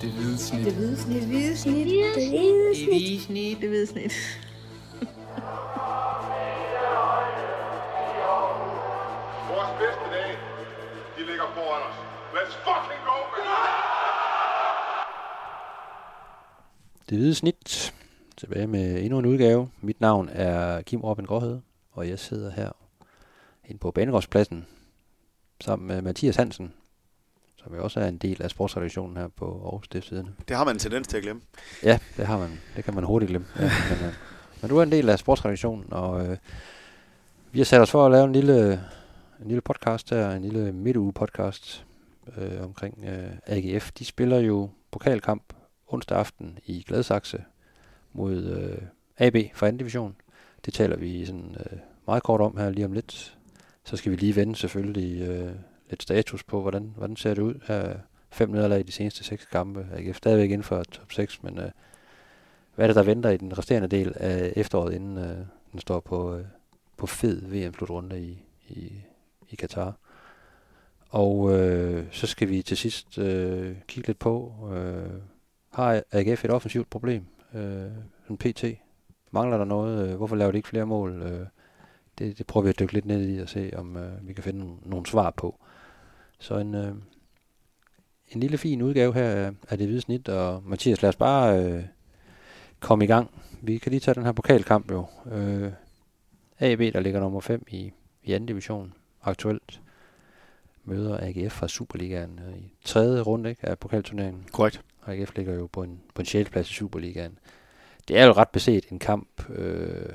Det 0.00 0.10
hvide 0.10 0.38
snit. 0.38 0.64
Det 0.64 0.74
hvide 0.74 0.96
snit. 0.96 1.20
Det 1.20 1.28
hvide 1.28 1.56
snit. 1.56 1.86
Det 1.86 1.92
hvide 1.92 2.14
Det 2.14 2.28
hvide 2.88 3.20
snit. 3.20 3.60
Det 3.60 3.68
hvide 3.68 3.86
snit. 3.86 4.12
Vores 9.50 9.70
bedste 9.80 10.04
dage, 10.14 10.36
de 11.16 11.20
ligger 11.26 11.46
foran 11.54 11.82
os. 11.88 11.96
Let's 12.36 12.54
fucking 12.66 13.02
go, 13.08 13.16
man! 13.32 13.44
Det 17.08 17.18
hvide 17.18 17.34
snit. 17.34 17.94
Tilbage 18.36 18.66
med 18.66 19.02
endnu 19.02 19.18
en 19.18 19.26
udgave. 19.26 19.70
Mit 19.80 20.00
navn 20.00 20.28
er 20.32 20.82
Kim 20.82 21.00
Robin 21.00 21.26
Gråhed, 21.26 21.60
og 21.92 22.08
jeg 22.08 22.18
sidder 22.18 22.50
her 22.50 22.70
inde 23.64 23.78
på 23.78 23.90
Banegårdspladsen 23.90 24.66
sammen 25.60 25.88
med 25.88 26.02
Mathias 26.02 26.36
Hansen, 26.36 26.72
som 27.66 27.74
jo 27.74 27.82
også 27.82 28.00
er 28.00 28.08
en 28.08 28.16
del 28.16 28.42
af 28.42 28.50
sportsredaktionen 28.50 29.16
her 29.16 29.28
på 29.28 29.62
Aarhus 29.64 29.84
Stiftstidende. 29.84 30.32
Det 30.48 30.56
har 30.56 30.64
man 30.64 30.74
en 30.74 30.78
tendens 30.78 31.08
til 31.08 31.16
at 31.16 31.22
glemme. 31.22 31.42
Ja, 31.82 31.98
det 32.16 32.26
har 32.26 32.38
man. 32.38 32.60
Det 32.76 32.84
kan 32.84 32.94
man 32.94 33.04
hurtigt 33.04 33.28
glemme. 33.28 33.46
Ja, 33.56 33.62
men, 33.62 34.08
øh, 34.08 34.14
men 34.60 34.70
du 34.70 34.76
er 34.76 34.82
en 34.82 34.92
del 34.92 35.08
af 35.08 35.18
sportsredaktionen, 35.18 35.92
og 35.92 36.26
øh, 36.26 36.36
vi 37.52 37.58
har 37.58 37.64
sat 37.64 37.80
os 37.80 37.90
for 37.90 38.06
at 38.06 38.12
lave 38.12 38.24
en 38.24 38.32
lille, 38.32 38.72
en 39.40 39.48
lille 39.48 39.60
podcast 39.60 40.10
her, 40.10 40.30
en 40.30 40.42
lille 40.42 40.72
midtuge 40.72 41.12
podcast 41.12 41.86
øh, 42.36 42.64
omkring 42.64 43.04
øh, 43.04 43.30
AGF. 43.46 43.92
De 43.92 44.04
spiller 44.04 44.38
jo 44.38 44.70
pokalkamp 44.90 45.52
onsdag 45.88 46.18
aften 46.18 46.58
i 46.66 46.84
Gladsaxe 46.88 47.44
mod 48.12 48.44
øh, 48.44 48.78
AB 49.18 49.36
fra 49.54 49.70
2. 49.70 49.76
division. 49.76 50.16
Det 50.64 50.74
taler 50.74 50.96
vi 50.96 51.26
sådan 51.26 51.56
øh, 51.60 51.78
meget 52.06 52.22
kort 52.22 52.40
om 52.40 52.56
her 52.56 52.70
lige 52.70 52.84
om 52.84 52.92
lidt. 52.92 53.36
Så 53.84 53.96
skal 53.96 54.12
vi 54.12 54.16
lige 54.16 54.36
vende 54.36 54.56
selvfølgelig 54.56 55.28
øh, 55.28 55.52
lidt 55.90 56.02
status 56.02 56.44
på, 56.44 56.60
hvordan, 56.60 56.92
hvordan 56.96 57.16
ser 57.16 57.34
det 57.34 57.42
ud 57.42 57.54
her. 57.66 57.96
Fem 58.30 58.50
nederlag 58.50 58.80
i 58.80 58.82
de 58.82 58.92
seneste 58.92 59.24
seks 59.24 59.46
kampe. 59.46 59.86
AGF 59.92 60.16
stadigvæk 60.16 60.50
inden 60.50 60.62
for 60.62 60.82
top 60.82 61.12
6, 61.12 61.42
men 61.42 61.58
øh, 61.58 61.70
hvad 62.74 62.84
er 62.84 62.86
det, 62.86 62.96
der 62.96 63.02
venter 63.02 63.30
i 63.30 63.36
den 63.36 63.58
resterende 63.58 63.88
del 63.88 64.12
af 64.16 64.52
efteråret, 64.56 64.94
inden 64.94 65.18
øh, 65.18 65.36
den 65.72 65.80
står 65.80 66.00
på, 66.00 66.34
øh, 66.34 66.44
på 66.96 67.06
fed 67.06 67.42
VM-slutrunde 67.46 68.20
i, 68.20 68.44
i, 68.68 68.92
i 69.50 69.54
Katar? 69.54 69.94
Og 71.10 71.58
øh, 71.58 72.04
så 72.10 72.26
skal 72.26 72.48
vi 72.48 72.62
til 72.62 72.76
sidst 72.76 73.18
øh, 73.18 73.76
kigge 73.88 74.06
lidt 74.06 74.18
på, 74.18 74.54
øh, 74.74 75.20
har 75.72 76.02
AGF 76.12 76.44
et 76.44 76.50
offensivt 76.50 76.90
problem? 76.90 77.26
Øh, 77.54 77.90
en 78.30 78.36
PT? 78.36 78.64
Mangler 79.30 79.58
der 79.58 79.64
noget? 79.64 80.08
Øh, 80.08 80.16
hvorfor 80.16 80.36
laver 80.36 80.52
de 80.52 80.58
ikke 80.58 80.68
flere 80.68 80.86
mål? 80.86 81.22
Øh, 81.22 81.46
det, 82.18 82.38
det 82.38 82.46
prøver 82.46 82.64
vi 82.64 82.68
at 82.70 82.78
dykke 82.78 82.92
lidt 82.92 83.06
ned 83.06 83.28
i 83.28 83.38
og 83.38 83.48
se, 83.48 83.70
om 83.76 83.96
øh, 83.96 84.28
vi 84.28 84.32
kan 84.32 84.44
finde 84.44 84.58
nogle, 84.58 84.76
nogle 84.84 85.06
svar 85.06 85.30
på. 85.30 85.60
Så 86.38 86.58
en, 86.58 86.74
øh, 86.74 86.94
en 88.28 88.40
lille 88.40 88.58
fin 88.58 88.82
udgave 88.82 89.14
her 89.14 89.30
af, 89.30 89.52
af 89.68 89.78
det 89.78 89.86
hvide 89.86 90.00
snit, 90.00 90.28
og 90.28 90.62
Mathias, 90.66 91.02
lad 91.02 91.08
os 91.08 91.16
bare 91.16 91.64
øh, 91.64 91.84
komme 92.80 93.04
i 93.04 93.08
gang. 93.08 93.30
Vi 93.62 93.78
kan 93.78 93.90
lige 93.90 94.00
tage 94.00 94.14
den 94.14 94.24
her 94.24 94.32
pokalkamp 94.32 94.90
jo. 94.90 95.06
Øh, 95.32 95.72
AB, 96.60 96.80
der 96.80 97.00
ligger 97.00 97.20
nummer 97.20 97.40
5 97.40 97.64
i, 97.68 97.92
i 98.24 98.32
anden 98.32 98.46
division 98.46 98.94
aktuelt, 99.22 99.80
møder 100.84 101.18
AGF 101.22 101.52
fra 101.52 101.68
Superligaen 101.68 102.40
øh, 102.48 102.58
i 102.58 102.72
tredje 102.84 103.20
runde 103.20 103.50
ikke, 103.50 103.68
af 103.68 103.78
pokalturneringen. 103.78 104.46
Korrekt. 104.52 104.82
Og 105.00 105.14
AGF 105.14 105.36
ligger 105.36 105.54
jo 105.54 105.66
på 105.66 105.82
en, 105.82 106.00
på 106.14 106.22
en 106.22 106.26
6. 106.26 106.50
plads 106.50 106.70
i 106.70 106.74
Superligaen. 106.74 107.38
Det 108.08 108.18
er 108.18 108.26
jo 108.26 108.32
ret 108.32 108.48
beset 108.48 108.84
en 108.90 108.98
kamp, 108.98 109.50
øh, 109.50 110.08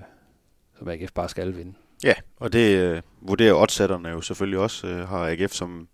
som 0.77 0.87
AGF 0.87 1.11
bare 1.11 1.29
skal 1.29 1.55
vinde. 1.55 1.73
Ja, 2.03 2.13
og 2.39 2.53
det 2.53 2.77
øh, 2.77 3.01
vurderer 3.21 3.53
oddsætterne 3.53 4.09
jo 4.09 4.21
selvfølgelig 4.21 4.59
også, 4.59 4.87
øh, 4.87 5.07
har 5.07 5.27
AGF 5.27 5.51
som 5.51 5.87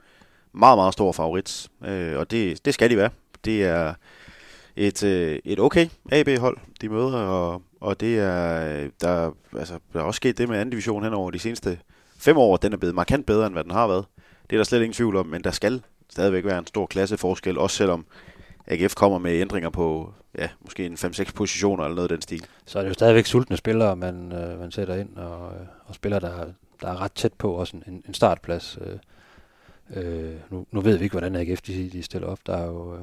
meget, 0.53 0.77
meget 0.77 0.93
stor 0.93 1.11
favorit. 1.11 1.67
Øh, 1.85 2.19
og 2.19 2.31
det, 2.31 2.65
det 2.65 2.73
skal 2.73 2.89
de 2.89 2.97
være. 2.97 3.09
Det 3.45 3.63
er 3.63 3.93
et, 4.75 5.03
øh, 5.03 5.39
et 5.45 5.59
okay 5.59 5.87
AB-hold, 6.11 6.57
de 6.81 6.89
møder, 6.89 7.17
og, 7.17 7.61
og 7.81 7.99
det 7.99 8.19
er, 8.19 8.87
der, 9.01 9.31
altså, 9.57 9.79
der 9.93 9.99
er 9.99 10.03
også 10.03 10.17
sket 10.17 10.37
det 10.37 10.49
med 10.49 10.57
anden 10.57 10.69
division 10.69 11.03
hen 11.03 11.13
over 11.13 11.31
de 11.31 11.39
seneste 11.39 11.79
fem 12.19 12.37
år. 12.37 12.57
Den 12.57 12.73
er 12.73 12.77
blevet 12.77 12.95
markant 12.95 13.25
bedre, 13.25 13.45
end 13.45 13.55
hvad 13.55 13.63
den 13.63 13.71
har 13.71 13.87
været. 13.87 14.05
Det 14.49 14.55
er 14.55 14.59
der 14.59 14.63
slet 14.63 14.79
ingen 14.79 14.93
tvivl 14.93 15.15
om, 15.15 15.25
men 15.25 15.43
der 15.43 15.51
skal 15.51 15.81
stadigvæk 16.09 16.45
være 16.45 16.59
en 16.59 16.67
stor 16.67 16.85
klasseforskel, 16.85 17.57
også 17.57 17.77
selvom 17.77 18.05
AGF 18.67 18.95
kommer 18.95 19.17
med 19.17 19.41
ændringer 19.41 19.69
på 19.69 20.13
ja, 20.37 20.49
måske 20.61 20.85
en 20.85 20.93
5-6 20.93 21.33
positioner 21.33 21.83
eller 21.83 21.95
noget 21.95 22.11
af 22.11 22.17
den 22.17 22.21
stil. 22.21 22.45
Så 22.65 22.79
er 22.79 22.83
det 22.83 22.89
jo 22.89 22.93
stadigvæk 22.93 23.25
sultne 23.25 23.57
spillere, 23.57 23.95
man, 23.95 24.31
øh, 24.31 24.59
man 24.59 24.71
sætter 24.71 24.95
ind, 24.95 25.17
og, 25.17 25.53
øh, 25.53 25.67
og 25.85 25.95
spillere, 25.95 26.19
der, 26.19 26.45
der 26.81 26.87
er 26.87 27.01
ret 27.01 27.11
tæt 27.11 27.33
på 27.33 27.51
også 27.53 27.77
en, 27.87 28.03
en 28.07 28.13
startplads. 28.13 28.77
Øh, 28.81 28.97
øh, 29.95 30.35
nu, 30.49 30.65
nu 30.71 30.81
ved 30.81 30.97
vi 30.97 31.03
ikke, 31.03 31.13
hvordan 31.13 31.35
AGF 31.35 31.61
de, 31.61 31.89
de 31.89 32.03
stiller 32.03 32.27
op. 32.27 32.39
Der 32.45 32.57
er 32.57 32.65
jo 32.65 32.95
øh, 32.95 33.01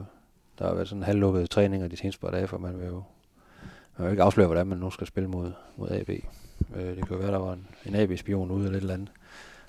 der 0.58 0.66
har 0.66 0.74
været 0.74 0.88
sådan 0.88 1.02
halvlukkede 1.02 1.46
træninger 1.46 1.88
de 1.88 1.96
seneste 1.96 2.20
par 2.20 2.30
dage, 2.30 2.46
for 2.46 2.58
man 2.58 2.78
vil 2.78 2.86
jo, 2.86 3.02
man 3.96 3.98
vil 3.98 4.04
jo 4.04 4.10
ikke 4.10 4.22
afsløre, 4.22 4.46
hvordan 4.46 4.66
man 4.66 4.78
nu 4.78 4.90
skal 4.90 5.06
spille 5.06 5.28
mod, 5.28 5.52
mod 5.76 5.90
AB. 5.90 6.10
Øh, 6.76 6.96
det 6.96 6.96
kan 6.96 7.16
jo 7.16 7.16
være, 7.16 7.32
der 7.32 7.38
var 7.38 7.52
en, 7.52 7.66
en 7.86 7.94
AB-spion 7.94 8.50
ude 8.50 8.64
eller 8.64 8.76
et 8.76 8.80
eller 8.80 8.94
andet. 8.94 9.10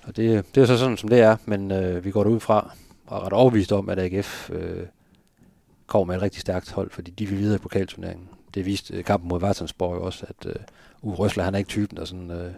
Og 0.03 0.17
det, 0.17 0.55
det 0.55 0.61
er 0.61 0.65
så 0.65 0.77
sådan, 0.77 0.97
som 0.97 1.09
det 1.09 1.19
er, 1.19 1.37
men 1.45 1.71
øh, 1.71 2.05
vi 2.05 2.11
går 2.11 2.23
ud 2.23 2.39
fra 2.39 2.71
og 3.07 3.17
er 3.17 3.25
ret 3.25 3.33
overbevist 3.33 3.71
om, 3.71 3.89
at 3.89 3.99
AGF 3.99 4.49
øh, 4.49 4.85
kommer 5.87 6.05
med 6.05 6.15
et 6.15 6.21
rigtig 6.21 6.41
stærkt 6.41 6.71
hold, 6.71 6.89
fordi 6.89 7.11
de 7.11 7.25
vil 7.25 7.37
videre 7.37 7.55
i 7.55 7.59
pokalturneringen. 7.59 8.29
Det 8.53 8.65
viste 8.65 8.97
øh, 8.97 9.03
kampen 9.03 9.29
mod 9.29 9.39
Vartensborg 9.39 9.95
jo 9.95 10.03
også, 10.03 10.25
at 10.29 10.45
øh, 10.45 10.55
Uwe 11.01 11.15
Røsler, 11.15 11.43
han 11.43 11.53
er 11.53 11.57
ikke 11.57 11.67
typen, 11.67 11.97
der 11.97 12.05
sådan, 12.05 12.31
øh, 12.31 12.51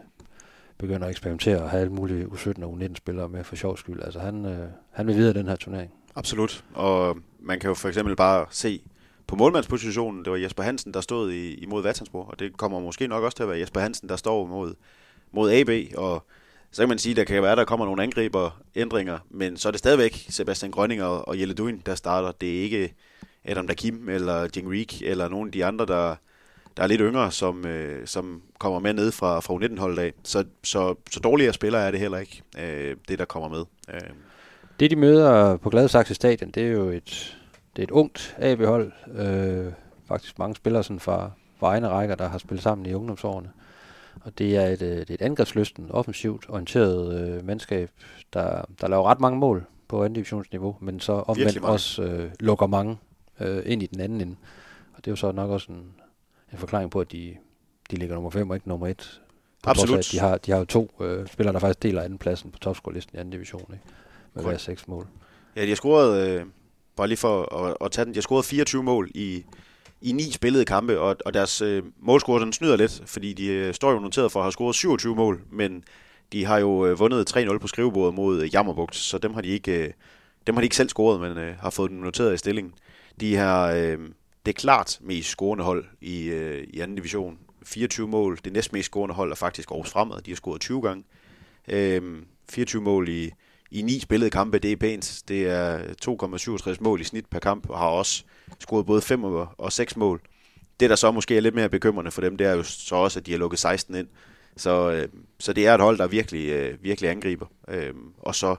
begynder 0.78 1.08
at 1.08 1.12
eksperimentere 1.12 1.62
og 1.62 1.70
have 1.70 1.82
alle 1.82 1.94
mulige 1.94 2.26
U17 2.26 2.64
og 2.64 2.78
U19-spillere 2.80 3.30
med 3.30 3.44
for 3.44 3.56
sjov 3.56 3.78
skyld. 3.78 4.04
Altså 4.04 4.20
han, 4.20 4.46
øh, 4.46 4.68
han 4.92 5.08
vil 5.08 5.16
videre 5.16 5.32
i 5.36 5.38
den 5.38 5.48
her 5.48 5.56
turnering. 5.56 5.94
Absolut, 6.16 6.64
og 6.74 7.18
man 7.40 7.60
kan 7.60 7.68
jo 7.68 7.74
for 7.74 7.88
eksempel 7.88 8.16
bare 8.16 8.46
se 8.50 8.82
på 9.28 9.36
målmandspositionen, 9.36 10.26
det 10.26 10.32
var 10.32 10.38
Jesper 10.38 10.64
Hansen, 10.64 10.94
der 10.94 11.02
stod 11.02 11.32
i, 11.32 11.54
imod 11.54 11.84
Vatansborg, 11.84 12.28
og 12.28 12.40
det 12.40 12.58
kommer 12.58 12.80
måske 12.80 13.08
nok 13.08 13.24
også 13.24 13.36
til 13.36 13.44
at 13.44 13.50
være 13.50 13.60
Jesper 13.60 13.80
Hansen, 13.80 14.10
der 14.10 14.16
står 14.16 14.46
mod, 14.46 14.74
mod 15.32 15.52
AB, 15.52 15.70
og 15.98 16.26
så 16.72 16.82
kan 16.82 16.90
man 16.90 16.98
sige, 16.98 17.12
at 17.12 17.18
der 17.18 17.24
kan 17.24 17.42
være, 17.42 17.52
at 17.52 17.58
der 17.58 17.66
kommer 17.66 17.86
nogle 17.86 18.04
angriber 18.04 18.62
ændringer, 18.76 19.20
men 19.30 19.58
så 19.58 19.70
er 19.70 19.72
det 19.72 19.80
stadigvæk 19.80 20.26
Sebastian 20.30 20.72
Grønning 20.72 21.04
og, 21.04 21.28
og 21.28 21.40
Jelle 21.40 21.54
Duin, 21.54 21.82
der 21.86 21.96
starter. 21.96 22.32
Det 22.32 22.58
er 22.58 22.64
ikke 22.64 22.94
Adam 23.46 23.68
Dakim 23.68 24.10
eller 24.10 24.48
Jing 24.56 24.72
Reek 24.72 25.02
eller 25.02 25.30
nogen 25.30 25.48
af 25.48 25.52
de 25.52 25.66
andre, 25.66 25.86
der, 25.86 26.16
der 26.78 26.84
er 26.84 26.88
lidt 26.88 27.02
yngre, 27.02 27.32
som, 27.32 27.66
øh, 27.66 28.08
som 28.08 28.42
kommer 28.60 28.80
med 28.80 28.94
ned 28.94 29.12
fra, 29.12 29.40
fra 29.40 29.54
U19-holdet 29.54 30.00
af. 30.00 30.14
Så, 30.24 30.46
så, 30.64 30.96
så 31.12 31.20
dårligere 31.20 31.54
spillere 31.54 31.88
er 31.88 31.92
det 31.92 32.00
heller 32.00 32.18
ikke, 32.18 32.42
øh, 32.60 32.96
det 33.08 33.20
der 33.20 33.26
kommer 33.26 33.50
med. 33.50 33.66
Øh. 33.94 34.10
Det, 34.80 34.92
de 34.92 34.96
møder 34.96 35.58
på 35.58 35.70
Gladsaxe 35.70 36.14
Stadion, 36.14 36.52
det 36.52 36.64
er 36.64 36.72
jo 36.72 36.90
et, 36.90 37.38
det 37.76 37.82
er 37.82 37.84
et 37.84 37.92
ungt 37.92 38.36
AB-hold. 38.40 38.92
Øh, 39.16 39.74
faktisk 40.08 40.40
mange 40.40 40.56
spillere 40.56 40.84
sådan 40.84 41.00
fra, 41.00 41.32
fra 41.60 41.68
egne 41.68 41.88
rækker, 41.88 42.16
der 42.16 42.28
har 42.28 42.38
spillet 42.38 42.64
sammen 42.64 42.86
i 42.86 42.94
ungdomsårene. 42.94 43.50
Og 44.22 44.38
det 44.38 44.56
er 44.56 44.68
et, 44.68 44.82
øh, 44.82 44.98
det 44.98 45.10
er 45.10 45.14
et 45.14 45.22
angrebslysten, 45.22 45.92
offensivt 45.92 46.46
orienteret 46.50 47.22
øh, 47.22 47.46
mandskab, 47.46 47.90
der, 48.34 48.62
der 48.82 48.88
laver 48.88 49.04
ret 49.04 49.20
mange 49.20 49.40
mål 49.40 49.66
på 49.88 50.04
anden 50.04 50.14
divisionsniveau, 50.14 50.76
men 50.82 51.00
så 51.00 51.14
omvendt 51.14 51.64
også 51.64 52.04
øh, 52.04 52.32
lukker 52.40 52.68
mange 52.68 52.98
øh, 53.40 53.64
ind 53.66 53.84
i 53.84 53.86
den 53.86 54.00
anden 54.00 54.22
ende. 54.22 54.36
Og 54.94 55.06
det 55.06 55.08
er 55.08 55.12
jo 55.12 55.16
så 55.16 55.32
nok 55.32 55.50
også 55.50 55.72
en, 55.72 55.84
en 56.52 56.58
forklaring 56.58 56.92
på, 56.92 57.02
at 57.02 57.12
de, 57.12 57.36
de 57.92 57.96
ligger 57.96 58.16
nummer 58.16 58.30
5 58.30 58.50
og 58.50 58.56
ikke 58.56 58.70
nummer 58.70 58.88
1. 58.88 59.22
På 59.64 59.70
Absolut. 59.70 59.96
Trods 59.96 60.14
af, 60.14 60.18
at 60.18 60.22
de 60.22 60.28
har, 60.28 60.38
de 60.38 60.52
har 60.52 60.60
jo 60.60 60.66
to 60.66 60.92
øh, 61.02 61.28
spillere, 61.28 61.54
der 61.54 61.60
faktisk 61.60 61.84
deler 61.84 62.02
anden 62.02 62.20
pladsen 62.20 62.52
på 62.52 62.60
topscore-listen 62.60 63.16
i 63.16 63.20
anden 63.20 63.32
division, 63.32 63.66
ikke? 63.74 63.86
med 64.34 64.44
hver 64.44 64.58
seks 64.58 64.88
mål. 64.88 65.08
Ja, 65.56 65.64
de 65.64 65.68
har 65.68 65.76
scoret, 65.76 66.30
øh, 66.30 66.46
bare 66.96 67.08
lige 67.08 67.18
for 67.18 67.56
at, 67.66 67.78
at 67.82 67.92
tage 67.92 68.06
den, 68.06 68.14
de 68.14 68.18
har 68.18 68.22
scoret 68.22 68.46
24 68.46 68.84
mål 68.84 69.12
i, 69.16 69.44
i 70.02 70.12
ni 70.12 70.32
spillede 70.32 70.66
kampe, 70.66 71.00
og, 71.00 71.18
og 71.26 71.34
deres 71.34 71.62
øh, 71.62 71.84
målscore 72.00 72.42
den 72.42 72.54
snyder 72.54 72.76
lidt, 72.76 73.02
fordi 73.06 73.34
de 73.34 73.46
øh, 73.48 73.74
står 73.74 73.92
jo 73.92 74.00
noteret 74.00 74.32
for 74.32 74.40
at 74.40 74.44
have 74.44 74.52
scoret 74.52 74.76
27 74.76 75.16
mål, 75.16 75.42
men 75.52 75.84
de 76.32 76.46
har 76.46 76.58
jo 76.58 76.86
øh, 76.86 77.00
vundet 77.00 77.38
3-0 77.38 77.58
på 77.58 77.68
skrivebordet 77.68 78.16
mod 78.16 78.42
øh, 78.42 78.54
Jammerbugt, 78.54 78.96
så 78.96 79.18
dem 79.18 79.34
har 79.34 79.42
de 79.42 79.48
ikke, 79.48 79.84
øh, 79.86 79.94
dem 80.48 80.56
har 80.56 80.62
de 80.62 80.66
ikke 80.66 80.76
selv 80.76 80.90
scoret, 80.90 81.22
men 81.22 81.38
øh, 81.38 81.56
har 81.60 81.70
fået 81.70 81.92
dem 81.92 82.00
noteret 82.00 82.34
i 82.34 82.38
stilling. 82.38 82.76
De 83.20 83.36
har 83.36 83.72
øh, 83.72 84.00
det 84.48 84.54
er 84.54 84.60
klart 84.62 84.98
mest 85.02 85.30
scorende 85.30 85.64
hold 85.64 85.86
i, 86.02 86.24
øh, 86.24 86.68
i 86.74 86.80
anden 86.80 86.96
division. 86.96 87.38
24 87.66 88.08
mål. 88.08 88.40
Det 88.44 88.54
næst 88.54 88.74
mest 88.74 88.86
scorende 88.86 89.16
hold 89.16 89.32
er 89.32 89.36
faktisk 89.36 89.72
Aarhus 89.72 89.90
Fremad. 89.90 90.22
De 90.22 90.32
har 90.32 90.36
scoret 90.36 90.62
20 90.62 90.82
gange. 90.82 91.04
Øh, 91.68 92.02
24 92.50 92.82
mål 92.82 93.10
i, 93.10 93.32
i 93.72 93.82
ni 93.82 94.00
spillede 94.00 94.30
kampe, 94.30 94.60
det 94.60 94.72
er 94.72 94.76
pænt. 94.76 95.22
Det 95.28 95.48
er 95.48 95.80
2,67 96.72 96.78
mål 96.80 97.02
i 97.02 97.04
snit 97.04 97.26
per 97.26 97.40
kamp, 97.40 97.70
og 97.70 97.80
har 97.80 97.88
også 97.88 98.24
scoret 98.60 98.86
både 98.86 99.02
5 99.02 99.24
og 99.58 99.74
6 99.74 99.98
mål. 99.98 100.22
Det, 100.80 100.90
der 100.90 100.96
så 100.96 101.12
måske 101.12 101.38
er 101.38 101.42
lidt 101.42 101.56
mere 101.56 101.70
bekymrende 101.70 102.12
for 102.12 102.22
dem, 102.22 102.38
det 102.38 102.48
er 102.48 102.54
jo 102.54 102.64
så 102.64 102.96
også, 102.96 103.20
at 103.20 103.26
de 103.26 103.32
har 103.32 103.40
lukket 103.40 103.60
16 103.60 103.96
ind. 103.96 104.08
Så, 104.58 104.92
øh, 104.92 105.08
så 105.40 105.54
det 105.54 105.68
er 105.68 105.76
et 105.76 105.82
hold, 105.82 105.98
der 105.98 106.08
virkelig, 106.08 106.50
øh, 106.50 106.84
virkelig 106.84 107.10
angriber. 107.10 107.46
Øh, 107.68 107.94
og 108.18 108.36
så 108.36 108.56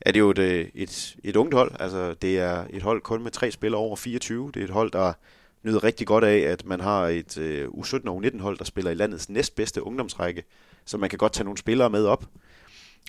er 0.00 0.12
det 0.12 0.20
jo 0.20 0.30
et, 0.30 0.38
øh, 0.38 0.68
et, 0.74 1.16
et 1.24 1.36
ungt 1.36 1.54
hold. 1.54 1.72
Altså, 1.80 2.14
det 2.14 2.38
er 2.38 2.64
et 2.70 2.82
hold 2.82 3.00
kun 3.00 3.22
med 3.22 3.30
tre 3.30 3.50
spillere 3.50 3.80
over 3.80 3.96
24. 3.96 4.50
Det 4.54 4.60
er 4.60 4.64
et 4.64 4.70
hold, 4.70 4.90
der 4.90 5.12
nyder 5.62 5.84
rigtig 5.84 6.06
godt 6.06 6.24
af, 6.24 6.38
at 6.38 6.66
man 6.66 6.80
har 6.80 7.06
et 7.06 7.38
øh, 7.38 7.68
U17 7.68 8.08
og 8.08 8.22
U19 8.24 8.40
hold, 8.40 8.58
der 8.58 8.64
spiller 8.64 8.90
i 8.90 8.94
landets 8.94 9.28
næstbedste 9.28 9.82
ungdomsrække. 9.82 10.44
Så 10.84 10.98
man 10.98 11.10
kan 11.10 11.18
godt 11.18 11.32
tage 11.32 11.44
nogle 11.44 11.58
spillere 11.58 11.90
med 11.90 12.06
op. 12.06 12.24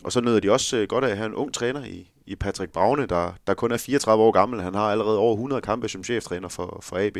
og 0.03 0.11
så 0.11 0.21
nyder 0.21 0.39
de 0.39 0.51
også 0.51 0.77
øh, 0.77 0.87
godt 0.87 1.03
af 1.03 1.09
at 1.09 1.17
have 1.17 1.27
en 1.27 1.35
ung 1.35 1.53
træner 1.53 1.83
i, 1.85 2.11
i 2.25 2.35
Patrick 2.35 2.71
Braune, 2.71 3.05
der, 3.05 3.33
der 3.47 3.53
kun 3.53 3.71
er 3.71 3.77
34 3.77 4.23
år 4.23 4.31
gammel. 4.31 4.61
Han 4.61 4.73
har 4.73 4.91
allerede 4.91 5.17
over 5.17 5.33
100 5.33 5.61
kampe 5.61 5.89
som 5.89 6.03
cheftræner 6.03 6.47
for, 6.47 6.79
for 6.83 6.97
AB. 6.97 7.17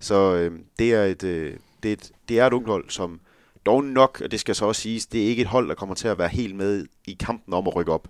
Så 0.00 0.34
øh, 0.34 0.58
det, 0.78 0.94
er 0.94 1.04
et, 1.04 1.24
øh, 1.24 1.56
det, 1.82 1.88
er 1.88 1.92
et, 1.92 2.12
det 2.28 2.38
er 2.38 2.46
et 2.46 2.52
ungt 2.52 2.68
hold, 2.68 2.90
som 2.90 3.20
dog 3.66 3.84
nok, 3.84 4.20
og 4.24 4.30
det 4.30 4.40
skal 4.40 4.54
så 4.54 4.64
også 4.64 4.82
siges, 4.82 5.06
det 5.06 5.22
er 5.22 5.26
ikke 5.26 5.42
et 5.42 5.48
hold, 5.48 5.68
der 5.68 5.74
kommer 5.74 5.94
til 5.94 6.08
at 6.08 6.18
være 6.18 6.28
helt 6.28 6.56
med 6.56 6.86
i 7.06 7.16
kampen 7.20 7.54
om 7.54 7.66
at 7.66 7.76
rykke 7.76 7.92
op 7.92 8.08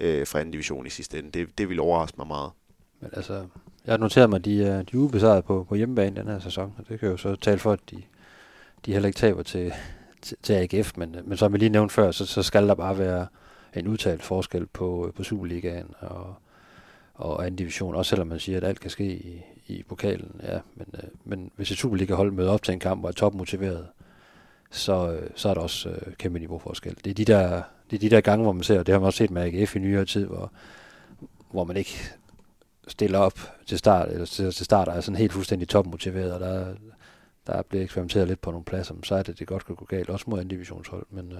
øh, 0.00 0.26
fra 0.26 0.38
anden 0.40 0.52
division 0.52 0.86
i 0.86 0.90
sidste 0.90 1.18
ende. 1.18 1.30
Det, 1.30 1.58
det 1.58 1.68
vil 1.68 1.80
overraske 1.80 2.14
mig 2.18 2.26
meget. 2.26 2.50
Men 3.00 3.10
altså, 3.12 3.34
jeg 3.86 3.92
har 3.92 3.96
noteret 3.96 4.30
mig, 4.30 4.36
at 4.36 4.44
de 4.44 4.64
er, 4.64 4.82
de 4.82 4.96
er 4.96 5.00
ubesejret 5.00 5.44
på, 5.44 5.66
på 5.68 5.74
hjemmebane 5.74 6.16
den 6.16 6.28
her 6.28 6.38
sæson, 6.38 6.74
og 6.78 6.88
det 6.88 7.00
kan 7.00 7.08
jo 7.08 7.16
så 7.16 7.36
tale 7.36 7.58
for, 7.58 7.72
at 7.72 7.80
de, 7.90 8.02
de 8.86 8.92
heller 8.92 9.06
ikke 9.06 9.18
taber 9.18 9.42
til, 9.42 9.72
til, 10.22 10.36
til 10.42 10.52
AGF, 10.52 10.92
men, 10.96 11.16
men 11.24 11.38
som 11.38 11.52
vi 11.52 11.58
lige 11.58 11.68
nævnte 11.68 11.94
før, 11.94 12.10
så, 12.10 12.26
så 12.26 12.42
skal 12.42 12.68
der 12.68 12.74
bare 12.74 12.98
være 12.98 13.26
en 13.76 13.88
udtalt 13.88 14.22
forskel 14.22 14.66
på, 14.66 15.12
på 15.16 15.22
Superligaen 15.22 15.94
og, 16.00 16.34
og 17.14 17.46
anden 17.46 17.56
division, 17.56 17.94
også 17.94 18.10
selvom 18.10 18.28
man 18.28 18.38
siger, 18.38 18.58
at 18.58 18.64
alt 18.64 18.80
kan 18.80 18.90
ske 18.90 19.04
i, 19.04 19.42
i 19.66 19.82
pokalen. 19.82 20.40
Ja, 20.42 20.58
men, 20.74 20.86
øh, 20.94 21.08
men 21.24 21.50
hvis 21.56 21.70
et 21.70 21.78
Superliga-hold 21.78 22.32
møder 22.32 22.50
op 22.50 22.62
til 22.62 22.72
en 22.72 22.80
kamp 22.80 23.04
og 23.04 23.08
er 23.08 23.12
topmotiveret, 23.12 23.86
så, 24.70 25.12
øh, 25.12 25.30
så 25.34 25.48
er 25.48 25.54
der 25.54 25.60
også 25.60 25.88
øh, 25.88 26.14
kæmpe 26.18 26.38
niveauforskel. 26.38 26.96
Det 27.04 27.10
er, 27.10 27.14
de 27.14 27.24
der, 27.24 27.62
det 27.90 27.96
er 27.96 28.00
de 28.00 28.10
der 28.10 28.20
gange, 28.20 28.42
hvor 28.42 28.52
man 28.52 28.62
ser, 28.62 28.78
og 28.78 28.86
det 28.86 28.92
har 28.92 28.98
man 28.98 29.06
også 29.06 29.16
set 29.16 29.30
med 29.30 29.42
AGF 29.42 29.76
i 29.76 29.78
nyere 29.78 30.04
tid, 30.04 30.26
hvor, 30.26 30.52
hvor 31.50 31.64
man 31.64 31.76
ikke 31.76 31.98
stiller 32.88 33.18
op 33.18 33.38
til 33.66 33.78
start, 33.78 34.08
eller 34.08 34.26
til, 34.26 34.52
til 34.52 34.64
start 34.64 34.88
er 34.88 35.00
sådan 35.00 35.18
helt 35.18 35.32
fuldstændig 35.32 35.68
topmotiveret, 35.68 36.32
og 36.32 36.40
der, 36.40 36.74
der 37.46 37.62
bliver 37.62 37.84
eksperimenteret 37.84 38.28
lidt 38.28 38.40
på 38.40 38.50
nogle 38.50 38.64
pladser, 38.64 38.94
så 39.02 39.14
er 39.14 39.22
det, 39.22 39.38
det 39.38 39.46
godt 39.46 39.66
kan 39.66 39.74
gå 39.74 39.84
galt, 39.84 40.10
også 40.10 40.24
mod 40.28 40.40
en 40.40 40.48
divisionshold, 40.48 41.06
men, 41.10 41.32
øh, 41.32 41.38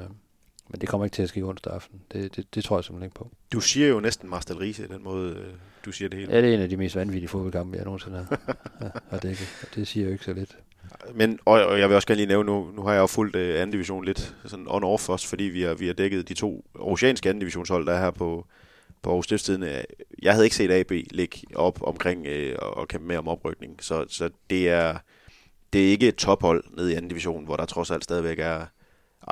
men 0.71 0.81
det 0.81 0.89
kommer 0.89 1.05
ikke 1.05 1.15
til 1.15 1.23
at 1.23 1.29
ske 1.29 1.43
onsdag 1.43 1.73
aften. 1.73 2.01
Det, 2.13 2.37
det, 2.37 2.55
det 2.55 2.65
tror 2.65 2.77
jeg 2.77 2.85
simpelthen 2.85 3.07
ikke 3.07 3.15
på. 3.15 3.31
Du 3.53 3.61
siger 3.61 3.89
jo 3.89 4.01
næsten 4.01 4.31
Marstal 4.31 4.57
Riese, 4.57 4.89
den 4.89 5.03
måde, 5.05 5.31
øh, 5.33 5.47
du 5.85 5.93
siger 5.93 6.09
det 6.09 6.19
hele. 6.19 6.33
Ja, 6.33 6.43
det 6.43 6.51
er 6.51 6.55
en 6.55 6.61
af 6.61 6.69
de 6.69 6.77
mest 6.77 6.97
vanvittige 6.97 7.29
fodboldkampe, 7.29 7.77
jeg 7.77 7.85
nogensinde 7.85 8.27
har, 8.29 9.03
har 9.11 9.19
dækket. 9.19 9.69
Det 9.75 9.89
siger 9.89 10.07
jo 10.07 10.13
ikke 10.13 10.25
så 10.25 10.33
lidt. 10.33 10.57
Men, 11.15 11.39
og, 11.45 11.67
og 11.67 11.81
jeg 11.81 11.89
vil 11.89 11.95
også 11.95 12.09
gerne 12.09 12.17
lige 12.17 12.27
nævne, 12.27 12.47
nu, 12.47 12.71
nu 12.77 12.83
har 12.83 12.93
jeg 12.93 13.01
jo 13.01 13.07
fulgt 13.07 13.37
uh, 13.37 13.43
anden 13.43 13.71
division 13.71 14.05
lidt 14.05 14.35
sådan 14.45 14.67
on-off 14.67 15.09
også, 15.09 15.29
fordi 15.29 15.45
vi 15.45 15.63
har, 15.63 15.75
vi 15.75 15.87
har 15.87 15.95
dækket 15.95 16.29
de 16.29 16.35
to 16.35 16.65
oceanske 16.75 17.29
anden 17.29 17.41
divisionshold, 17.41 17.87
der 17.87 17.93
er 17.93 18.01
her 18.01 18.11
på, 18.11 18.47
på 19.03 19.11
Aarhus 19.11 19.25
Stiftstiden. 19.25 19.65
Jeg 20.23 20.33
havde 20.33 20.47
ikke 20.47 20.57
set 20.57 20.71
AB 20.71 20.91
ligge 21.11 21.39
op 21.55 21.83
omkring 21.83 22.27
uh, 22.27 22.55
og 22.59 22.89
kæmpe 22.89 23.07
med 23.07 23.17
om 23.17 23.29
oprykning, 23.29 23.77
så, 23.81 24.05
så 24.09 24.31
det 24.51 24.69
er 24.69 24.99
det 25.73 25.87
er 25.87 25.91
ikke 25.91 26.09
et 26.09 26.17
tophold 26.17 26.65
nede 26.77 26.93
i 26.93 26.95
anden 26.95 27.09
division, 27.09 27.45
hvor 27.45 27.57
der 27.57 27.65
trods 27.65 27.91
alt 27.91 28.05
stadigvæk 28.05 28.39
er 28.39 28.67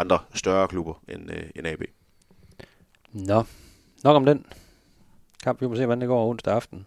andre 0.01 0.19
større 0.35 0.69
klubber 0.69 1.03
end, 1.09 1.31
øh, 1.33 1.51
end 1.57 1.67
AB. 1.67 1.83
Nå, 3.13 3.45
nok 4.05 4.17
om 4.17 4.25
den 4.25 4.47
kamp. 5.43 5.61
Vi 5.61 5.67
må 5.67 5.75
se, 5.75 5.87
hvordan 5.87 6.01
det 6.01 6.09
går 6.09 6.29
onsdag 6.29 6.55
aften. 6.55 6.87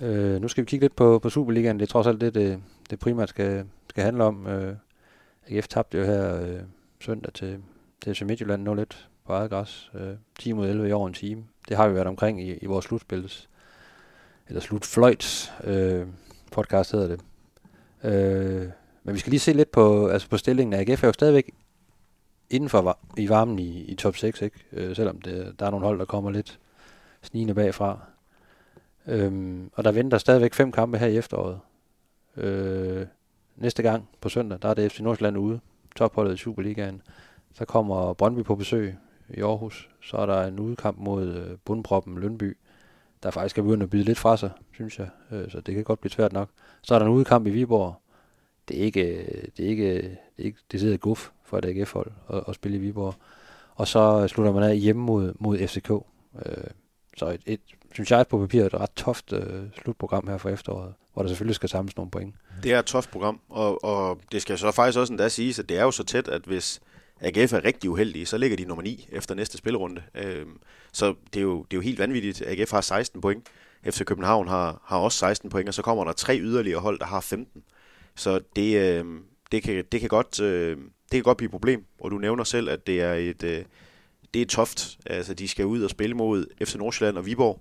Øh, 0.00 0.40
nu 0.40 0.48
skal 0.48 0.64
vi 0.64 0.66
kigge 0.66 0.84
lidt 0.84 0.96
på, 0.96 1.18
på 1.18 1.30
Superligaen. 1.30 1.78
Det 1.78 1.86
er 1.86 1.90
trods 1.90 2.06
alt 2.06 2.20
det, 2.20 2.34
det, 2.34 2.62
det 2.90 2.98
primært 2.98 3.28
skal, 3.28 3.66
skal 3.90 4.04
handle 4.04 4.24
om. 4.24 4.46
Øh, 4.46 4.76
AGF 5.48 5.68
tabte 5.68 5.98
jo 5.98 6.04
her 6.04 6.42
øh, 6.42 6.60
søndag 7.00 7.32
til, 7.32 7.58
til 8.00 8.14
FC 8.14 8.22
Midtjylland 8.22 8.62
0 8.62 8.76
lidt 8.76 9.08
på 9.26 9.32
eget 9.32 9.50
græs. 9.50 9.90
Øh, 9.94 10.14
10 10.38 10.52
mod 10.52 10.68
11 10.68 10.88
i 10.88 10.92
over 10.92 11.08
en 11.08 11.14
time. 11.14 11.44
Det 11.68 11.76
har 11.76 11.88
vi 11.88 11.94
været 11.94 12.06
omkring 12.06 12.42
i, 12.42 12.56
i 12.56 12.66
vores 12.66 12.84
slutspils, 12.84 13.48
eller 14.48 14.60
slutfløjts 14.60 15.52
øh, 15.64 16.06
podcast 16.52 16.92
hedder 16.92 17.08
det. 17.08 17.20
Øh, 18.04 18.68
men 19.04 19.14
vi 19.14 19.18
skal 19.20 19.30
lige 19.30 19.40
se 19.40 19.52
lidt 19.52 19.70
på, 19.70 20.06
altså 20.06 20.28
på 20.28 20.36
stillingen. 20.36 20.80
AGF 20.80 21.02
er 21.02 21.08
jo 21.08 21.12
stadigvæk 21.12 21.54
inden 22.52 22.68
for 22.68 22.98
i 23.16 23.28
varmen 23.28 23.58
i, 23.58 23.84
i 23.84 23.94
top 23.94 24.16
6, 24.16 24.42
ikke? 24.42 24.56
Øh, 24.72 24.96
selvom 24.96 25.20
det, 25.20 25.54
der 25.58 25.66
er 25.66 25.70
nogle 25.70 25.86
hold, 25.86 25.98
der 25.98 26.04
kommer 26.04 26.30
lidt 26.30 26.58
snigende 27.22 27.54
bagfra. 27.54 27.98
Øhm, 29.06 29.70
og 29.74 29.84
der 29.84 29.92
venter 29.92 30.18
stadigvæk 30.18 30.54
fem 30.54 30.72
kampe 30.72 30.98
her 30.98 31.06
i 31.06 31.16
efteråret. 31.16 31.60
Øh, 32.36 33.06
næste 33.56 33.82
gang 33.82 34.08
på 34.20 34.28
søndag, 34.28 34.58
der 34.62 34.68
er 34.68 34.74
det 34.74 34.92
FC 34.92 35.00
Nordsjælland 35.00 35.38
ude, 35.38 35.60
topholdet 35.96 36.34
i 36.34 36.36
Superligaen. 36.36 37.02
Så 37.54 37.64
kommer 37.64 38.12
Brøndby 38.12 38.44
på 38.44 38.54
besøg 38.54 38.96
i 39.28 39.40
Aarhus. 39.40 39.90
Så 40.02 40.16
er 40.16 40.26
der 40.26 40.46
en 40.46 40.58
udkamp 40.58 40.98
mod 40.98 41.28
øh, 41.28 41.56
bundproppen 41.64 42.18
Lønby, 42.18 42.56
der 43.22 43.30
faktisk 43.30 43.58
er 43.58 43.62
begyndt 43.62 43.82
at 43.82 43.90
byde 43.90 44.04
lidt 44.04 44.18
fra 44.18 44.36
sig, 44.36 44.50
synes 44.72 44.98
jeg. 44.98 45.08
Øh, 45.30 45.50
så 45.50 45.60
det 45.60 45.74
kan 45.74 45.84
godt 45.84 46.00
blive 46.00 46.12
svært 46.12 46.32
nok. 46.32 46.48
Så 46.82 46.94
er 46.94 46.98
der 46.98 47.06
en 47.06 47.12
udkamp 47.12 47.46
i 47.46 47.50
Viborg. 47.50 47.88
Øh, 47.88 47.94
det 48.68 48.78
er 48.78 48.84
ikke, 48.84 49.00
det 49.56 49.64
er 49.64 49.68
ikke, 49.68 49.94
det 49.96 50.18
er 50.38 50.44
ikke 50.44 50.58
det 50.72 50.80
sidder 50.80 50.96
guf 50.96 51.30
for 51.52 51.58
et 51.58 51.64
AGF-hold 51.64 52.12
at, 52.32 52.42
at, 52.48 52.54
spille 52.54 52.76
i 52.76 52.80
Viborg. 52.80 53.14
Og 53.74 53.88
så 53.88 54.28
slutter 54.28 54.52
man 54.52 54.62
af 54.62 54.78
hjemme 54.78 55.02
mod, 55.02 55.32
mod 55.40 55.58
FCK. 55.58 55.90
Øh, 56.46 56.64
så 57.16 57.26
et, 57.26 57.40
et, 57.46 57.60
synes 57.92 58.10
jeg 58.10 58.26
på 58.26 58.38
papiret 58.38 58.66
et 58.66 58.74
ret 58.74 58.92
toft 58.96 59.32
øh, 59.32 59.62
slutprogram 59.82 60.28
her 60.28 60.38
for 60.38 60.48
efteråret 60.48 60.94
hvor 61.12 61.22
der 61.22 61.28
selvfølgelig 61.28 61.54
skal 61.54 61.68
samles 61.68 61.96
nogle 61.96 62.10
point. 62.10 62.34
Det 62.62 62.72
er 62.72 62.78
et 62.78 62.84
toft 62.84 63.10
program, 63.10 63.40
og, 63.48 63.84
og 63.84 64.20
det 64.32 64.42
skal 64.42 64.58
så 64.58 64.70
faktisk 64.70 64.98
også 64.98 65.12
endda 65.12 65.28
siges, 65.28 65.58
at 65.58 65.68
det 65.68 65.78
er 65.78 65.82
jo 65.82 65.90
så 65.90 66.04
tæt, 66.04 66.28
at 66.28 66.42
hvis 66.42 66.80
AGF 67.20 67.52
er 67.52 67.64
rigtig 67.64 67.90
uheldige, 67.90 68.26
så 68.26 68.38
ligger 68.38 68.56
de 68.56 68.64
nummer 68.64 68.82
9 68.82 69.08
efter 69.12 69.34
næste 69.34 69.58
spilrunde. 69.58 70.02
Øh, 70.14 70.46
så 70.92 71.14
det 71.34 71.40
er, 71.40 71.42
jo, 71.44 71.62
det 71.62 71.76
er 71.76 71.78
jo 71.78 71.80
helt 71.80 71.98
vanvittigt. 71.98 72.42
AGF 72.46 72.70
har 72.70 72.80
16 72.80 73.20
point, 73.20 73.48
FC 73.84 74.04
København 74.04 74.48
har, 74.48 74.82
har 74.84 74.98
også 74.98 75.18
16 75.18 75.50
point, 75.50 75.68
og 75.68 75.74
så 75.74 75.82
kommer 75.82 76.04
der 76.04 76.12
tre 76.12 76.38
yderligere 76.38 76.80
hold, 76.80 76.98
der 76.98 77.06
har 77.06 77.20
15. 77.20 77.62
Så 78.14 78.40
det, 78.56 78.76
øh, 78.76 79.04
det, 79.52 79.62
kan, 79.62 79.84
det, 79.92 80.00
kan 80.00 80.08
godt, 80.08 80.40
øh, 80.40 80.76
det 80.76 81.10
kan 81.10 81.22
godt 81.22 81.36
blive 81.36 81.46
et 81.46 81.50
problem, 81.50 81.84
og 82.00 82.10
du 82.10 82.18
nævner 82.18 82.44
selv, 82.44 82.70
at 82.70 82.86
det 82.86 83.00
er 83.00 83.12
et, 83.14 83.42
øh, 83.42 83.64
det 84.34 84.42
er 84.42 84.46
toft. 84.46 84.98
Altså, 85.06 85.34
de 85.34 85.48
skal 85.48 85.66
ud 85.66 85.82
og 85.82 85.90
spille 85.90 86.16
mod 86.16 86.46
FC 86.64 86.74
Nordsjælland 86.74 87.18
og 87.18 87.26
Viborg. 87.26 87.60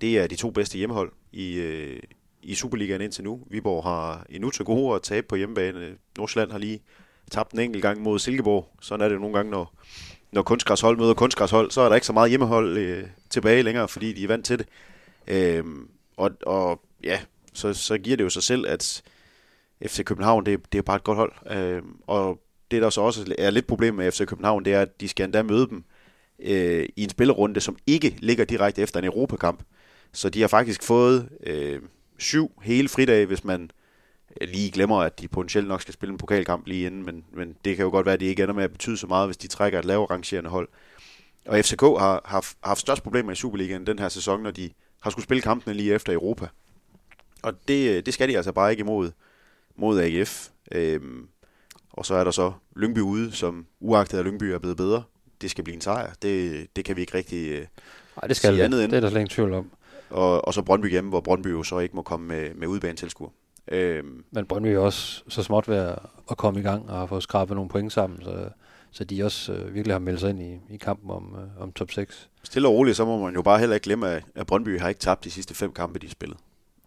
Det 0.00 0.18
er 0.18 0.26
de 0.26 0.36
to 0.36 0.50
bedste 0.50 0.78
hjemmehold 0.78 1.12
i, 1.32 1.54
øh, 1.54 2.00
i 2.42 2.54
Superligaen 2.54 3.00
indtil 3.00 3.24
nu. 3.24 3.40
Viborg 3.50 3.82
har 3.82 4.26
endnu 4.30 4.50
til 4.50 4.64
gode 4.64 4.94
at 4.94 5.02
tabe 5.02 5.26
på 5.26 5.36
hjemmebane. 5.36 5.94
Nordsjælland 6.18 6.50
har 6.50 6.58
lige 6.58 6.80
tabt 7.30 7.52
en 7.52 7.60
enkelt 7.60 7.82
gang 7.82 8.02
mod 8.02 8.18
Silkeborg. 8.18 8.68
Sådan 8.80 9.04
er 9.04 9.08
det 9.08 9.20
nogle 9.20 9.36
gange, 9.36 9.50
når, 9.50 9.74
når 10.32 10.42
kunstgræshold 10.42 10.96
møder 10.96 11.14
kunstgræshold, 11.14 11.70
så 11.70 11.80
er 11.80 11.88
der 11.88 11.94
ikke 11.94 12.06
så 12.06 12.12
meget 12.12 12.30
hjemmehold 12.30 12.78
øh, 12.78 13.04
tilbage 13.30 13.62
længere, 13.62 13.88
fordi 13.88 14.12
de 14.12 14.24
er 14.24 14.28
vant 14.28 14.44
til 14.46 14.58
det. 14.58 14.66
Øh, 15.26 15.64
og, 16.16 16.30
og 16.46 16.80
ja, 17.04 17.20
så, 17.52 17.74
så 17.74 17.98
giver 17.98 18.16
det 18.16 18.24
jo 18.24 18.30
sig 18.30 18.42
selv, 18.42 18.66
at 18.66 19.02
FC 19.86 20.04
København, 20.04 20.46
det, 20.46 20.72
det 20.72 20.78
er 20.78 20.82
bare 20.82 20.96
et 20.96 21.04
godt 21.04 21.18
hold. 21.18 21.32
Øh, 21.50 21.82
og 22.06 22.40
det, 22.70 22.82
der 22.82 22.90
så 22.90 23.00
også 23.00 23.34
er 23.38 23.50
lidt 23.50 23.66
problem 23.66 23.94
med 23.94 24.12
FC 24.12 24.26
København, 24.26 24.64
det 24.64 24.74
er, 24.74 24.82
at 24.82 25.00
de 25.00 25.08
skal 25.08 25.24
endda 25.24 25.42
møde 25.42 25.68
dem 25.68 25.84
øh, 26.38 26.88
i 26.96 27.04
en 27.04 27.10
spillerunde, 27.10 27.60
som 27.60 27.76
ikke 27.86 28.16
ligger 28.18 28.44
direkte 28.44 28.82
efter 28.82 28.98
en 28.98 29.04
Europakamp. 29.04 29.62
Så 30.12 30.30
de 30.30 30.40
har 30.40 30.48
faktisk 30.48 30.82
fået 30.82 31.28
øh, 31.46 31.80
syv 32.18 32.52
hele 32.62 32.88
fridage, 32.88 33.26
hvis 33.26 33.44
man 33.44 33.70
øh, 34.40 34.48
lige 34.48 34.70
glemmer, 34.70 34.96
at 34.96 35.20
de 35.20 35.28
potentielt 35.28 35.68
nok 35.68 35.82
skal 35.82 35.94
spille 35.94 36.12
en 36.12 36.18
pokalkamp 36.18 36.66
lige 36.66 36.86
inden, 36.86 37.04
men, 37.04 37.24
men 37.32 37.56
det 37.64 37.76
kan 37.76 37.84
jo 37.84 37.90
godt 37.90 38.06
være, 38.06 38.12
at 38.12 38.20
de 38.20 38.26
ikke 38.26 38.42
ender 38.42 38.54
med 38.54 38.64
at 38.64 38.72
betyde 38.72 38.96
så 38.96 39.06
meget, 39.06 39.28
hvis 39.28 39.36
de 39.36 39.48
trækker 39.48 39.78
et 39.78 39.84
lavere 39.84 40.10
rangerende 40.10 40.50
hold. 40.50 40.68
Og 41.46 41.64
FCK 41.64 41.80
har, 41.80 41.96
har, 41.98 42.20
har 42.24 42.44
haft 42.62 42.80
størst 42.80 43.02
problemer 43.02 43.32
i 43.32 43.34
Superligaen 43.34 43.86
den 43.86 43.98
her 43.98 44.08
sæson, 44.08 44.42
når 44.42 44.50
de 44.50 44.70
har 45.00 45.10
skulle 45.10 45.24
spille 45.24 45.42
kampene 45.42 45.74
lige 45.74 45.94
efter 45.94 46.12
Europa. 46.12 46.46
Og 47.42 47.68
det, 47.68 47.96
øh, 47.96 48.06
det 48.06 48.14
skal 48.14 48.28
de 48.28 48.36
altså 48.36 48.52
bare 48.52 48.70
ikke 48.70 48.80
imod 48.80 49.10
mod 49.78 50.00
AGF. 50.00 50.48
Øhm, 50.72 51.28
og 51.92 52.06
så 52.06 52.14
er 52.14 52.24
der 52.24 52.30
så 52.30 52.52
Lyngby 52.76 52.98
ude, 52.98 53.32
som 53.32 53.66
uagtet 53.80 54.18
at 54.18 54.24
Lyngby 54.24 54.44
er 54.44 54.58
blevet 54.58 54.76
bedre. 54.76 55.02
Det 55.40 55.50
skal 55.50 55.64
blive 55.64 55.74
en 55.74 55.80
sejr. 55.80 56.12
Det, 56.22 56.66
det 56.76 56.84
kan 56.84 56.96
vi 56.96 57.00
ikke 57.00 57.14
rigtig 57.14 57.48
øh, 57.48 57.66
Nej, 58.22 58.28
det 58.28 58.36
skal 58.36 58.54
sige 58.54 58.64
andet 58.64 58.78
det. 58.78 58.84
End. 58.84 58.92
Det 58.92 58.96
er 58.96 59.00
der 59.00 59.08
slet 59.08 59.20
ingen 59.20 59.34
tvivl 59.34 59.52
om. 59.52 59.70
Og, 60.10 60.44
og 60.44 60.54
så 60.54 60.62
Brøndby 60.62 60.90
hjemme, 60.90 61.10
hvor 61.10 61.20
Brøndby 61.20 61.46
jo 61.46 61.62
så 61.62 61.78
ikke 61.78 61.96
må 61.96 62.02
komme 62.02 62.26
med, 62.26 62.54
med 62.54 62.68
udbanetilskuer. 62.68 63.30
Øhm. 63.68 64.24
Men 64.30 64.46
Brøndby 64.46 64.66
er 64.66 64.78
også 64.78 65.22
så 65.28 65.42
småt 65.42 65.68
ved 65.68 65.76
at 66.30 66.36
komme 66.36 66.60
i 66.60 66.62
gang 66.62 66.90
og 66.90 66.98
har 66.98 67.06
fået 67.06 67.22
skrabet 67.22 67.54
nogle 67.54 67.70
point 67.70 67.92
sammen, 67.92 68.22
så, 68.22 68.48
så 68.90 69.04
de 69.04 69.24
også 69.24 69.52
øh, 69.52 69.74
virkelig 69.74 69.94
har 69.94 69.98
meldt 69.98 70.20
sig 70.20 70.30
ind 70.30 70.42
i, 70.42 70.74
i 70.74 70.76
kampen 70.76 71.10
om, 71.10 71.36
øh, 71.38 71.62
om 71.62 71.72
top 71.72 71.90
6. 71.90 72.28
Stille 72.42 72.68
og 72.68 72.74
roligt, 72.74 72.96
så 72.96 73.04
må 73.04 73.24
man 73.24 73.34
jo 73.34 73.42
bare 73.42 73.58
heller 73.58 73.74
ikke 73.74 73.84
glemme, 73.84 74.08
at, 74.08 74.22
at 74.34 74.46
Brøndby 74.46 74.80
har 74.80 74.88
ikke 74.88 75.00
tabt 75.00 75.24
de 75.24 75.30
sidste 75.30 75.54
fem 75.54 75.72
kampe, 75.72 75.98
de 75.98 76.06
har 76.06 76.10
spillet. 76.10 76.38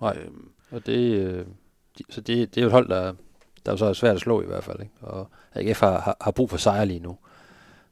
Nej, 0.02 0.18
øhm. 0.26 0.50
og 0.72 0.86
det, 0.86 1.14
øh, 1.16 1.46
de, 1.98 2.04
så 2.10 2.22
det, 2.22 2.56
det 2.56 2.58
er 2.58 2.62
jo 2.62 2.68
et 2.68 2.74
hold, 2.74 2.90
der, 2.90 3.14
der 3.66 3.72
er 3.72 3.76
så 3.76 3.94
svært 3.94 4.16
at 4.16 4.22
slå 4.22 4.42
i 4.42 4.46
hvert 4.46 4.64
fald. 4.64 4.80
Ikke? 4.80 4.94
Og 5.02 5.28
AGF 5.54 5.80
har, 5.80 6.00
har, 6.00 6.18
har 6.22 6.32
brug 6.32 6.50
for 6.50 6.58
sejr 6.58 6.86
lige 6.86 7.00
nu. 7.00 7.18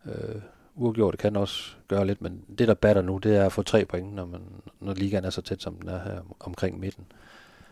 Øh, 0.06 0.41
uafgjort 0.75 1.18
kan 1.18 1.36
også 1.36 1.74
gøre 1.88 2.08
lidt, 2.08 2.22
men 2.22 2.44
det, 2.58 2.68
der 2.68 2.74
batter 2.74 3.01
nu, 3.01 3.18
det 3.18 3.36
er 3.36 3.46
at 3.46 3.51
få 3.51 3.62
tre 3.62 3.86
point, 3.86 4.13
når, 4.13 4.25
man, 4.25 4.41
når 4.79 4.94
ligaen 4.94 5.25
er 5.25 5.29
så 5.29 5.41
tæt, 5.41 5.62
som 5.62 5.75
den 5.75 5.89
er 5.89 6.00
her 6.03 6.22
omkring 6.39 6.79
midten. 6.79 7.06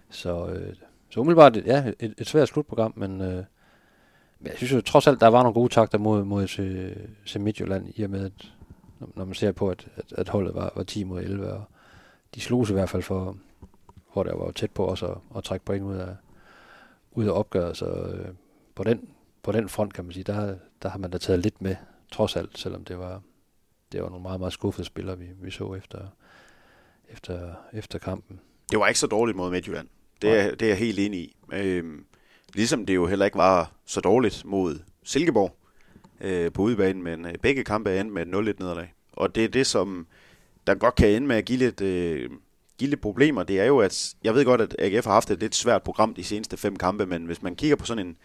Så, 0.09 0.47
øh, 0.47 0.75
så 1.09 1.19
umiddelbart, 1.19 1.57
ja, 1.65 1.91
et, 1.99 2.13
et 2.17 2.27
svært 2.27 2.47
slutprogram, 2.47 2.93
men, 2.95 3.21
øh, 3.21 3.43
men 4.39 4.47
jeg 4.47 4.53
synes 4.55 4.73
jo 4.73 4.81
trods 4.81 5.07
alt, 5.07 5.19
der 5.19 5.27
var 5.27 5.43
nogle 5.43 5.53
gode 5.53 5.73
takter 5.73 5.97
mod, 5.97 6.23
mod 6.23 6.47
til, 6.47 6.95
til 7.25 7.41
Midtjylland, 7.41 7.87
i 7.95 8.03
og 8.03 8.09
med, 8.09 8.25
at, 8.25 8.51
når 9.15 9.25
man 9.25 9.33
ser 9.33 9.51
på, 9.51 9.69
at, 9.69 9.87
at, 9.95 10.13
at 10.17 10.29
holdet 10.29 10.55
var, 10.55 10.71
var 10.75 10.83
10 10.83 11.03
mod 11.03 11.21
11, 11.21 11.53
og 11.53 11.63
de 12.35 12.41
slog 12.41 12.67
sig 12.67 12.73
i 12.73 12.77
hvert 12.77 12.89
fald 12.89 13.03
for, 13.03 13.37
hvor 14.17 14.23
der 14.23 14.35
var 14.35 14.51
tæt 14.51 14.71
på 14.71 14.85
også 14.85 15.05
at, 15.07 15.17
at 15.35 15.43
trække 15.43 15.65
point 15.65 15.83
ud 15.83 15.95
af, 15.95 16.15
ud 17.11 17.25
af 17.25 17.31
opgøret, 17.31 17.77
så 17.77 17.85
øh, 17.85 18.27
på, 18.75 18.83
den, 18.83 19.09
på 19.43 19.51
den 19.51 19.69
front, 19.69 19.93
kan 19.93 20.05
man 20.05 20.13
sige, 20.13 20.23
der, 20.23 20.55
der 20.81 20.89
har 20.89 20.97
man 20.97 21.11
da 21.11 21.17
taget 21.17 21.39
lidt 21.39 21.61
med, 21.61 21.75
trods 22.11 22.35
alt, 22.35 22.57
selvom 22.57 22.85
det 22.85 22.99
var, 22.99 23.21
det 23.91 24.03
var 24.03 24.09
nogle 24.09 24.23
meget, 24.23 24.39
meget 24.39 24.53
skuffede 24.53 24.85
spillere, 24.85 25.17
vi, 25.17 25.25
vi 25.41 25.51
så 25.51 25.73
efter, 25.73 25.99
efter, 27.09 27.53
efter 27.73 27.99
kampen. 27.99 28.39
Det 28.71 28.79
var 28.79 28.87
ikke 28.87 28.99
så 28.99 29.07
dårligt 29.07 29.37
mod 29.37 29.51
Midtjylland. 29.51 29.87
Det 30.21 30.39
er, 30.39 30.55
det 30.55 30.61
er 30.61 30.67
jeg 30.69 30.77
helt 30.77 30.99
enig 30.99 31.19
i. 31.19 31.35
Øhm, 31.53 32.05
ligesom 32.53 32.85
det 32.85 32.95
jo 32.95 33.07
heller 33.07 33.25
ikke 33.25 33.37
var 33.37 33.71
så 33.85 34.01
dårligt 34.01 34.45
mod 34.45 34.79
Silkeborg 35.03 35.55
øh, 36.21 36.51
på 36.51 36.61
udebanen, 36.61 37.03
men 37.03 37.25
øh, 37.25 37.33
begge 37.41 37.63
kampe 37.63 37.89
er 37.89 38.01
endt 38.01 38.13
med 38.13 38.21
et 38.21 38.55
0-1 38.55 38.59
nederlag. 38.59 38.93
Og 39.13 39.35
det 39.35 39.43
er 39.43 39.49
det, 39.49 39.67
som 39.67 40.07
der 40.67 40.75
godt 40.75 40.95
kan 40.95 41.09
ende 41.09 41.27
med 41.27 41.35
at 41.35 41.45
give 41.45 41.57
lidt, 41.57 41.81
øh, 41.81 42.29
give 42.77 42.89
lidt 42.89 43.01
problemer. 43.01 43.43
Det 43.43 43.59
er 43.59 43.65
jo, 43.65 43.79
at 43.79 44.15
jeg 44.23 44.35
ved 44.35 44.45
godt, 44.45 44.61
at 44.61 44.75
AGF 44.79 45.05
har 45.05 45.13
haft 45.13 45.31
et 45.31 45.39
lidt 45.39 45.55
svært 45.55 45.83
program 45.83 46.13
de 46.13 46.23
seneste 46.23 46.57
fem 46.57 46.75
kampe, 46.75 47.05
men 47.05 47.25
hvis 47.25 47.41
man 47.41 47.55
kigger 47.55 47.75
på 47.75 47.85
sådan 47.85 48.07
en, 48.07 48.17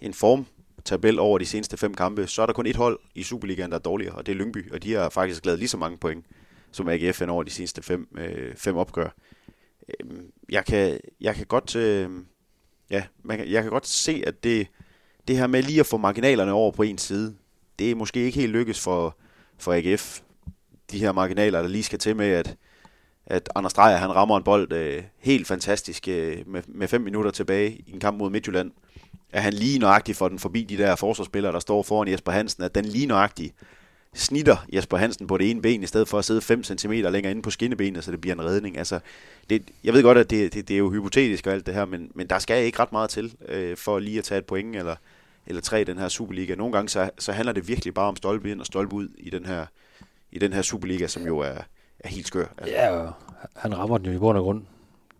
en 0.00 0.14
formtabel 0.14 1.18
over 1.18 1.38
de 1.38 1.46
seneste 1.46 1.76
fem 1.76 1.94
kampe, 1.94 2.26
så 2.26 2.42
er 2.42 2.46
der 2.46 2.52
kun 2.52 2.66
et 2.66 2.76
hold 2.76 2.98
i 3.14 3.22
Superligaen, 3.22 3.70
der 3.70 3.76
er 3.76 3.82
dårligere, 3.82 4.14
og 4.14 4.26
det 4.26 4.32
er 4.32 4.36
Lyngby, 4.36 4.72
og 4.72 4.82
de 4.82 4.92
har 4.92 5.08
faktisk 5.08 5.46
lavet 5.46 5.58
lige 5.58 5.68
så 5.68 5.76
mange 5.76 5.98
point 5.98 6.24
som 6.70 6.88
AGF 6.88 7.22
over 7.22 7.42
de 7.42 7.50
seneste 7.50 7.82
fem, 7.82 8.08
øh, 8.18 8.56
fem 8.56 8.76
opgør. 8.76 9.08
Øhm, 9.88 10.32
jeg, 10.48 10.64
kan, 10.64 11.00
jeg 11.20 11.34
kan 11.34 11.46
godt... 11.46 11.76
Øh, 11.76 12.10
ja, 12.90 13.04
man 13.22 13.38
kan, 13.38 13.50
jeg 13.50 13.62
kan 13.62 13.70
godt 13.70 13.86
se, 13.86 14.22
at 14.26 14.44
det, 14.44 14.66
det 15.28 15.36
her 15.36 15.46
med 15.46 15.62
lige 15.62 15.80
at 15.80 15.86
få 15.86 15.96
marginalerne 15.96 16.52
over 16.52 16.72
på 16.72 16.82
en 16.82 16.98
side, 16.98 17.34
det 17.78 17.90
er 17.90 17.94
måske 17.94 18.20
ikke 18.20 18.40
helt 18.40 18.52
lykkes 18.52 18.80
for, 18.80 19.16
for 19.58 19.72
AGF. 19.72 20.20
De 20.90 20.98
her 20.98 21.12
marginaler, 21.12 21.62
der 21.62 21.68
lige 21.68 21.82
skal 21.82 21.98
til 21.98 22.16
med, 22.16 22.26
at, 22.26 22.56
at 23.26 23.48
Anders 23.54 23.72
Dreyer, 23.72 23.96
han 23.96 24.14
rammer 24.14 24.36
en 24.36 24.42
bold 24.42 24.72
øh, 24.72 25.02
helt 25.18 25.46
fantastisk 25.46 26.08
øh, 26.08 26.38
med, 26.46 26.62
med 26.66 26.88
fem 26.88 27.00
minutter 27.00 27.30
tilbage 27.30 27.70
i 27.86 27.92
en 27.92 28.00
kamp 28.00 28.18
mod 28.18 28.30
Midtjylland. 28.30 28.70
At 29.32 29.42
han 29.42 29.52
lige 29.52 29.78
nøjagtigt 29.78 30.18
får 30.18 30.28
den 30.28 30.38
forbi 30.38 30.64
de 30.64 30.76
der 30.76 30.96
forsvarsspillere, 30.96 31.52
der 31.52 31.58
står 31.58 31.82
foran 31.82 32.08
Jesper 32.08 32.32
Hansen, 32.32 32.62
at 32.62 32.74
den 32.74 32.84
lige 32.84 33.06
nøjagtigt 33.06 33.54
snitter 34.14 34.56
Jesper 34.72 34.96
Hansen 34.96 35.26
på 35.26 35.38
det 35.38 35.50
ene 35.50 35.62
ben, 35.62 35.82
i 35.82 35.86
stedet 35.86 36.08
for 36.08 36.18
at 36.18 36.24
sidde 36.24 36.40
5 36.40 36.64
cm 36.64 36.92
længere 36.92 37.30
inde 37.30 37.42
på 37.42 37.50
skinnebenet, 37.50 38.04
så 38.04 38.10
det 38.10 38.20
bliver 38.20 38.34
en 38.34 38.44
redning. 38.44 38.78
Altså, 38.78 39.00
det, 39.50 39.62
jeg 39.84 39.94
ved 39.94 40.02
godt, 40.02 40.18
at 40.18 40.30
det, 40.30 40.54
det, 40.54 40.68
det 40.68 40.74
er 40.74 40.78
jo 40.78 40.90
hypotetisk 40.90 41.46
og 41.46 41.52
alt 41.52 41.66
det 41.66 41.74
her, 41.74 41.84
men, 41.84 42.10
men 42.14 42.26
der 42.26 42.38
skal 42.38 42.64
ikke 42.64 42.78
ret 42.78 42.92
meget 42.92 43.10
til, 43.10 43.34
øh, 43.48 43.76
for 43.76 43.98
lige 43.98 44.18
at 44.18 44.24
tage 44.24 44.38
et 44.38 44.46
point 44.46 44.76
eller, 44.76 44.96
eller 45.46 45.62
tre 45.62 45.80
i 45.80 45.84
den 45.84 45.98
her 45.98 46.08
Superliga. 46.08 46.54
Nogle 46.54 46.72
gange 46.72 46.88
så, 46.88 47.10
så 47.18 47.32
handler 47.32 47.52
det 47.52 47.68
virkelig 47.68 47.94
bare 47.94 48.08
om 48.08 48.16
stolpe 48.16 48.50
ind 48.50 48.60
og 48.60 48.66
stolpe 48.66 48.94
ud 48.94 49.08
i 49.18 49.30
den 49.30 49.46
her, 49.46 49.66
i 50.32 50.38
den 50.38 50.52
her 50.52 50.62
Superliga, 50.62 51.06
som 51.06 51.26
jo 51.26 51.38
er, 51.38 51.58
er 52.00 52.08
helt 52.08 52.26
skør. 52.26 52.46
Altså. 52.58 52.74
Ja, 52.74 52.90
og 52.90 53.12
han 53.56 53.78
rammer 53.78 53.98
den 53.98 54.06
jo 54.06 54.12
i 54.12 54.18
bund 54.18 54.38
og 54.38 54.44
grund 54.44 54.62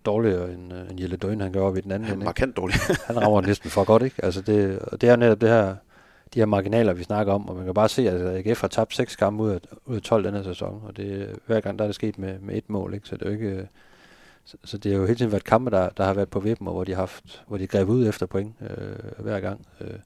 dårligere 0.07 0.53
end, 0.53 0.73
uh, 0.73 0.79
end 0.91 1.01
Jelle 1.01 1.17
Døgn, 1.17 1.41
han 1.41 1.53
gør 1.53 1.63
op 1.63 1.77
i 1.77 1.81
den 1.81 1.93
anden 1.93 2.13
ende. 2.13 2.25
Markant 2.25 2.57
dårlig. 2.57 2.77
han 3.07 3.23
rammer 3.23 3.41
den 3.41 3.49
næsten 3.49 3.71
for 3.71 3.85
godt, 3.85 4.03
ikke? 4.03 4.25
Altså 4.25 4.41
det, 4.41 4.79
det 5.01 5.09
er 5.09 5.17
netop 5.17 5.41
det 5.41 5.49
her, 5.49 5.77
de 6.35 6.39
her 6.39 6.47
marginaler, 6.47 6.93
vi 6.93 7.03
snakker 7.03 7.33
om, 7.33 7.49
og 7.49 7.57
man 7.57 7.65
kan 7.65 7.75
bare 7.75 7.89
se, 7.89 8.11
at 8.11 8.47
AGF 8.47 8.61
har 8.61 8.69
tabt 8.69 8.95
seks 8.95 9.17
kampe 9.17 9.43
ud 9.43 9.51
af, 9.51 9.61
ud 9.87 9.97
af 9.97 10.03
12 10.03 10.25
denne 10.25 10.45
sæson, 10.45 10.83
og 10.87 10.97
det, 10.97 11.39
hver 11.47 11.61
gang 11.61 11.79
der 11.79 11.85
er 11.85 11.89
det 11.89 11.95
sket 11.95 12.19
med, 12.19 12.39
med 12.39 12.57
et 12.57 12.71
mål, 12.71 12.95
ikke? 12.95 13.09
så 13.09 13.17
det 13.17 13.23
er 13.23 13.31
jo 13.31 13.33
ikke... 13.33 13.69
Så, 14.45 14.57
så 14.65 14.79
det 14.79 14.93
har 14.93 14.99
jo 14.99 15.07
hele 15.07 15.19
tiden 15.19 15.33
været 15.33 15.45
kampe, 15.45 15.71
der, 15.71 15.89
der 15.89 16.05
har 16.05 16.15
været 16.15 16.29
på 16.29 16.41
vippen, 16.41 16.67
og 16.67 16.73
hvor 16.75 16.85
de 16.85 16.93
har 16.93 17.03
haft, 17.03 17.45
hvor 17.47 17.57
de 17.57 17.67
greb 17.67 17.89
ud 17.89 18.09
efter 18.09 18.27
point 18.27 18.55
øh, 18.61 19.23
hver 19.25 19.41
gang. 19.41 19.67
Øh. 19.81 19.99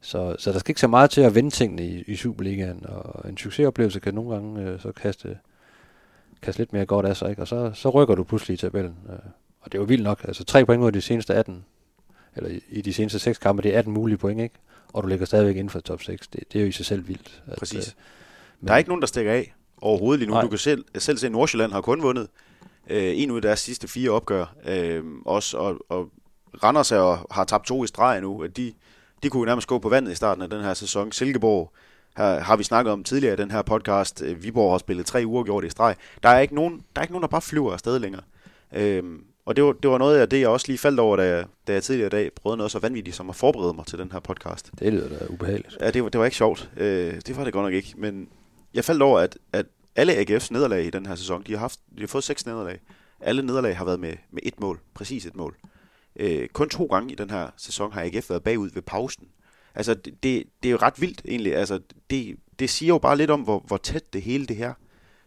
Så, 0.00 0.36
så 0.38 0.52
der 0.52 0.58
skal 0.58 0.70
ikke 0.70 0.80
så 0.80 0.88
meget 0.88 1.10
til 1.10 1.20
at 1.20 1.34
vende 1.34 1.50
tingene 1.50 1.86
i, 1.86 2.04
i 2.06 2.16
Superligaen, 2.16 2.86
og 2.88 3.28
en 3.28 3.36
succesoplevelse 3.36 4.00
kan 4.00 4.14
nogle 4.14 4.30
gange 4.30 4.62
øh, 4.62 4.80
så 4.80 4.92
kaste, 4.92 5.38
kaste 6.42 6.60
lidt 6.60 6.72
mere 6.72 6.86
godt 6.86 7.06
af 7.06 7.16
sig, 7.16 7.30
ikke? 7.30 7.42
og 7.42 7.48
så, 7.48 7.70
så 7.74 7.90
rykker 7.90 8.14
du 8.14 8.24
pludselig 8.24 8.54
i 8.54 8.56
tabellen. 8.56 8.96
Øh. 9.08 9.18
Og 9.60 9.72
det 9.72 9.78
er 9.78 9.82
jo 9.82 9.86
vildt 9.86 10.04
nok, 10.04 10.24
altså 10.24 10.44
tre 10.44 10.66
point 10.66 10.82
ud 10.82 10.86
af 10.86 10.92
de 10.92 11.00
seneste 11.00 11.34
18, 11.34 11.64
eller 12.36 12.50
i, 12.50 12.60
i 12.68 12.80
de 12.80 12.92
seneste 12.92 13.18
seks 13.18 13.38
kampe, 13.38 13.62
det 13.62 13.74
er 13.74 13.78
18 13.78 13.92
mulige 13.92 14.16
point, 14.18 14.40
ikke? 14.40 14.54
og 14.92 15.02
du 15.02 15.08
ligger 15.08 15.26
stadigvæk 15.26 15.56
inden 15.56 15.70
for 15.70 15.80
top 15.80 16.02
6. 16.02 16.28
Det, 16.28 16.52
det 16.52 16.58
er 16.58 16.62
jo 16.62 16.68
i 16.68 16.72
sig 16.72 16.86
selv 16.86 17.08
vildt. 17.08 17.42
At, 17.46 17.58
Præcis. 17.58 17.88
Øh, 17.88 17.94
men, 18.60 18.68
der 18.68 18.74
er 18.74 18.78
ikke 18.78 18.90
nogen, 18.90 19.02
der 19.02 19.06
stikker 19.06 19.32
af 19.32 19.54
overhovedet 19.80 20.18
lige 20.18 20.28
nu. 20.28 20.34
Nej. 20.34 20.42
Du 20.42 20.48
kan 20.48 20.58
selv, 20.58 20.84
selv 20.98 21.18
se, 21.18 21.26
at 21.26 21.32
Nordsjælland 21.32 21.72
har 21.72 21.80
kun 21.80 22.02
vundet 22.02 22.28
øh, 22.90 23.12
en 23.16 23.30
ud 23.30 23.36
af 23.36 23.42
deres 23.42 23.60
sidste 23.60 23.88
fire 23.88 24.10
opgør. 24.10 24.54
Øh, 24.66 25.04
også, 25.24 25.56
og, 25.58 25.78
og 25.88 26.10
Randers 26.64 26.92
er, 26.92 27.26
har 27.30 27.44
tabt 27.44 27.66
to 27.66 27.84
i 27.84 27.86
streg 27.86 28.20
nu. 28.20 28.46
De, 28.56 28.72
de 29.22 29.28
kunne 29.28 29.40
jo 29.40 29.44
nærmest 29.44 29.68
gå 29.68 29.78
på 29.78 29.88
vandet 29.88 30.12
i 30.12 30.14
starten 30.14 30.42
af 30.42 30.50
den 30.50 30.60
her 30.60 30.74
sæson. 30.74 31.12
Silkeborg 31.12 31.72
har, 32.14 32.38
har 32.40 32.56
vi 32.56 32.64
snakket 32.64 32.92
om 32.92 33.04
tidligere 33.04 33.34
i 33.34 33.36
den 33.36 33.50
her 33.50 33.62
podcast. 33.62 34.22
Øh, 34.22 34.42
Viborg 34.42 34.72
har 34.72 34.78
spillet 34.78 35.06
tre 35.06 35.22
uger 35.26 35.44
gjort 35.44 35.64
i 35.64 35.70
streg. 35.70 35.96
Der 36.22 36.28
er 36.28 36.40
ikke 36.40 36.54
nogen, 36.54 36.82
der, 36.94 37.00
er 37.00 37.02
ikke 37.02 37.12
nogen, 37.12 37.22
der 37.22 37.28
bare 37.28 37.42
flyver 37.42 37.72
afsted 37.72 37.98
længere. 37.98 38.22
Øh, 38.74 39.02
og 39.46 39.56
det 39.56 39.64
var, 39.64 39.72
det 39.72 39.90
var 39.90 39.98
noget 39.98 40.18
af 40.18 40.28
det, 40.28 40.40
jeg 40.40 40.48
også 40.48 40.66
lige 40.68 40.78
faldt 40.78 41.00
over, 41.00 41.16
da 41.16 41.22
jeg, 41.36 41.44
da 41.68 41.72
jeg 41.72 41.82
tidligere 41.82 42.06
i 42.06 42.10
dag 42.10 42.30
prøvede 42.32 42.56
noget 42.56 42.72
så 42.72 42.78
vanvittigt 42.78 43.16
som 43.16 43.30
at 43.30 43.36
forberede 43.36 43.74
mig 43.74 43.86
til 43.86 43.98
den 43.98 44.12
her 44.12 44.20
podcast. 44.20 44.70
Det 44.78 44.92
lyder 44.92 45.08
da 45.08 45.26
ubehageligt. 45.28 45.76
Ja, 45.80 45.90
det 45.90 46.02
var, 46.02 46.08
det 46.08 46.18
var 46.18 46.24
ikke 46.24 46.36
sjovt. 46.36 46.70
Øh, 46.76 47.20
det 47.26 47.36
var 47.36 47.44
det 47.44 47.52
godt 47.52 47.64
nok 47.64 47.74
ikke. 47.74 47.94
Men 47.96 48.28
jeg 48.74 48.84
faldt 48.84 49.02
over, 49.02 49.18
at, 49.18 49.38
at 49.52 49.66
alle 49.96 50.12
AGF's 50.12 50.48
nederlag 50.50 50.84
i 50.84 50.90
den 50.90 51.06
her 51.06 51.14
sæson, 51.14 51.42
de 51.46 51.52
har, 51.52 51.58
haft, 51.58 51.80
de 51.96 52.00
har 52.00 52.06
fået 52.06 52.24
seks 52.24 52.46
nederlag. 52.46 52.80
Alle 53.20 53.42
nederlag 53.42 53.76
har 53.76 53.84
været 53.84 54.00
med, 54.00 54.14
med 54.30 54.42
et 54.42 54.60
mål. 54.60 54.80
Præcis 54.94 55.26
et 55.26 55.36
mål. 55.36 55.56
Øh, 56.16 56.48
kun 56.48 56.68
to 56.68 56.84
gange 56.84 57.12
i 57.12 57.14
den 57.14 57.30
her 57.30 57.48
sæson 57.56 57.92
har 57.92 58.02
AGF 58.02 58.30
været 58.30 58.42
bagud 58.42 58.70
ved 58.74 58.82
pausen. 58.82 59.24
Altså, 59.74 59.94
det, 59.94 60.22
det, 60.22 60.68
er 60.68 60.70
jo 60.70 60.76
ret 60.76 61.00
vildt 61.00 61.22
egentlig. 61.24 61.56
Altså, 61.56 61.80
det, 62.10 62.36
det 62.58 62.70
siger 62.70 62.88
jo 62.88 62.98
bare 62.98 63.16
lidt 63.16 63.30
om, 63.30 63.40
hvor, 63.40 63.58
hvor 63.58 63.76
tæt 63.76 64.12
det 64.12 64.22
hele 64.22 64.46
det 64.46 64.56
her. 64.56 64.74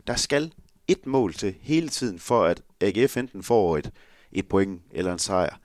Der 0.07 0.15
skal 0.15 0.53
et 0.87 1.05
mål 1.05 1.33
til 1.33 1.55
hele 1.61 1.89
tiden, 1.89 2.19
for 2.19 2.43
at 2.43 2.61
AGF 2.81 3.17
enten 3.17 3.43
får 3.43 3.77
et, 3.77 3.91
et 4.31 4.47
point 4.47 4.81
eller 4.91 5.13
en 5.13 5.19
sejr 5.19 5.59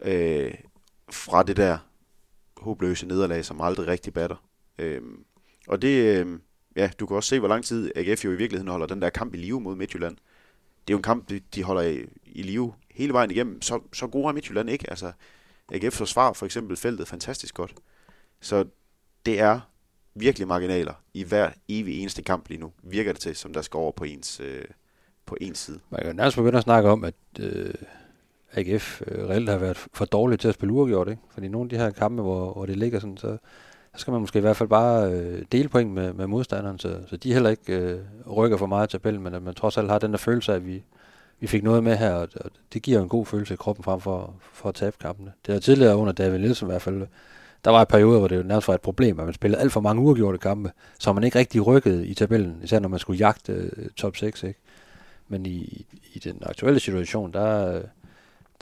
øh, 0.00 0.54
fra 1.10 1.42
det 1.42 1.56
der 1.56 1.78
håbløse 2.56 3.06
nederlag, 3.06 3.44
som 3.44 3.60
aldrig 3.60 3.86
rigtig 3.86 4.12
batter. 4.12 4.36
Øh, 4.78 5.02
og 5.68 5.82
det, 5.82 6.18
øh, 6.18 6.38
ja, 6.76 6.90
du 7.00 7.06
kan 7.06 7.16
også 7.16 7.28
se, 7.28 7.38
hvor 7.38 7.48
lang 7.48 7.64
tid 7.64 7.92
AGF 7.96 8.24
jo 8.24 8.32
i 8.32 8.36
virkeligheden 8.36 8.70
holder 8.70 8.86
den 8.86 9.02
der 9.02 9.10
kamp 9.10 9.34
i 9.34 9.36
live 9.36 9.60
mod 9.60 9.76
Midtjylland. 9.76 10.16
Det 10.86 10.92
er 10.92 10.94
jo 10.94 10.96
en 10.96 11.02
kamp, 11.02 11.28
de, 11.28 11.40
de 11.54 11.62
holder 11.62 11.82
i, 11.82 12.06
i 12.24 12.42
live 12.42 12.74
hele 12.90 13.12
vejen 13.12 13.30
igennem. 13.30 13.62
Så, 13.62 13.80
så 13.92 14.06
gode 14.06 14.28
er 14.28 14.32
Midtjylland 14.32 14.70
ikke. 14.70 14.90
Altså, 14.90 15.12
AGF 15.72 15.94
forsvar 15.94 16.32
for 16.32 16.46
eksempel 16.46 16.76
feltet 16.76 17.08
fantastisk 17.08 17.54
godt. 17.54 17.74
Så 18.42 18.64
det 19.26 19.40
er 19.40 19.60
virkelig 20.14 20.48
marginaler 20.48 20.94
i 21.14 21.22
hver 21.24 21.50
evig 21.68 22.00
eneste 22.00 22.22
kamp 22.22 22.48
lige 22.48 22.60
nu, 22.60 22.72
virker 22.82 23.12
det 23.12 23.20
til, 23.20 23.36
som 23.36 23.52
der 23.52 23.62
skal 23.62 23.78
over 23.78 23.92
på 23.92 24.04
ens, 24.04 24.40
øh, 24.40 24.64
på 25.26 25.36
ens 25.40 25.58
side. 25.58 25.80
Man 25.90 26.00
kan 26.04 26.16
nærmest 26.16 26.36
begynde 26.36 26.58
at 26.58 26.64
snakke 26.64 26.90
om, 26.90 27.04
at 27.04 27.14
øh, 27.40 27.74
AGF 28.52 29.02
øh, 29.06 29.28
reelt 29.28 29.48
har 29.48 29.58
været 29.58 29.76
for 29.76 30.04
dårligt 30.04 30.40
til 30.40 30.48
at 30.48 30.54
spille 30.54 30.72
uafgjort, 30.72 31.08
ikke? 31.08 31.22
Fordi 31.30 31.48
nogle 31.48 31.66
af 31.66 31.70
de 31.70 31.76
her 31.76 31.90
kampe, 31.90 32.22
hvor, 32.22 32.52
hvor 32.52 32.66
det 32.66 32.76
ligger 32.76 33.00
sådan, 33.00 33.16
så, 33.16 33.36
så 33.94 34.00
skal 34.00 34.12
man 34.12 34.20
måske 34.20 34.38
i 34.38 34.42
hvert 34.42 34.56
fald 34.56 34.68
bare 34.68 35.12
øh, 35.12 35.44
dele 35.52 35.68
point 35.68 35.90
med, 35.90 36.12
med 36.12 36.26
modstanderen, 36.26 36.78
så, 36.78 36.98
så 37.06 37.16
de 37.16 37.32
heller 37.32 37.50
ikke 37.50 37.76
øh, 37.76 38.00
rykker 38.36 38.56
for 38.56 38.66
meget 38.66 38.88
i 38.88 38.90
tabellen, 38.90 39.22
men 39.22 39.34
at 39.34 39.42
man 39.42 39.54
trods 39.54 39.78
alt 39.78 39.90
har 39.90 39.98
den 39.98 40.10
der 40.12 40.18
følelse 40.18 40.52
af, 40.52 40.56
at 40.56 40.66
vi, 40.66 40.82
vi 41.40 41.46
fik 41.46 41.62
noget 41.62 41.84
med 41.84 41.96
her, 41.96 42.12
og, 42.12 42.28
og 42.34 42.50
det 42.72 42.82
giver 42.82 43.02
en 43.02 43.08
god 43.08 43.26
følelse 43.26 43.54
i 43.54 43.56
kroppen 43.56 43.84
frem 43.84 44.00
for, 44.00 44.34
for 44.52 44.68
at 44.68 44.74
tabe 44.74 44.96
kampene. 45.00 45.32
Det 45.46 45.52
har 45.54 45.60
tidligere 45.60 45.96
under 45.96 46.12
David 46.12 46.38
Nielsen 46.38 46.68
i 46.68 46.70
hvert 46.70 46.82
fald 46.82 47.06
der 47.64 47.70
var 47.70 47.80
en 47.80 47.86
periode, 47.86 48.18
hvor 48.18 48.28
det 48.28 48.36
jo 48.36 48.42
nærmest 48.42 48.68
var 48.68 48.74
et 48.74 48.80
problem, 48.80 49.20
at 49.20 49.24
man 49.24 49.34
spillede 49.34 49.60
alt 49.60 49.72
for 49.72 49.80
mange 49.80 50.02
uafgjorte 50.02 50.38
kampe, 50.38 50.72
så 50.98 51.12
man 51.12 51.24
ikke 51.24 51.38
rigtig 51.38 51.66
rykkede 51.66 52.06
i 52.06 52.14
tabellen, 52.14 52.60
især 52.62 52.78
når 52.78 52.88
man 52.88 52.98
skulle 52.98 53.18
jagte 53.18 53.52
øh, 53.52 53.88
top 53.96 54.16
6. 54.16 54.42
Ikke? 54.42 54.60
Men 55.28 55.46
i, 55.46 55.86
i 56.14 56.18
den 56.18 56.42
aktuelle 56.42 56.80
situation, 56.80 57.32
der, 57.32 57.74
øh, 57.74 57.84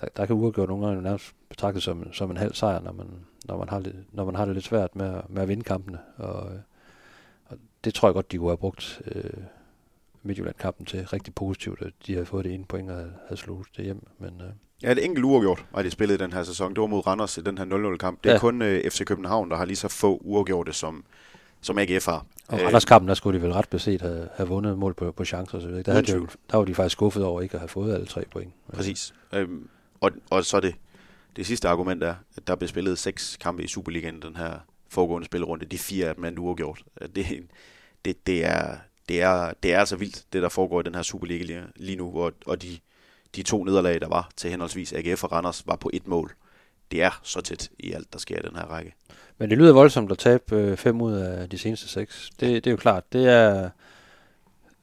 der, 0.01 0.07
der 0.17 0.27
kan 0.27 0.37
uafgjort 0.37 0.69
nogle 0.69 0.87
gange 0.87 1.03
nærmest 1.03 1.35
betragtes 1.49 1.85
som, 1.85 2.13
som 2.13 2.31
en 2.31 2.37
halv 2.37 2.55
sejr, 2.55 2.81
når 2.81 2.93
man, 2.93 3.07
når 3.45 3.59
man, 3.59 3.69
har, 3.69 3.79
lidt, 3.81 4.15
når 4.15 4.25
man 4.25 4.35
har 4.35 4.45
det 4.45 4.55
lidt 4.55 4.65
svært 4.65 4.97
med, 4.97 5.21
med 5.29 5.43
at 5.43 5.49
vinde 5.49 5.65
kampene. 5.65 5.99
Og, 6.17 6.53
øh, 6.53 6.59
og 7.47 7.57
det 7.85 7.95
tror 7.95 8.09
jeg 8.09 8.15
godt, 8.15 8.33
de 8.33 8.39
kunne 8.39 8.51
have 8.51 8.57
brugt 8.57 9.03
øh, 9.07 9.43
Midtjylland-kampen 10.23 10.87
til 10.87 11.07
rigtig 11.07 11.35
positivt, 11.35 11.83
at 11.83 11.93
de 12.07 12.13
havde 12.13 12.27
fået 12.27 12.45
det 12.45 12.55
ene 12.55 12.65
point 12.65 12.91
og 12.91 12.97
havde 12.97 13.41
slået 13.41 13.67
det 13.77 13.85
hjem. 13.85 14.07
Men, 14.19 14.41
øh, 14.41 14.53
Ja, 14.83 14.95
det 14.95 15.05
enkelt 15.05 15.25
uafgjort 15.25 15.65
var 15.73 15.83
de 15.83 15.91
spillet 15.91 16.15
i 16.15 16.19
den 16.19 16.33
her 16.33 16.43
sæson. 16.43 16.75
Det 16.75 16.81
var 16.81 16.87
mod 16.87 17.07
Randers 17.07 17.39
i 17.39 17.41
den 17.41 17.59
her 17.59 17.65
0-0-kamp. 17.65 18.25
Det 18.25 18.31
er 18.31 18.35
ja. 18.35 18.41
kun 18.41 18.63
øh, 18.63 18.91
FC 18.91 19.05
København, 19.05 19.51
der 19.51 19.57
har 19.57 19.65
lige 19.65 19.77
så 19.77 19.89
få 19.89 20.21
uafgjorte, 20.25 20.73
som, 20.73 21.05
som 21.61 21.79
AGF 21.79 22.07
har. 22.07 22.27
Og 22.49 22.61
Randers 22.61 22.85
kampen, 22.85 23.09
der 23.09 23.15
skulle 23.15 23.39
de 23.39 23.43
vel 23.43 23.53
ret 23.53 23.69
beset 23.69 24.01
have, 24.01 24.29
have 24.35 24.49
vundet 24.49 24.79
mål 24.79 24.95
på, 24.95 25.13
på 25.13 25.25
chancer 25.25 25.55
og 25.55 25.63
så 25.63 25.69
videre. 25.69 25.83
Der, 25.83 25.93
havde 25.93 26.07
de, 26.07 26.27
der 26.51 26.57
var 26.57 26.65
de 26.65 26.75
faktisk 26.75 26.93
skuffet 26.93 27.25
over 27.25 27.41
ikke 27.41 27.55
at 27.55 27.61
have 27.61 27.69
fået 27.69 27.95
alle 27.95 28.07
tre 28.07 28.25
point. 28.31 28.53
Præcis. 28.73 29.15
Øhm, 29.33 29.69
og, 30.01 30.11
og 30.31 30.45
så 30.45 30.61
det, 30.61 30.75
det 31.37 31.47
sidste 31.47 31.69
argument 31.69 32.03
er, 32.03 32.15
at 32.37 32.47
der 32.47 32.55
blev 32.55 32.69
spillet 32.69 32.99
seks 32.99 33.37
kampe 33.41 33.65
i 33.65 33.69
Superligaen 33.69 34.23
den 34.23 34.37
her 34.37 34.53
foregående 34.89 35.27
spillerunde. 35.27 35.65
De 35.65 35.79
fire 35.79 36.09
af 36.09 36.15
dem 36.15 36.25
er 36.25 36.31
uafgjort. 36.39 36.83
Det, 37.01 37.27
det, 38.05 38.27
det, 38.27 38.45
er, 38.45 38.77
det, 39.09 39.23
er, 39.23 39.53
det 39.63 39.75
er 39.75 39.79
altså 39.79 39.97
vildt, 39.97 40.25
det 40.33 40.43
der 40.43 40.49
foregår 40.49 40.81
i 40.81 40.83
den 40.83 40.95
her 40.95 41.03
Superliga 41.03 41.45
lige, 41.45 41.63
lige 41.77 41.97
nu, 41.97 42.21
og, 42.21 42.33
og 42.47 42.63
de 42.63 42.79
de 43.37 43.43
to 43.43 43.65
nederlag, 43.65 44.01
der 44.01 44.09
var 44.09 44.31
til 44.37 44.51
henholdsvis 44.51 44.93
AGF 44.93 45.25
og 45.25 45.33
Randers, 45.33 45.67
var 45.67 45.77
på 45.77 45.91
et 45.93 46.09
mål. 46.09 46.35
Det 46.91 47.03
er 47.03 47.21
så 47.23 47.41
tæt 47.41 47.71
i 47.79 47.93
alt, 47.93 48.13
der 48.13 48.19
sker 48.19 48.39
i 48.39 48.49
den 48.49 48.57
her 48.57 48.65
række. 48.65 48.95
Men 49.39 49.51
det 49.51 49.59
lyder 49.59 49.73
voldsomt 49.73 50.13
at 50.13 50.19
tabe 50.19 50.57
øh, 50.57 50.77
fem 50.77 51.01
ud 51.01 51.13
af 51.13 51.49
de 51.49 51.59
seneste 51.59 51.89
seks. 51.89 52.31
Det, 52.41 52.65
det 52.65 52.67
er 52.67 52.71
jo 52.71 52.77
klart. 52.77 53.13
Det 53.13 53.29
er, 53.29 53.71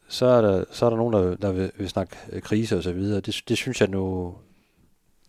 så, 0.08 0.26
er 0.26 0.42
der, 0.42 0.64
så 0.72 0.86
er 0.86 0.90
der 0.90 0.98
nogen, 0.98 1.14
der, 1.14 1.36
der 1.36 1.52
vil, 1.52 1.72
vil 1.78 1.90
snakke 1.90 2.18
øh, 2.32 2.42
krise 2.42 2.78
og 2.78 2.84
så 2.84 2.92
videre. 2.92 3.22
Det, 3.22 3.42
det 3.48 3.58
synes 3.58 3.82
jeg 3.82 3.90
nu, 3.90 4.36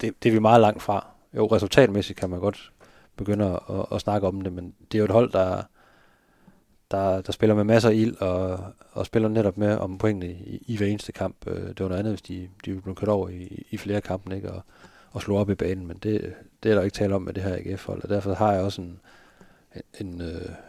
det, 0.01 0.23
det 0.23 0.29
er 0.29 0.33
vi 0.33 0.39
meget 0.39 0.61
langt 0.61 0.83
fra. 0.83 1.07
Jo, 1.37 1.47
resultatmæssigt 1.47 2.19
kan 2.19 2.31
man 2.31 2.41
godt 2.41 2.73
begynde 3.17 3.45
at, 3.45 3.77
at, 3.77 3.87
at 3.93 4.01
snakke 4.01 4.27
om 4.27 4.41
det, 4.41 4.53
men 4.53 4.75
det 4.93 4.95
er 4.95 4.99
jo 4.99 5.05
et 5.05 5.11
hold, 5.11 5.33
der, 5.33 5.63
der, 6.91 7.21
der 7.21 7.33
spiller 7.33 7.55
med 7.55 7.65
masser 7.65 7.89
af 7.89 7.95
ild, 7.95 8.17
og, 8.17 8.61
og 8.93 9.07
spiller 9.07 9.29
netop 9.29 9.59
med 9.59 9.77
om 9.77 9.99
pointene 9.99 10.33
i, 10.33 10.63
i 10.67 10.77
hver 10.77 10.87
eneste 10.87 11.13
kamp. 11.13 11.37
Øh, 11.47 11.69
det 11.69 11.81
var 11.81 11.89
noget 11.89 11.99
andet, 11.99 12.13
hvis 12.13 12.23
de, 12.23 12.49
de 12.65 12.81
blev 12.81 12.95
kørt 12.95 13.09
over 13.09 13.29
i, 13.29 13.67
i 13.71 13.77
flere 13.77 14.01
kampe, 14.01 14.37
ikke? 14.37 14.53
Og, 14.53 14.63
og 15.11 15.23
slog 15.23 15.39
op 15.39 15.51
i 15.51 15.55
banen, 15.55 15.87
men 15.87 15.97
det, 16.03 16.35
det 16.63 16.71
er 16.71 16.75
der 16.75 16.83
ikke 16.83 16.95
tale 16.95 17.15
om 17.15 17.23
med 17.23 17.33
det 17.33 17.43
her 17.43 17.57
AGF-hold, 17.57 18.03
og 18.03 18.09
derfor 18.09 18.35
har 18.35 18.53
jeg 18.53 18.63
også 18.63 18.83
en, 18.83 19.01
en, 20.01 20.07
en, 20.07 20.23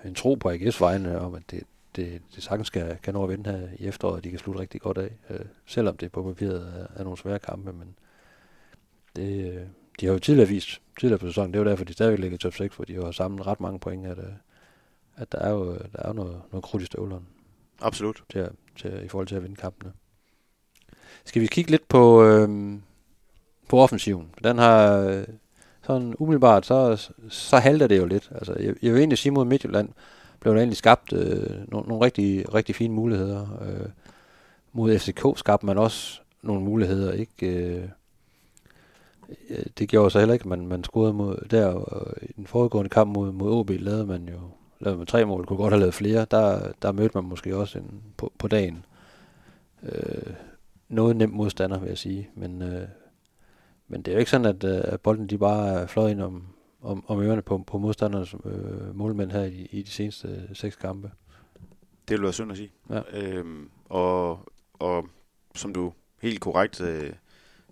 en 0.05 0.15
tro 0.15 0.35
på 0.35 0.51
AGF's 0.51 0.79
vegne 0.79 1.19
om, 1.19 1.35
at 1.35 1.41
det, 1.51 1.63
det, 1.95 2.21
det 2.35 2.43
sagtens 2.43 2.67
skal, 2.67 2.97
kan 3.03 3.13
nå 3.13 3.23
at 3.23 3.29
vinde 3.29 3.51
her 3.51 3.67
i 3.77 3.87
efteråret, 3.87 4.15
og 4.15 4.23
de 4.23 4.29
kan 4.29 4.39
slutte 4.39 4.61
rigtig 4.61 4.81
godt 4.81 4.97
af, 4.97 5.09
øh, 5.29 5.45
selvom 5.65 5.97
det 5.97 6.11
på 6.11 6.23
papiret 6.23 6.61
er, 6.61 6.99
er 6.99 7.03
nogle 7.03 7.17
svære 7.17 7.39
kampe, 7.39 7.73
men 7.73 7.95
det, 9.15 9.53
øh, 9.53 9.61
de 9.99 10.05
har 10.05 10.13
jo 10.13 10.19
tidligere 10.19 10.49
vist, 10.49 10.81
tidligere 10.99 11.19
på 11.19 11.27
sæsonen, 11.27 11.53
det 11.53 11.59
er 11.59 11.63
jo 11.63 11.69
derfor, 11.69 11.85
de 11.85 11.93
stadigvæk 11.93 12.19
ligger 12.19 12.35
i 12.35 12.39
top 12.39 12.53
6, 12.53 12.75
for 12.75 12.83
de 12.83 12.95
har 12.95 13.11
samlet 13.11 13.47
ret 13.47 13.59
mange 13.59 13.79
point, 13.79 14.05
at, 14.07 14.17
øh, 14.17 14.23
at 15.19 15.31
der 15.31 15.39
er 15.39 15.49
jo, 15.49 15.73
der 15.73 15.99
er 15.99 16.07
jo 16.07 16.13
noget, 16.13 16.41
noget 16.51 16.63
krudt 16.63 16.83
i 16.83 16.85
støvlerne. 16.85 17.25
Absolut. 17.81 18.23
Til, 18.29 18.49
til, 18.75 19.05
I 19.05 19.07
forhold 19.07 19.27
til 19.27 19.35
at 19.35 19.43
vinde 19.43 19.55
kampene. 19.55 19.93
Skal 21.25 21.41
vi 21.41 21.47
kigge 21.47 21.71
lidt 21.71 21.87
på, 21.87 22.23
øh, 22.23 22.77
på 23.69 23.79
offensiven? 23.79 24.29
Den 24.43 24.57
har 24.57 24.97
øh, 24.99 25.23
sådan 25.81 26.15
umiddelbart, 26.19 26.65
så, 26.65 27.09
så 27.29 27.57
halter 27.57 27.87
det 27.87 27.97
jo 27.97 28.05
lidt. 28.05 28.31
Altså, 28.35 28.53
jeg, 28.53 28.75
jeg 28.81 28.93
vil 28.93 28.99
egentlig 28.99 29.17
sige 29.17 29.31
mod 29.31 29.45
Midtjylland, 29.45 29.89
blev 30.39 30.53
der 30.53 30.59
egentlig 30.59 30.77
skabt 30.77 31.13
øh, 31.13 31.49
nogle, 31.67 31.87
nogle 31.87 32.05
rigtig, 32.05 32.53
rigtig 32.53 32.75
fine 32.75 32.93
muligheder. 32.93 33.47
Øh, 33.61 33.89
mod 34.73 34.99
FCK 34.99 35.25
skabte 35.35 35.65
man 35.65 35.77
også 35.77 36.21
nogle 36.41 36.61
muligheder, 36.61 37.11
ikke? 37.11 37.47
Øh, 37.47 37.89
det 39.77 39.89
gjorde 39.89 40.11
så 40.11 40.19
heller 40.19 40.33
ikke, 40.33 40.43
at 40.43 40.49
man, 40.49 40.67
man 40.67 40.83
scorede 40.83 41.13
mod 41.13 41.47
der, 41.51 41.65
og 41.65 42.13
i 42.21 42.31
den 42.35 42.47
foregående 42.47 42.89
kamp 42.89 43.13
mod, 43.13 43.31
mod 43.31 43.51
OB 43.51 43.69
lavede 43.69 44.05
man 44.05 44.29
jo 44.29 44.39
lavede 44.79 44.97
man 44.97 45.07
tre 45.07 45.25
mål, 45.25 45.45
kunne 45.45 45.57
godt 45.57 45.73
have 45.73 45.79
lavet 45.79 45.93
flere. 45.93 46.25
Der, 46.31 46.71
der 46.81 46.91
mødte 46.91 47.17
man 47.17 47.23
måske 47.23 47.55
også 47.55 47.79
en, 47.79 48.03
på, 48.17 48.33
på 48.37 48.47
dagen. 48.47 48.85
Øh, 49.83 50.33
noget 50.89 51.15
nemt 51.15 51.33
modstander, 51.33 51.79
vil 51.79 51.87
jeg 51.87 51.97
sige. 51.97 52.29
Men, 52.35 52.61
øh, 52.61 52.87
men 53.87 54.01
det 54.01 54.11
er 54.11 54.15
jo 54.15 54.19
ikke 54.19 54.31
sådan, 54.31 54.45
at, 54.45 54.63
øh, 54.63 54.81
at 54.83 55.01
bolden 55.01 55.27
de 55.27 55.37
bare 55.37 55.69
er 55.69 55.87
fløjet 55.87 56.11
ind 56.11 56.21
om, 56.21 56.47
om, 56.81 57.03
om 57.07 57.21
ørerne 57.21 57.41
på, 57.41 57.63
på 57.67 57.77
modstandernes 57.77 58.35
øh, 58.45 58.95
målmænd 58.95 59.31
her 59.31 59.43
i, 59.43 59.67
i 59.71 59.81
de 59.81 59.89
seneste 59.89 60.49
seks 60.53 60.75
kampe. 60.75 61.11
Det 62.07 62.17
vil 62.17 62.23
være 62.23 62.33
synd 62.33 62.51
at 62.51 62.57
sige. 62.57 62.71
Ja. 62.89 63.01
Øhm, 63.13 63.69
og, 63.85 64.39
og 64.73 65.07
som 65.55 65.73
du 65.73 65.93
helt 66.21 66.41
korrekt 66.41 66.81
øh, 66.81 67.13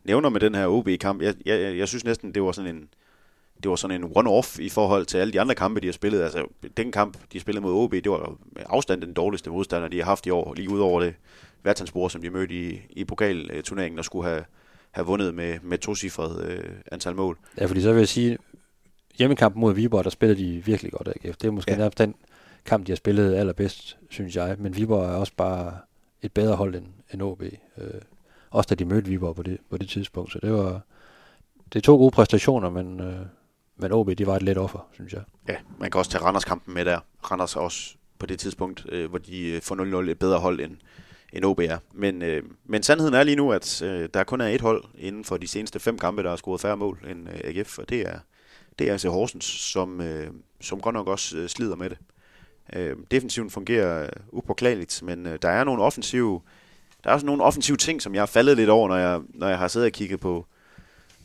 nævner 0.04 0.30
med 0.30 0.40
den 0.40 0.56
her 0.56 0.68
OB-kamp, 0.68 1.22
jeg, 1.22 1.36
jeg, 1.46 1.78
jeg 1.78 1.88
synes 1.88 2.06
næsten, 2.06 2.34
det 2.34 2.44
var 2.44 2.52
sådan 2.52 2.76
en 2.76 2.90
det 3.64 3.70
var 3.70 3.76
sådan 3.76 4.04
en 4.04 4.12
one-off 4.18 4.60
i 4.62 4.70
forhold 4.70 5.06
til 5.06 5.18
alle 5.18 5.34
de 5.34 5.42
andre 5.42 5.56
kampe, 5.56 5.82
de 5.82 5.88
har 5.88 5.94
spillet. 5.94 6.22
Altså, 6.22 6.46
den 6.78 6.92
kamp, 6.92 7.18
de 7.34 7.40
spillede 7.40 7.62
mod 7.62 7.74
OB, 7.74 7.92
det 7.92 8.12
var 8.12 8.38
afstand 8.66 9.02
den 9.02 9.14
dårligste 9.14 9.50
modstander, 9.50 9.88
de 9.88 9.98
har 9.98 10.06
haft 10.06 10.26
i 10.26 10.30
år, 10.30 10.54
lige 10.54 10.70
ud 10.70 10.80
over 10.80 11.02
det 11.02 11.14
værtandsbord, 11.64 12.10
som 12.10 12.22
de 12.22 12.30
mødte 12.30 12.54
i, 12.54 12.82
i 12.90 13.04
pokalturneringen, 13.04 14.00
og 14.00 14.06
skulle 14.06 14.30
have, 14.30 14.44
have 14.92 15.08
vundet 15.08 15.36
med, 15.36 15.60
med 15.64 15.78
to-cifret 15.78 16.46
øh, 16.46 16.64
antal 16.92 17.16
mål. 17.16 17.38
Ja, 17.58 17.66
fordi 17.66 17.82
så 17.82 17.92
vil 17.92 18.00
jeg 18.00 18.08
sige, 18.08 18.38
hjemmekampen 19.18 19.62
mod 19.62 19.74
Viborg, 19.74 20.04
der 20.04 20.10
spiller 20.10 20.36
de 20.36 20.66
virkelig 20.66 20.92
godt 20.92 21.08
AGF. 21.08 21.38
Det 21.38 21.48
er 21.48 21.52
måske 21.52 21.72
ja. 21.72 21.78
nærmest 21.78 21.98
den 21.98 22.16
kamp, 22.66 22.88
de 22.88 22.92
har 22.92 22.98
spillet 22.98 23.36
allerbedst, 23.36 23.98
synes 24.10 24.36
jeg. 24.36 24.56
Men 24.60 24.76
Viborg 24.76 25.04
er 25.04 25.16
også 25.16 25.34
bare 25.38 25.78
et 26.22 26.32
bedre 26.32 26.56
hold 26.56 26.76
end, 26.76 26.86
end 27.14 27.22
OB. 27.22 27.44
Øh, 27.78 28.02
også 28.50 28.68
da 28.68 28.76
de 28.76 28.86
mødte 28.86 29.10
Viborg 29.10 29.36
på 29.36 29.44
det, 29.44 29.58
på 29.70 29.78
det 29.78 29.90
tidspunkt. 29.90 30.32
Så 30.32 30.40
det 30.42 30.54
var 30.54 30.82
det 31.74 31.80
er 31.80 31.84
to 31.84 31.98
gode 31.98 32.12
præstationer, 32.12 32.70
men, 32.70 33.00
øh, 33.00 33.26
men 33.78 33.92
OB, 33.92 34.10
de 34.18 34.28
var 34.28 34.36
et 34.36 34.42
let 34.42 34.58
offer, 34.58 34.88
synes 34.94 35.14
jeg. 35.14 35.22
Ja, 35.48 35.56
man 35.80 35.92
kan 35.92 36.00
også 36.00 36.12
tage 36.12 36.24
Randers-kampen 36.24 36.74
med 36.74 36.86
der. 36.86 37.00
Randers 37.32 37.56
er 37.56 37.60
også 37.60 37.96
på 38.20 38.26
det 38.26 38.40
tidspunkt, 38.40 38.86
øh, 38.90 39.10
hvor 39.10 39.20
de 39.20 39.50
øh, 39.50 39.62
får 39.62 40.02
0-0 40.06 40.10
et 40.10 40.20
bedre 40.20 40.40
hold 40.40 40.60
end, 40.60 40.78
end 41.34 41.46
OB 41.46 41.60
er. 41.60 41.78
Men, 41.94 42.22
øh, 42.22 42.44
men 42.66 42.84
sandheden 42.84 43.14
er 43.14 43.24
lige 43.24 43.36
nu, 43.36 43.52
at 43.52 43.82
øh, 43.82 44.10
der 44.14 44.24
kun 44.24 44.42
er 44.42 44.48
et 44.48 44.62
hold 44.62 44.84
inden 44.98 45.24
for 45.24 45.38
de 45.38 45.48
seneste 45.48 45.80
fem 45.80 45.98
kampe, 45.98 46.24
der 46.24 46.30
har 46.30 46.36
scoret 46.36 46.62
færre 46.62 46.78
mål 46.78 47.06
end 47.10 47.30
øh, 47.30 47.40
AGF, 47.44 47.80
og 47.80 47.90
det 47.90 48.02
er, 48.02 48.20
det 48.80 48.88
er 48.88 48.92
altså 48.92 49.10
Horsens, 49.10 49.46
som, 49.46 50.02
øh, 50.02 50.28
som 50.62 50.82
godt 50.82 50.94
nok 50.94 51.08
også 51.08 51.38
øh, 51.38 51.50
slider 51.50 51.76
med 51.76 51.90
det. 51.90 51.98
Øh, 52.74 52.96
defensiven 53.12 53.50
fungerer 53.50 54.04
øh, 54.04 54.10
upåklageligt, 54.32 55.04
men 55.04 55.26
øh, 55.26 55.40
der 55.42 55.50
er 55.50 55.64
nogle 55.64 55.84
offensive 55.84 56.42
der 57.04 57.10
er 57.10 57.14
også 57.14 57.26
nogle 57.26 57.44
offensive 57.44 57.78
ting, 57.78 58.02
som 58.02 58.14
jeg 58.14 58.22
har 58.22 58.26
faldet 58.26 58.58
lidt 58.58 58.70
over, 58.70 58.88
når 58.88 58.98
jeg, 58.98 59.22
når 59.34 59.48
jeg 59.48 59.58
har 59.58 59.68
siddet 59.68 59.86
og 59.86 59.92
kigget 59.92 60.20
på, 60.20 60.46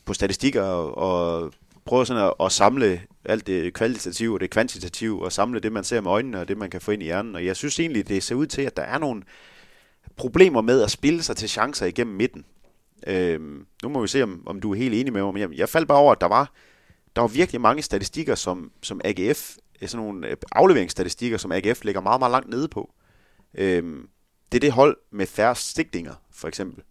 på 0.05 0.15
statistikker 0.15 0.63
og, 0.63 0.99
og 0.99 1.53
prøver 1.85 2.05
sådan 2.05 2.23
at, 2.23 2.35
at 2.41 2.53
samle 2.53 3.03
alt 3.25 3.47
det 3.47 3.75
kvalitative 3.75 4.35
og 4.35 4.41
det 4.41 4.51
kvantitative, 4.51 5.25
og 5.25 5.33
samle 5.33 5.61
det, 5.61 5.73
man 5.73 5.85
ser 5.85 6.01
med 6.01 6.11
øjnene, 6.11 6.41
og 6.41 6.49
det, 6.49 6.59
man 6.59 6.71
kan 6.71 6.81
få 6.81 6.91
ind 6.91 7.03
i 7.03 7.05
hjernen. 7.05 7.35
Og 7.35 7.47
jeg 7.47 7.57
synes 7.57 7.81
egentlig, 7.81 8.09
det 8.09 8.23
ser 8.23 8.35
ud 8.35 8.47
til, 8.47 8.63
at 8.63 8.77
der 8.77 8.83
er 8.83 8.99
nogle 8.99 9.23
problemer 10.17 10.61
med 10.61 10.83
at 10.83 10.91
spille 10.91 11.23
sig 11.23 11.37
til 11.37 11.49
chancer 11.49 11.87
igennem 11.87 12.17
midten. 12.17 12.45
Øhm, 13.07 13.67
nu 13.83 13.89
må 13.89 14.01
vi 14.01 14.09
se, 14.09 14.23
om, 14.23 14.43
om 14.47 14.61
du 14.61 14.73
er 14.73 14.77
helt 14.77 14.95
enig 14.95 15.13
med 15.13 15.23
mig. 15.23 15.41
Jeg, 15.41 15.53
jeg 15.53 15.69
faldt 15.69 15.89
bare 15.89 15.99
over, 15.99 16.13
at 16.13 16.21
der 16.21 16.29
var, 16.29 16.53
der 17.17 17.23
var 17.23 17.29
virkelig 17.29 17.61
mange 17.61 17.83
statistikker, 17.83 18.35
som, 18.35 18.73
som 18.83 19.01
AGF, 19.05 19.57
øh, 19.83 19.89
sådan 19.89 20.07
nogle 20.07 20.29
øh, 20.29 20.37
afleveringsstatistikker, 20.53 21.39
som 21.39 21.53
AGF 21.53 21.85
ligger 21.85 22.01
meget, 22.01 22.21
meget 22.21 22.31
langt 22.31 22.51
nede 22.51 22.69
på. 22.69 22.93
Øhm, 23.55 24.09
det 24.53 24.59
er 24.59 24.61
det 24.61 24.73
hold 24.73 24.97
med 25.11 25.27
færre 25.27 25.55
stikninger, 25.55 26.15
for 26.31 26.49
eksempel. 26.49 26.85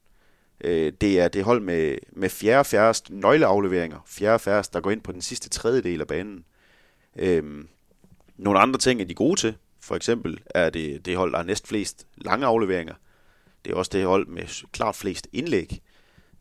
Øh, 0.63 0.93
det 1.02 1.19
er 1.19 1.28
det 1.28 1.43
hold 1.43 1.62
med, 1.62 1.97
med 2.12 2.30
fjerde 2.30 2.65
færrest 2.65 3.10
nøgleafleveringer, 3.10 4.00
fjerde 4.08 4.39
færrest, 4.39 4.74
der 4.74 4.82
går 4.82 4.91
ind 4.91 5.02
på 5.02 5.12
den 5.12 5.21
sidste 5.21 5.50
tredjedel 5.50 6.02
af 6.02 6.08
banen. 6.08 6.45
Øh, 7.15 7.63
nogle 8.38 8.60
andre 8.60 8.80
ting 8.80 9.02
er 9.02 9.06
de 9.06 9.13
gode 9.13 9.39
til. 9.39 9.56
For 9.80 9.95
eksempel 9.95 10.39
er 10.45 10.69
det 10.69 11.06
det 11.06 11.17
hold, 11.17 11.32
der 11.32 11.38
har 11.38 11.45
næst 11.45 11.67
flest 11.67 12.08
lange 12.17 12.45
afleveringer. 12.45 12.93
Det 13.65 13.71
er 13.71 13.76
også 13.76 13.89
det 13.93 14.06
hold 14.06 14.28
med 14.28 14.67
klart 14.71 14.95
flest 14.95 15.28
indlæg. 15.34 15.82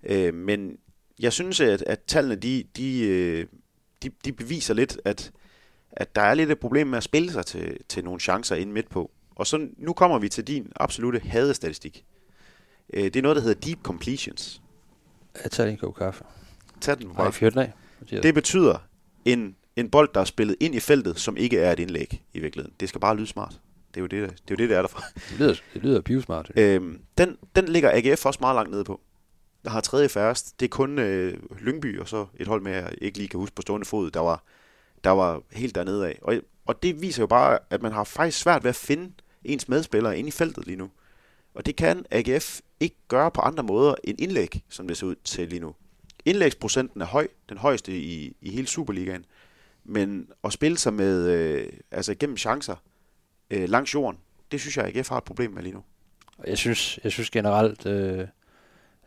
Øh, 0.03 0.35
men 0.35 0.79
jeg 1.19 1.33
synes, 1.33 1.61
at, 1.61 1.83
at 1.83 2.01
tallene 2.07 2.35
de, 2.35 2.65
de, 2.77 3.01
øh, 3.01 3.47
de, 4.03 4.11
de 4.25 4.33
beviser 4.33 4.75
lidt, 4.75 5.01
at, 5.05 5.33
at 5.93 6.17
der 6.17 6.23
er 6.23 6.35
lidt 6.35 6.51
et 6.51 6.59
problem 6.59 6.87
med 6.87 6.97
at 6.97 7.05
spille 7.05 7.33
sig 7.33 7.47
til, 7.47 7.79
til 7.89 8.05
nogle 8.05 8.21
chancer 8.21 8.57
ind 8.57 8.73
midt 8.73 8.91
på. 8.91 9.11
Og 9.35 9.47
så 9.47 9.69
nu 9.77 9.93
kommer 9.93 10.19
vi 10.19 10.29
til 10.29 10.47
din 10.47 10.73
absolute 10.77 11.19
hadestatistik. 11.19 12.05
Øh, 12.93 13.05
det 13.05 13.17
er 13.17 13.23
noget, 13.23 13.37
der 13.37 13.43
hedder 13.43 13.61
deep 13.61 13.83
completions. 13.83 14.63
Jeg 15.43 15.51
tager 15.51 15.71
en 15.71 15.77
kop 15.77 15.95
kaffe. 15.95 16.25
Tag 16.81 16.99
den 16.99 17.15
bare. 17.15 17.33
Nej, 17.41 17.51
den 17.51 17.59
af. 17.59 17.73
Det 18.23 18.35
betyder 18.35 18.79
en, 19.25 19.57
en 19.77 19.91
bold, 19.91 20.09
der 20.15 20.21
er 20.21 20.25
spillet 20.25 20.57
ind 20.61 20.75
i 20.75 20.81
feltet, 20.81 21.19
som 21.19 21.37
ikke 21.37 21.59
er 21.59 21.73
et 21.73 21.79
indlæg 21.79 22.23
i 22.33 22.41
virkeligheden. 22.41 22.75
Det 22.81 22.89
skal 22.89 23.01
bare 23.01 23.17
lyde 23.17 23.27
smart. 23.27 23.61
Det 23.95 23.97
er 23.97 24.01
jo 24.01 24.07
det, 24.07 24.11
det, 24.11 24.23
er, 24.23 24.27
jo 24.51 24.57
det, 24.57 24.69
det 24.69 24.77
er 24.77 24.81
derfra. 24.83 25.03
Det 25.15 25.39
lyder, 25.39 25.55
det 25.75 25.83
lyder 25.83 26.01
pivsmart. 26.01 26.51
Øhm, 26.57 27.01
den, 27.19 27.37
den 27.57 27.69
ligger 27.69 27.91
AGF 27.93 28.27
også 28.27 28.39
meget 28.41 28.55
langt 28.55 28.71
nede 28.71 28.85
på. 28.85 29.01
Der 29.65 29.71
har 29.71 29.81
tredje 29.81 30.09
færrest. 30.09 30.61
Det 30.61 30.67
er 30.67 30.71
kun 30.71 30.99
øh, 30.99 31.39
Lyngby 31.59 32.01
og 32.01 32.09
så 32.09 32.27
et 32.37 32.47
hold 32.47 32.63
med, 32.63 32.73
jeg 32.73 32.95
ikke 33.01 33.19
lige 33.19 33.29
kan 33.29 33.41
huske 33.41 33.55
på 33.55 33.63
stående 33.63 33.87
fod, 33.87 34.11
der 34.11 34.21
var, 34.21 34.45
der 35.05 35.11
var 35.11 35.43
helt 35.53 35.75
dernede 35.75 36.07
af. 36.07 36.19
Og, 36.23 36.35
og 36.67 36.83
det 36.83 37.03
viser 37.03 37.23
jo 37.23 37.27
bare, 37.27 37.59
at 37.71 37.83
man 37.83 37.93
har 37.93 38.05
faktisk 38.05 38.39
svært 38.39 38.65
ved 38.65 38.69
at 38.69 38.77
finde 38.77 39.13
ens 39.45 39.69
medspillere 39.69 40.19
ind 40.19 40.29
i 40.29 40.31
feltet 40.31 40.67
lige 40.67 40.77
nu. 40.77 40.91
Og 41.55 41.67
det 41.67 41.77
kan 41.77 42.05
AGF 42.11 42.61
ikke 42.81 42.97
gøre 43.09 43.31
på 43.31 43.41
andre 43.41 43.63
måder 43.63 43.95
end 44.05 44.21
indlæg, 44.21 44.63
som 44.69 44.89
det 44.89 44.97
ser 44.97 45.07
ud 45.07 45.15
til 45.25 45.49
lige 45.49 45.61
nu. 45.61 45.75
Indlægsprocenten 46.25 47.01
er 47.01 47.07
høj, 47.07 47.29
den 47.49 47.59
højeste 47.59 47.99
i, 47.99 48.37
i 48.41 48.51
hele 48.51 48.67
Superligaen. 48.67 49.25
Men 49.85 50.29
at 50.45 50.53
spille 50.53 50.79
sig 50.79 50.95
med, 50.95 51.29
øh, 51.29 51.73
altså 51.91 52.15
gennem 52.15 52.37
chancer 52.37 52.77
øh, 53.51 53.69
langs 53.69 53.95
jorden, 53.95 54.21
det 54.53 54.61
synes 54.61 54.77
jeg, 54.77 54.97
AGF 54.97 55.09
har 55.09 55.17
et 55.17 55.25
problem 55.25 55.51
med 55.51 55.63
lige 55.63 55.75
nu. 55.75 55.83
Jeg 56.47 56.59
synes, 56.59 56.99
jeg 57.05 57.13
synes 57.13 57.31
generelt, 57.31 57.87
øh, 57.87 58.27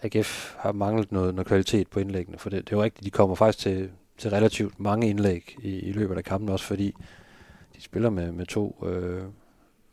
AGF 0.01 0.55
har 0.57 0.71
manglet 0.71 1.11
noget, 1.11 1.35
noget 1.35 1.47
kvalitet 1.47 1.87
på 1.87 1.99
indlæggene, 1.99 2.37
for 2.37 2.49
det, 2.49 2.65
det 2.65 2.73
er 2.73 2.77
jo 2.77 2.83
rigtigt, 2.83 3.05
de 3.05 3.11
kommer 3.11 3.35
faktisk 3.35 3.59
til, 3.63 3.91
til 4.17 4.29
relativt 4.29 4.79
mange 4.79 5.09
indlæg 5.09 5.55
i, 5.61 5.79
i 5.79 5.91
løbet 5.91 6.17
af 6.17 6.23
kampen, 6.23 6.49
også 6.49 6.65
fordi 6.65 6.95
de 7.75 7.81
spiller 7.81 8.09
med, 8.09 8.31
med 8.31 8.45
to 8.45 8.85
øh, 8.87 9.23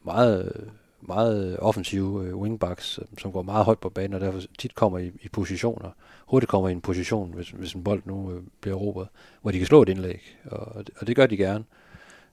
meget 0.05 0.71
meget 1.03 1.59
offensive 1.59 2.25
øh, 2.25 2.37
wingbacks, 2.37 2.99
øh, 2.99 3.05
som 3.19 3.33
går 3.33 3.43
meget 3.43 3.65
højt 3.65 3.79
på 3.79 3.89
banen, 3.89 4.15
og 4.15 4.21
derfor 4.21 4.41
tit 4.59 4.75
kommer 4.75 4.99
i, 4.99 5.13
i 5.23 5.29
positioner, 5.29 5.91
hurtigt 6.27 6.51
kommer 6.51 6.69
i 6.69 6.73
en 6.73 6.81
position, 6.81 7.33
hvis, 7.35 7.51
hvis 7.51 7.73
en 7.73 7.85
bold 7.85 8.03
nu 8.05 8.33
øh, 8.33 8.43
bliver 8.61 8.77
råbet, 8.77 9.09
hvor 9.43 9.51
de 9.51 9.59
kan 9.59 9.67
slå 9.67 9.83
et 9.83 9.89
indlæg, 9.89 10.37
og, 10.45 10.85
og 11.01 11.07
det 11.07 11.17
gør 11.17 11.27
de 11.27 11.37
gerne. 11.37 11.65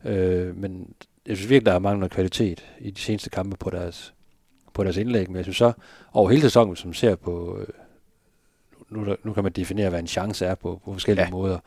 Øh, 0.06 0.58
men 0.58 0.94
jeg 1.28 1.38
synes 1.38 1.50
virkelig, 1.50 1.66
der 1.66 1.74
er 1.74 1.80
manglet 1.80 2.12
kvalitet 2.12 2.66
i 2.80 2.92
de 2.92 3.02
seneste 3.02 3.30
kampe 3.30 3.58
på 3.58 3.70
deres, 3.70 4.14
på 4.74 4.84
deres 4.84 4.98
indlæg, 4.98 5.30
men 5.30 5.36
jeg 5.36 5.46
synes 5.46 5.58
så, 5.58 5.72
over 6.14 6.30
hele 6.30 6.42
sæsonen, 6.42 6.76
som 6.76 6.94
ser 6.94 7.16
på, 7.16 7.58
øh, 7.60 7.68
nu, 8.90 9.16
nu 9.24 9.34
kan 9.34 9.44
man 9.44 9.52
definere, 9.52 9.90
hvad 9.90 10.00
en 10.00 10.08
chance 10.08 10.46
er 10.46 10.56
på, 10.56 10.82
på 10.86 10.94
forskellige 10.94 11.26
ja. 11.26 11.32
måder, 11.32 11.60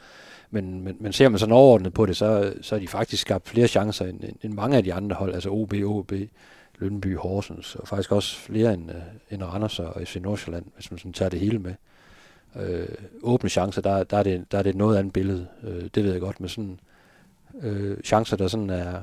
men, 0.51 0.85
men, 0.85 0.97
men 1.01 1.13
ser 1.13 1.29
man 1.29 1.39
sådan 1.39 1.53
overordnet 1.53 1.93
på 1.93 2.07
det, 2.07 2.17
så, 2.17 2.55
så 2.61 2.75
har 2.75 2.81
de 2.81 2.89
faktisk 2.89 3.23
skabt 3.23 3.49
flere 3.49 3.69
chancer 3.69 4.07
end, 4.07 4.21
end 4.43 4.53
mange 4.53 4.77
af 4.77 4.85
de 4.85 4.95
andre 4.95 5.17
hold, 5.17 5.35
altså 5.35 5.51
OB, 5.51 5.75
OB, 5.85 6.13
Lønby, 6.81 7.17
Horsens, 7.17 7.75
og 7.75 7.89
faktisk 7.89 8.13
også 8.13 8.37
flere 8.37 8.75
end, 8.75 8.91
øh, 8.91 8.97
end 9.31 9.43
Randers 9.43 9.79
og 9.79 10.03
FC 10.05 10.17
Nordsjælland, 10.17 10.65
hvis 10.75 10.91
man 10.91 10.99
sådan 10.99 11.13
tager 11.13 11.29
det 11.29 11.41
hele 11.41 11.59
med. 11.59 11.75
Øh, 12.57 12.89
åbne 13.23 13.51
chancer, 13.51 13.83
der, 13.83 14.05
der, 14.05 14.17
er 14.17 14.23
det, 14.23 14.53
der 14.53 14.59
er 14.59 14.63
det 14.63 14.77
noget 14.77 14.99
andet 14.99 15.13
billede, 15.13 15.47
øh, 15.63 15.89
det 15.95 16.05
ved 16.05 16.13
jeg 16.13 16.21
godt, 16.21 16.41
men 16.41 16.49
sådan 16.49 16.81
øh, 17.63 17.97
chancer, 18.05 18.37
der 18.37 18.49
sådan 18.49 18.71
er, 18.71 19.03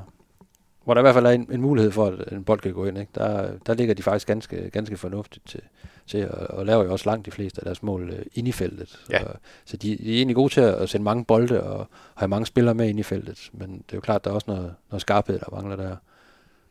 hvor 0.83 0.93
der 0.93 1.01
i 1.01 1.03
hvert 1.03 1.13
fald 1.13 1.25
er 1.25 1.29
en, 1.31 1.47
en 1.51 1.61
mulighed 1.61 1.91
for, 1.91 2.05
at 2.05 2.31
en 2.31 2.43
bold 2.43 2.59
kan 2.59 2.73
gå 2.73 2.85
ind. 2.85 2.97
Ikke? 2.97 3.11
Der, 3.15 3.51
der 3.65 3.73
ligger 3.73 3.93
de 3.93 4.03
faktisk 4.03 4.27
ganske, 4.27 4.69
ganske 4.69 4.97
fornuftigt 4.97 5.47
til, 5.47 5.61
til 6.07 6.17
at, 6.17 6.31
og 6.31 6.65
laver 6.65 6.83
jo 6.83 6.91
også 6.91 7.09
langt 7.09 7.25
de 7.25 7.31
fleste 7.31 7.61
af 7.61 7.65
deres 7.65 7.83
mål 7.83 8.09
øh, 8.09 8.25
ind 8.33 8.47
i 8.47 8.51
feltet. 8.51 9.05
Ja. 9.09 9.23
Og, 9.23 9.35
så 9.65 9.77
de, 9.77 9.97
de 9.97 10.13
er 10.13 10.17
egentlig 10.17 10.35
gode 10.35 10.53
til 10.53 10.61
at 10.61 10.89
sende 10.89 11.03
mange 11.03 11.25
bolde 11.25 11.63
og 11.63 11.87
have 12.15 12.29
mange 12.29 12.45
spillere 12.45 12.75
med 12.75 12.89
ind 12.89 12.99
i 12.99 13.03
feltet. 13.03 13.49
Men 13.53 13.71
det 13.71 13.93
er 13.93 13.97
jo 13.97 14.01
klart, 14.01 14.23
der 14.23 14.29
er 14.29 14.35
også 14.35 14.51
noget, 14.51 14.73
noget 14.91 15.01
skarphed, 15.01 15.39
der 15.39 15.55
mangler 15.55 15.75
der. 15.75 15.95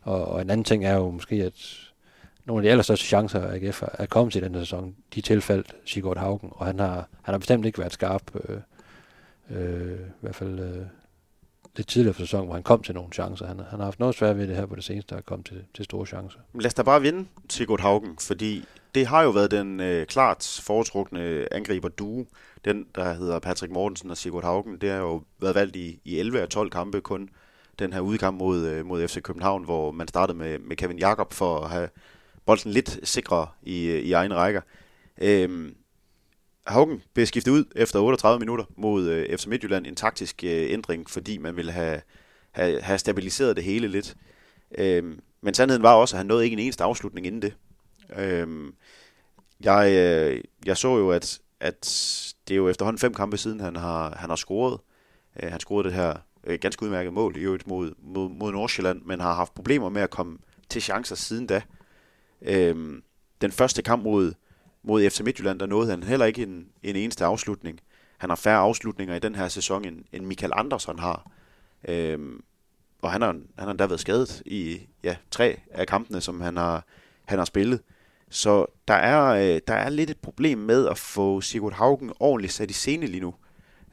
Og, 0.06 0.24
og 0.24 0.42
en 0.42 0.50
anden 0.50 0.64
ting 0.64 0.84
er 0.84 0.94
jo 0.94 1.10
måske, 1.10 1.34
at 1.34 1.52
nogle 2.44 2.60
af 2.60 2.62
de 2.62 2.70
allerstørste 2.70 3.06
chancer, 3.06 3.52
AGF 3.52 3.82
er 3.92 4.06
kommet 4.06 4.32
til 4.32 4.42
i 4.42 4.44
den 4.44 4.54
sæson, 4.54 4.96
de 5.14 5.20
tilfaldt 5.20 5.76
Sigurd 5.84 6.18
Haugen, 6.18 6.50
og 6.52 6.66
han 6.66 6.78
har, 6.78 7.08
han 7.22 7.32
har 7.32 7.38
bestemt 7.38 7.66
ikke 7.66 7.78
været 7.78 7.92
skarp, 7.92 8.22
øh, 8.34 8.60
øh, 9.50 9.98
i 10.00 10.20
hvert 10.20 10.34
fald 10.34 10.58
øh, 10.58 10.86
lidt 11.76 11.88
tidligere 11.88 12.14
for 12.14 12.22
sæsonen, 12.22 12.46
hvor 12.46 12.54
han 12.54 12.62
kom 12.62 12.82
til 12.82 12.94
nogle 12.94 13.12
chancer. 13.12 13.46
Han, 13.46 13.60
han 13.70 13.78
har 13.78 13.84
haft 13.84 14.00
noget 14.00 14.14
svært 14.14 14.38
ved 14.38 14.48
det 14.48 14.56
her 14.56 14.66
på 14.66 14.74
det 14.74 14.84
seneste, 14.84 15.14
at 15.14 15.26
komme 15.26 15.44
til, 15.44 15.64
til 15.74 15.84
store 15.84 16.06
chancer. 16.06 16.38
Lad 16.54 16.66
os 16.66 16.74
da 16.74 16.82
bare 16.82 17.02
vinde 17.02 17.28
Sigurd 17.50 17.80
Haugen, 17.80 18.16
fordi 18.20 18.64
det 18.94 19.06
har 19.06 19.22
jo 19.22 19.30
været 19.30 19.50
den 19.50 19.80
øh, 19.80 20.06
klart 20.06 20.60
foretrukne 20.62 21.52
angriber 21.52 21.88
duo. 21.88 22.26
Den, 22.64 22.86
der 22.94 23.14
hedder 23.14 23.38
Patrick 23.38 23.72
Mortensen 23.72 24.10
og 24.10 24.16
Sigurd 24.16 24.44
Haugen, 24.44 24.78
det 24.80 24.90
har 24.90 24.98
jo 24.98 25.22
været 25.40 25.54
valgt 25.54 25.76
i, 25.76 26.00
i 26.04 26.18
11 26.18 26.40
af 26.40 26.48
12 26.48 26.70
kampe 26.70 27.00
kun. 27.00 27.28
Den 27.78 27.92
her 27.92 28.00
udkamp 28.00 28.38
mod, 28.38 28.66
øh, 28.66 28.86
mod 28.86 29.08
FC 29.08 29.22
København, 29.22 29.64
hvor 29.64 29.90
man 29.90 30.08
startede 30.08 30.38
med, 30.38 30.58
med 30.58 30.76
Kevin 30.76 30.98
Jakob 30.98 31.32
for 31.32 31.58
at 31.58 31.70
have 31.70 31.88
bolden 32.46 32.72
lidt 32.72 33.00
sikre 33.02 33.48
i, 33.62 33.86
øh, 33.86 33.98
i 33.98 34.12
egen 34.12 34.34
rækker. 34.34 34.60
Øhm, 35.18 35.76
Haugen 36.66 37.02
blev 37.14 37.26
skiftet 37.26 37.52
ud 37.52 37.64
efter 37.76 38.00
38 38.00 38.38
minutter 38.38 38.64
mod 38.76 39.08
øh, 39.08 39.38
FC 39.38 39.46
Midtjylland. 39.46 39.86
En 39.86 39.96
taktisk 39.96 40.44
øh, 40.44 40.72
ændring, 40.72 41.10
fordi 41.10 41.38
man 41.38 41.56
ville 41.56 41.72
have, 41.72 42.00
have, 42.50 42.80
have 42.80 42.98
stabiliseret 42.98 43.56
det 43.56 43.64
hele 43.64 43.88
lidt. 43.88 44.16
Øhm, 44.78 45.20
men 45.40 45.54
sandheden 45.54 45.82
var 45.82 45.94
også, 45.94 46.16
at 46.16 46.18
han 46.18 46.26
nåede 46.26 46.44
ikke 46.44 46.54
en 46.54 46.60
eneste 46.60 46.84
afslutning 46.84 47.26
inden 47.26 47.42
det. 47.42 47.54
Øhm, 48.18 48.74
jeg, 49.60 49.92
øh, 49.92 50.40
jeg 50.66 50.76
så 50.76 50.96
jo, 50.96 51.10
at, 51.10 51.38
at 51.60 51.80
det 52.48 52.54
er 52.54 52.58
jo 52.58 52.68
efterhånden 52.68 53.00
fem 53.00 53.14
kampe 53.14 53.36
siden, 53.36 53.60
han 53.60 53.76
har, 53.76 54.16
han 54.16 54.28
har 54.28 54.36
scoret. 54.36 54.80
Øh, 55.42 55.50
han 55.50 55.60
scorede 55.60 55.88
det 55.88 55.96
her 55.96 56.14
øh, 56.46 56.58
ganske 56.60 56.82
udmærket 56.82 57.12
mål 57.12 57.36
i 57.36 57.40
øvrigt 57.40 57.66
mod, 57.66 57.92
mod, 58.02 58.28
mod 58.30 58.52
Nordsjælland, 58.52 59.02
men 59.02 59.20
har 59.20 59.34
haft 59.34 59.54
problemer 59.54 59.88
med 59.88 60.02
at 60.02 60.10
komme 60.10 60.38
til 60.68 60.82
chancer 60.82 61.16
siden 61.16 61.46
da. 61.46 61.62
Øhm, 62.42 63.02
den 63.40 63.52
første 63.52 63.82
kamp 63.82 64.02
mod, 64.02 64.32
mod 64.82 65.10
FC 65.10 65.20
Midtjylland, 65.20 65.58
der 65.58 65.66
nåede 65.66 65.90
han 65.90 66.02
heller 66.02 66.26
ikke 66.26 66.42
en, 66.42 66.68
en 66.82 66.96
eneste 66.96 67.24
afslutning. 67.24 67.80
Han 68.18 68.30
har 68.30 68.36
færre 68.36 68.58
afslutninger 68.58 69.14
i 69.14 69.18
den 69.18 69.34
her 69.34 69.48
sæson, 69.48 69.84
end, 69.84 70.04
end 70.12 70.26
Michael 70.26 70.52
Andersson 70.56 70.98
har. 70.98 71.30
Øhm, 71.88 72.42
og 73.02 73.12
han 73.12 73.22
har, 73.22 73.32
han 73.58 73.66
har 73.68 73.72
da 73.72 73.86
været 73.86 74.00
skadet 74.00 74.42
i 74.46 74.80
ja, 75.02 75.16
tre 75.30 75.60
af 75.70 75.86
kampene, 75.86 76.20
som 76.20 76.40
han 76.40 76.56
har, 76.56 76.84
han 77.24 77.38
har 77.38 77.44
spillet. 77.44 77.80
Så 78.30 78.66
der 78.88 78.94
er, 78.94 79.24
øh, 79.24 79.60
der 79.68 79.74
er 79.74 79.88
lidt 79.88 80.10
et 80.10 80.18
problem 80.18 80.58
med 80.58 80.88
at 80.88 80.98
få 80.98 81.40
Sigurd 81.40 81.72
Haugen 81.72 82.12
ordentligt 82.20 82.52
sat 82.52 82.70
i 82.70 82.74
scene 82.74 83.06
lige 83.06 83.20
nu. 83.20 83.34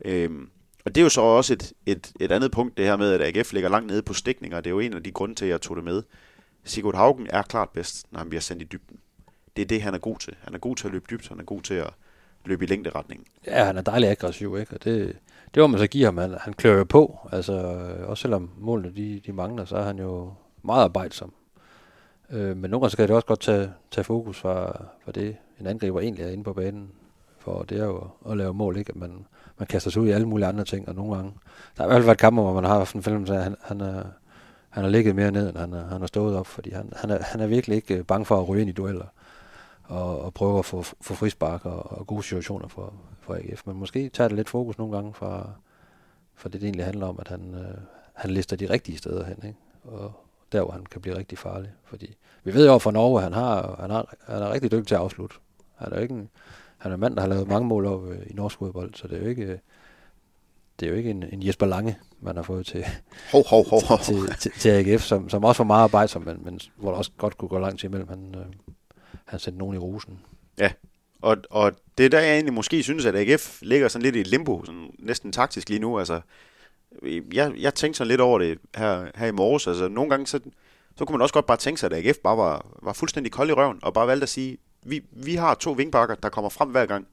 Øhm, 0.05 0.49
og 0.85 0.95
det 0.95 1.01
er 1.01 1.03
jo 1.03 1.09
så 1.09 1.21
også 1.21 1.53
et, 1.53 1.73
et, 1.85 2.11
et 2.19 2.31
andet 2.31 2.51
punkt, 2.51 2.77
det 2.77 2.85
her 2.85 2.95
med, 2.95 3.13
at 3.13 3.37
AGF 3.37 3.53
ligger 3.53 3.69
langt 3.69 3.87
nede 3.87 4.01
på 4.01 4.13
stikninger. 4.13 4.61
Det 4.61 4.67
er 4.67 4.71
jo 4.71 4.79
en 4.79 4.93
af 4.93 5.03
de 5.03 5.11
grunde 5.11 5.35
til, 5.35 5.45
at 5.45 5.51
jeg 5.51 5.61
tog 5.61 5.75
det 5.75 5.83
med. 5.83 6.03
Sigurd 6.63 6.95
Haugen 6.95 7.27
er 7.29 7.41
klart 7.41 7.69
bedst, 7.69 8.11
når 8.11 8.19
han 8.19 8.29
bliver 8.29 8.41
sendt 8.41 8.61
i 8.61 8.65
dybden. 8.65 8.99
Det 9.55 9.61
er 9.61 9.65
det, 9.65 9.81
han 9.81 9.93
er 9.93 9.97
god 9.97 10.17
til. 10.17 10.35
Han 10.41 10.53
er 10.53 10.57
god 10.57 10.75
til 10.75 10.87
at 10.87 10.93
løbe 10.93 11.05
dybt, 11.09 11.27
han 11.27 11.39
er 11.39 11.43
god 11.43 11.61
til 11.61 11.73
at 11.73 11.89
løbe 12.45 12.65
i 12.65 12.67
længderetningen. 12.67 13.27
Ja, 13.47 13.63
han 13.63 13.77
er 13.77 13.81
dejlig 13.81 14.09
aggressiv, 14.09 14.57
ikke? 14.59 14.73
Og 14.73 14.83
det, 14.83 15.17
det 15.53 15.61
var 15.61 15.67
man 15.67 15.79
så 15.79 15.87
give 15.87 16.05
ham. 16.05 16.17
Han, 16.17 16.35
han 16.39 16.53
klør 16.53 16.77
jo 16.77 16.83
på. 16.83 17.19
Altså, 17.31 17.53
også 18.05 18.21
selvom 18.21 18.51
målene 18.57 18.95
de, 18.95 19.21
de 19.25 19.33
mangler, 19.33 19.65
så 19.65 19.75
er 19.75 19.83
han 19.83 19.99
jo 19.99 20.33
meget 20.63 20.83
arbejdsom. 20.83 21.33
Øh, 22.29 22.57
men 22.57 22.71
nogle 22.71 22.81
gange 22.81 22.89
så 22.89 22.97
kan 22.97 23.07
det 23.07 23.15
også 23.15 23.27
godt 23.27 23.39
tage, 23.39 23.71
tage 23.91 24.05
fokus 24.05 24.37
fra, 24.39 24.85
fra 25.05 25.11
det, 25.11 25.35
en 25.59 25.67
angriber 25.67 25.99
egentlig 25.99 26.25
er 26.25 26.29
inde 26.29 26.43
på 26.43 26.53
banen. 26.53 26.91
For 27.39 27.63
det 27.63 27.79
er 27.79 27.85
jo 27.85 28.07
at 28.29 28.37
lave 28.37 28.53
mål, 28.53 28.77
ikke? 28.77 28.89
At 28.89 28.95
man, 28.95 29.25
man 29.59 29.67
kaster 29.67 29.91
sig 29.91 30.01
ud 30.01 30.07
i 30.07 30.11
alle 30.11 30.27
mulige 30.27 30.47
andre 30.47 30.63
ting, 30.63 30.89
og 30.89 30.95
nogle 30.95 31.15
gange... 31.15 31.33
Der 31.77 31.83
har 31.83 31.85
i 31.85 31.87
hvert 31.87 31.97
fald 31.97 32.05
været 32.05 32.17
kampe, 32.17 32.41
hvor 32.41 32.53
man 32.53 32.63
har 32.63 32.77
haft 32.77 32.95
en 32.95 33.03
film, 33.03 33.25
så 33.25 33.33
han, 33.33 33.55
han, 33.61 33.81
er, 33.81 34.03
han 34.69 34.83
har 34.83 34.89
ligget 34.89 35.15
mere 35.15 35.31
ned, 35.31 35.49
end 35.49 35.57
han, 35.57 35.73
er, 35.73 35.87
han 35.87 35.99
har 35.99 36.07
stået 36.07 36.37
op, 36.37 36.47
fordi 36.47 36.69
han, 36.71 36.93
han, 36.95 37.09
er, 37.09 37.17
han 37.21 37.41
er 37.41 37.47
virkelig 37.47 37.75
ikke 37.75 37.97
øh, 37.97 38.03
bange 38.03 38.25
for 38.25 38.41
at 38.41 38.49
ryge 38.49 38.61
ind 38.61 38.69
i 38.69 38.73
dueller 38.73 39.05
og, 39.83 40.21
og 40.21 40.33
prøve 40.33 40.59
at 40.59 40.65
få, 40.65 40.81
få 40.81 41.13
frispark 41.13 41.65
og, 41.65 41.91
og 41.91 42.07
gode 42.07 42.23
situationer 42.23 42.67
for, 42.67 42.93
for 43.21 43.35
AGF. 43.35 43.61
Men 43.65 43.75
måske 43.75 44.09
tager 44.09 44.27
det 44.27 44.37
lidt 44.37 44.49
fokus 44.49 44.77
nogle 44.77 44.95
gange 44.95 45.13
fra, 45.13 45.49
for 46.35 46.49
det, 46.49 46.61
det 46.61 46.67
egentlig 46.67 46.85
handler 46.85 47.07
om, 47.07 47.17
at 47.19 47.27
han, 47.27 47.55
øh, 47.55 47.77
han 48.13 48.31
lister 48.31 48.55
de 48.55 48.69
rigtige 48.69 48.97
steder 48.97 49.25
hen, 49.25 49.37
ikke? 49.45 49.59
og 49.83 50.11
der, 50.51 50.61
hvor 50.61 50.71
han 50.71 50.85
kan 50.85 51.01
blive 51.01 51.17
rigtig 51.17 51.37
farlig. 51.37 51.71
Fordi 51.83 52.15
vi 52.43 52.53
ved 52.53 52.67
jo 52.67 52.77
fra 52.77 52.91
Norge, 52.91 53.19
at 53.19 53.23
han, 53.23 53.33
har, 53.33 53.77
han, 53.79 53.89
har, 53.89 54.13
han 54.27 54.41
er 54.41 54.51
rigtig 54.51 54.71
dygtig 54.71 54.87
til 54.87 54.95
at 54.95 55.01
afslutte. 55.01 55.35
Han 55.75 55.91
er 55.91 55.95
jo 55.95 56.01
ikke 56.01 56.13
en, 56.13 56.29
han 56.83 56.91
er 56.91 56.95
en 56.95 56.99
mand, 56.99 57.15
der 57.15 57.21
har 57.21 57.29
lavet 57.29 57.47
mange 57.47 57.67
mål 57.67 57.85
op 57.85 58.09
øh, 58.09 58.17
i 58.27 58.33
norsk 58.33 58.57
fodbold, 58.57 58.93
så 58.93 59.07
det 59.07 59.17
er 59.17 59.21
jo 59.21 59.29
ikke, 59.29 59.59
det 60.79 60.85
er 60.85 60.89
jo 60.89 60.95
ikke 60.95 61.09
en, 61.09 61.23
en 61.33 61.47
Jesper 61.47 61.65
Lange, 61.65 61.97
man 62.21 62.35
har 62.35 62.43
fået 62.43 62.65
til, 62.65 62.85
Hov, 63.31 63.47
hov, 63.47 63.69
hov, 63.69 63.83
hov. 63.83 63.99
til, 63.99 64.35
til, 64.39 64.51
til 64.51 64.69
AGF, 64.69 65.01
som, 65.01 65.29
som 65.29 65.43
også 65.43 65.63
var 65.63 65.67
meget 65.67 65.83
arbejdsom, 65.83 66.21
men, 66.21 66.41
men 66.43 66.59
hvor 66.75 66.91
der 66.91 66.97
også 66.97 67.11
godt 67.17 67.37
kunne 67.37 67.49
gå 67.49 67.59
lang 67.59 67.79
tid 67.79 67.89
imellem. 67.89 68.07
Han, 68.07 68.35
øh, 68.37 68.45
han 69.25 69.39
sendte 69.39 69.59
nogen 69.59 69.75
i 69.75 69.77
rosen. 69.77 70.19
Ja, 70.59 70.71
og, 71.21 71.37
og 71.49 71.71
det 71.97 72.05
er 72.05 72.09
der, 72.09 72.19
jeg 72.19 72.33
egentlig 72.33 72.53
måske 72.53 72.83
synes, 72.83 73.05
at 73.05 73.15
AGF 73.15 73.61
ligger 73.61 73.87
sådan 73.87 74.03
lidt 74.03 74.15
i 74.15 74.23
limbo, 74.23 74.65
sådan 74.65 74.89
næsten 74.99 75.31
taktisk 75.31 75.69
lige 75.69 75.79
nu. 75.79 75.99
Altså, 75.99 76.21
jeg, 77.33 77.53
jeg 77.57 77.73
tænkte 77.75 77.97
sådan 77.97 78.07
lidt 78.07 78.21
over 78.21 78.39
det 78.39 78.57
her, 78.75 79.05
her 79.15 79.27
i 79.27 79.31
morges. 79.31 79.67
Altså, 79.67 79.87
nogle 79.87 80.09
gange, 80.09 80.27
så, 80.27 80.39
så 80.97 81.05
kunne 81.05 81.13
man 81.13 81.21
også 81.21 81.33
godt 81.33 81.45
bare 81.45 81.57
tænke 81.57 81.79
sig, 81.79 81.91
at 81.91 82.05
AGF 82.05 82.17
bare 82.17 82.37
var, 82.37 82.65
var 82.81 82.93
fuldstændig 82.93 83.31
kold 83.31 83.49
i 83.49 83.53
røven, 83.53 83.79
og 83.81 83.93
bare 83.93 84.07
valgte 84.07 84.23
at 84.23 84.29
sige, 84.29 84.57
vi, 84.85 85.01
vi 85.11 85.35
har 85.35 85.55
to 85.55 85.71
vingbakker, 85.71 86.15
der 86.15 86.29
kommer 86.29 86.49
frem 86.49 86.69
hver 86.69 86.85
gang. 86.85 87.07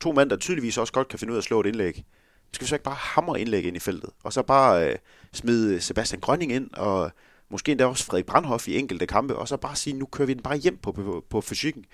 To 0.00 0.12
mænd, 0.12 0.30
der 0.30 0.36
tydeligvis 0.36 0.78
også 0.78 0.92
godt 0.92 1.08
kan 1.08 1.18
finde 1.18 1.30
ud 1.32 1.36
af 1.36 1.40
at 1.40 1.44
slå 1.44 1.60
et 1.60 1.66
indlæg. 1.66 2.04
Skal 2.52 2.64
vi 2.64 2.68
så 2.68 2.74
ikke 2.74 2.84
bare 2.84 2.94
hamre 2.94 3.40
indlæg 3.40 3.64
ind 3.64 3.76
i 3.76 3.80
feltet, 3.80 4.10
og 4.22 4.32
så 4.32 4.42
bare 4.42 4.90
øh, 4.90 4.96
smide 5.32 5.74
øh, 5.74 5.80
Sebastian 5.80 6.20
Grønning 6.20 6.52
ind, 6.52 6.70
og 6.74 7.10
måske 7.48 7.72
endda 7.72 7.86
også 7.86 8.04
Frederik 8.04 8.26
Brandhoff 8.26 8.68
i 8.68 8.78
enkelte 8.78 9.06
kampe, 9.06 9.36
og 9.36 9.48
så 9.48 9.56
bare 9.56 9.76
sige, 9.76 9.96
nu 9.96 10.06
kører 10.06 10.26
vi 10.26 10.34
den 10.34 10.42
bare 10.42 10.56
hjem 10.56 10.76
på, 10.76 10.92
på, 10.92 11.24
på 11.30 11.40
fysikken. 11.40 11.84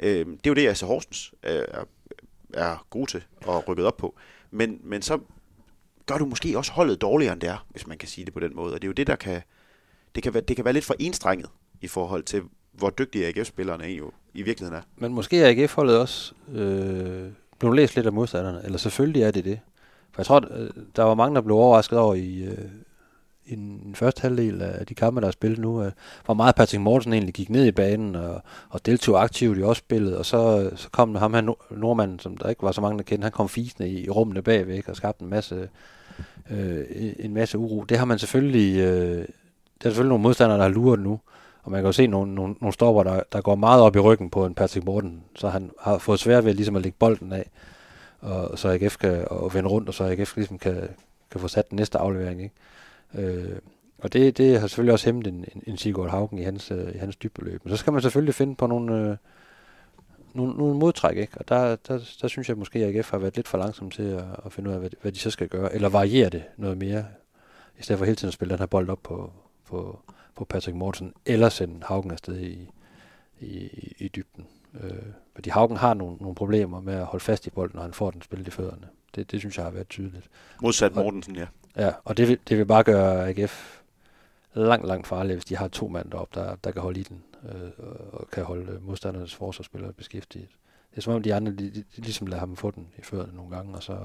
Øh, 0.00 0.26
det 0.26 0.46
er 0.46 0.50
jo 0.50 0.54
det, 0.54 0.68
AC 0.68 0.80
Horsens 0.80 1.34
øh, 1.42 1.64
er, 1.68 1.84
er 2.54 2.86
god 2.90 3.06
til 3.06 3.24
og 3.42 3.68
rykket 3.68 3.86
op 3.86 3.96
på. 3.96 4.16
Men, 4.50 4.80
men 4.84 5.02
så 5.02 5.18
gør 6.06 6.18
du 6.18 6.26
måske 6.26 6.58
også 6.58 6.72
holdet 6.72 7.00
dårligere, 7.00 7.32
end 7.32 7.40
det 7.40 7.50
er, 7.50 7.66
hvis 7.70 7.86
man 7.86 7.98
kan 7.98 8.08
sige 8.08 8.24
det 8.24 8.34
på 8.34 8.40
den 8.40 8.56
måde. 8.56 8.74
Og 8.74 8.82
det 8.82 8.86
er 8.86 8.88
jo 8.88 8.92
det, 8.92 9.06
der 9.06 9.16
kan, 9.16 9.42
det 10.14 10.22
kan 10.22 10.34
være, 10.34 10.42
det 10.42 10.56
kan 10.56 10.64
være 10.64 10.74
lidt 10.74 10.84
for 10.84 10.96
enstrenget 10.98 11.50
i 11.80 11.88
forhold 11.88 12.22
til, 12.22 12.42
hvor 12.72 12.90
dygtige 12.90 13.26
AGF-spillerne 13.26 13.84
er 13.84 13.88
jo 13.96 14.12
i 14.36 14.42
virkeligheden 14.42 14.78
er. 14.78 14.82
Men 14.96 15.14
måske 15.14 15.42
er 15.42 15.48
AGF-holdet 15.48 15.98
også 15.98 16.32
øh, 16.52 17.28
blevet 17.58 17.76
læst 17.76 17.96
lidt 17.96 18.06
af 18.06 18.12
modstanderne, 18.12 18.60
eller 18.64 18.78
selvfølgelig 18.78 19.22
er 19.22 19.30
det 19.30 19.44
det. 19.44 19.60
For 20.12 20.22
jeg 20.22 20.26
tror, 20.26 20.44
øh, 20.50 20.70
der 20.96 21.02
var 21.02 21.14
mange, 21.14 21.34
der 21.34 21.40
blev 21.40 21.56
overrasket 21.56 21.98
over 21.98 22.14
i, 22.14 22.42
øh, 22.42 22.68
i 23.46 23.54
den 23.54 23.94
første 23.94 24.22
halvdel 24.22 24.62
af 24.62 24.86
de 24.86 24.94
kampe, 24.94 25.20
der 25.20 25.26
er 25.26 25.30
spillet 25.30 25.58
nu, 25.58 25.82
øh, 25.82 25.92
hvor 26.24 26.34
meget 26.34 26.54
Patrick 26.54 26.80
Mortensen 26.80 27.12
egentlig 27.12 27.34
gik 27.34 27.50
ned 27.50 27.66
i 27.66 27.72
banen 27.72 28.16
og, 28.16 28.42
og 28.68 28.86
deltog 28.86 29.22
aktivt 29.22 29.58
i 29.58 29.62
også 29.62 29.80
spillet, 29.80 30.16
og 30.16 30.26
så, 30.26 30.70
så 30.76 30.88
kom 30.90 31.14
ham 31.14 31.34
her 31.34 31.54
nordmanden, 31.70 32.18
som 32.18 32.36
der 32.36 32.48
ikke 32.48 32.62
var 32.62 32.72
så 32.72 32.80
mange, 32.80 32.98
der 32.98 33.04
kendte, 33.04 33.24
han 33.24 33.32
kom 33.32 33.48
fisende 33.48 33.88
i, 33.88 34.04
i 34.04 34.10
rummene 34.10 34.42
bagvæk 34.42 34.88
og 34.88 34.96
skabte 34.96 35.22
en 35.22 35.30
masse, 35.30 35.68
øh, 36.50 36.84
en 37.18 37.34
masse 37.34 37.58
uro. 37.58 37.84
Det 37.84 37.98
har 37.98 38.04
man 38.04 38.18
selvfølgelig, 38.18 38.78
øh, 38.78 39.16
der 39.82 39.88
er 39.88 39.90
selvfølgelig 39.90 40.08
nogle 40.08 40.22
modstandere, 40.22 40.58
der 40.58 40.64
har 40.64 40.70
luret 40.70 41.00
nu, 41.00 41.20
og 41.66 41.72
man 41.72 41.80
kan 41.80 41.86
jo 41.86 41.92
se 41.92 42.06
nogle, 42.06 42.34
nogle, 42.34 42.54
nogle 42.60 42.72
stopper, 42.72 43.02
der, 43.02 43.22
der 43.32 43.40
går 43.40 43.54
meget 43.54 43.82
op 43.82 43.96
i 43.96 43.98
ryggen 43.98 44.30
på 44.30 44.46
en 44.46 44.54
Patrick 44.54 44.86
Morten, 44.86 45.24
så 45.34 45.48
han 45.48 45.70
har 45.80 45.98
fået 45.98 46.20
svært 46.20 46.44
ved 46.44 46.54
ligesom 46.54 46.76
at 46.76 46.82
lægge 46.82 46.96
bolden 46.98 47.32
af, 47.32 47.50
og 48.20 48.58
så 48.58 48.68
AGF 48.68 48.96
kan 48.96 49.24
og 49.30 49.54
vende 49.54 49.70
rundt, 49.70 49.88
og 49.88 49.94
så 49.94 50.04
AGF 50.04 50.36
ligesom 50.36 50.58
kan, 50.58 50.88
kan 51.30 51.40
få 51.40 51.48
sat 51.48 51.70
den 51.70 51.76
næste 51.76 51.98
aflevering. 51.98 52.42
Ikke? 52.42 53.28
Øh, 53.32 53.58
og 53.98 54.12
det, 54.12 54.38
det 54.38 54.60
har 54.60 54.66
selvfølgelig 54.66 54.92
også 54.92 55.04
hæmmet 55.04 55.26
en, 55.26 55.44
en, 55.54 55.62
en 55.66 55.76
Sigurd 55.76 56.10
Haugen 56.10 56.38
i 56.38 56.42
hans, 56.42 56.70
øh, 56.70 56.94
i 56.94 56.98
hans 56.98 57.16
dybbeløb. 57.16 57.64
Men 57.64 57.70
så 57.70 57.76
skal 57.76 57.92
man 57.92 58.02
selvfølgelig 58.02 58.34
finde 58.34 58.54
på 58.54 58.66
nogle, 58.66 59.10
øh, 59.10 59.16
nogle, 60.34 60.54
nogle 60.54 60.78
modtræk, 60.78 61.16
ikke? 61.16 61.32
Og 61.36 61.48
der, 61.48 61.76
der, 61.76 61.98
der 62.22 62.28
synes 62.28 62.48
jeg 62.48 62.56
måske, 62.56 62.78
at 62.78 62.96
AGF 62.96 63.10
har 63.10 63.18
været 63.18 63.36
lidt 63.36 63.48
for 63.48 63.58
langsom 63.58 63.90
til 63.90 64.02
at, 64.02 64.24
at 64.44 64.52
finde 64.52 64.70
ud 64.70 64.74
af, 64.74 64.80
hvad, 64.80 64.90
hvad 65.02 65.12
de 65.12 65.18
så 65.18 65.30
skal 65.30 65.48
gøre. 65.48 65.74
Eller 65.74 65.88
variere 65.88 66.28
det 66.28 66.42
noget 66.56 66.78
mere, 66.78 67.04
i 67.78 67.82
stedet 67.82 67.98
for 67.98 68.04
hele 68.04 68.16
tiden 68.16 68.28
at 68.28 68.34
spille 68.34 68.52
den 68.52 68.58
her 68.58 68.66
bold 68.66 68.88
op 68.88 69.02
på, 69.02 69.32
på, 69.68 70.00
på 70.36 70.44
Patrick 70.44 70.76
Mortensen, 70.76 71.14
eller 71.26 71.48
sende 71.48 71.86
Haugen 71.86 72.10
afsted 72.10 72.40
i, 72.40 72.70
i, 73.40 73.70
i, 73.98 74.08
dybden. 74.08 74.46
Øh, 74.80 74.92
fordi 75.34 75.50
Haugen 75.50 75.76
har 75.76 75.94
nogle, 75.94 76.16
nogle 76.16 76.34
problemer 76.34 76.80
med 76.80 76.94
at 76.94 77.04
holde 77.04 77.24
fast 77.24 77.46
i 77.46 77.50
bolden, 77.50 77.76
når 77.76 77.82
han 77.82 77.92
får 77.92 78.10
den 78.10 78.22
spillet 78.22 78.48
i 78.48 78.50
fødderne. 78.50 78.88
Det, 79.14 79.30
det 79.30 79.40
synes 79.40 79.56
jeg 79.56 79.64
har 79.64 79.72
været 79.72 79.88
tydeligt. 79.88 80.30
Modsat 80.62 80.94
Mortensen, 80.94 81.36
ja. 81.36 81.46
Ja, 81.76 81.92
og 82.04 82.16
det 82.16 82.28
vil, 82.28 82.38
det 82.48 82.58
vil 82.58 82.66
bare 82.66 82.84
gøre 82.84 83.28
AGF 83.28 83.80
langt, 84.54 84.86
langt 84.86 85.06
farligt, 85.06 85.36
hvis 85.36 85.44
de 85.44 85.56
har 85.56 85.68
to 85.68 85.88
mand 85.88 86.10
deroppe, 86.10 86.40
der, 86.40 86.56
der 86.56 86.70
kan 86.70 86.82
holde 86.82 87.00
i 87.00 87.02
den, 87.02 87.22
øh, 87.48 87.70
og 88.12 88.30
kan 88.30 88.44
holde 88.44 88.78
modstandernes 88.82 89.34
forsvarsspillere 89.34 89.92
beskæftiget. 89.92 90.48
Det 90.90 90.96
er 90.96 91.00
som 91.02 91.14
om 91.14 91.22
de 91.22 91.34
andre, 91.34 91.52
de, 91.52 91.70
de, 91.70 91.84
de 91.96 92.00
ligesom 92.00 92.26
lader 92.26 92.40
ham 92.40 92.56
få 92.56 92.70
den 92.70 92.88
i 92.98 93.02
fødderne 93.02 93.34
nogle 93.34 93.56
gange, 93.56 93.74
og 93.74 93.82
så, 93.82 93.98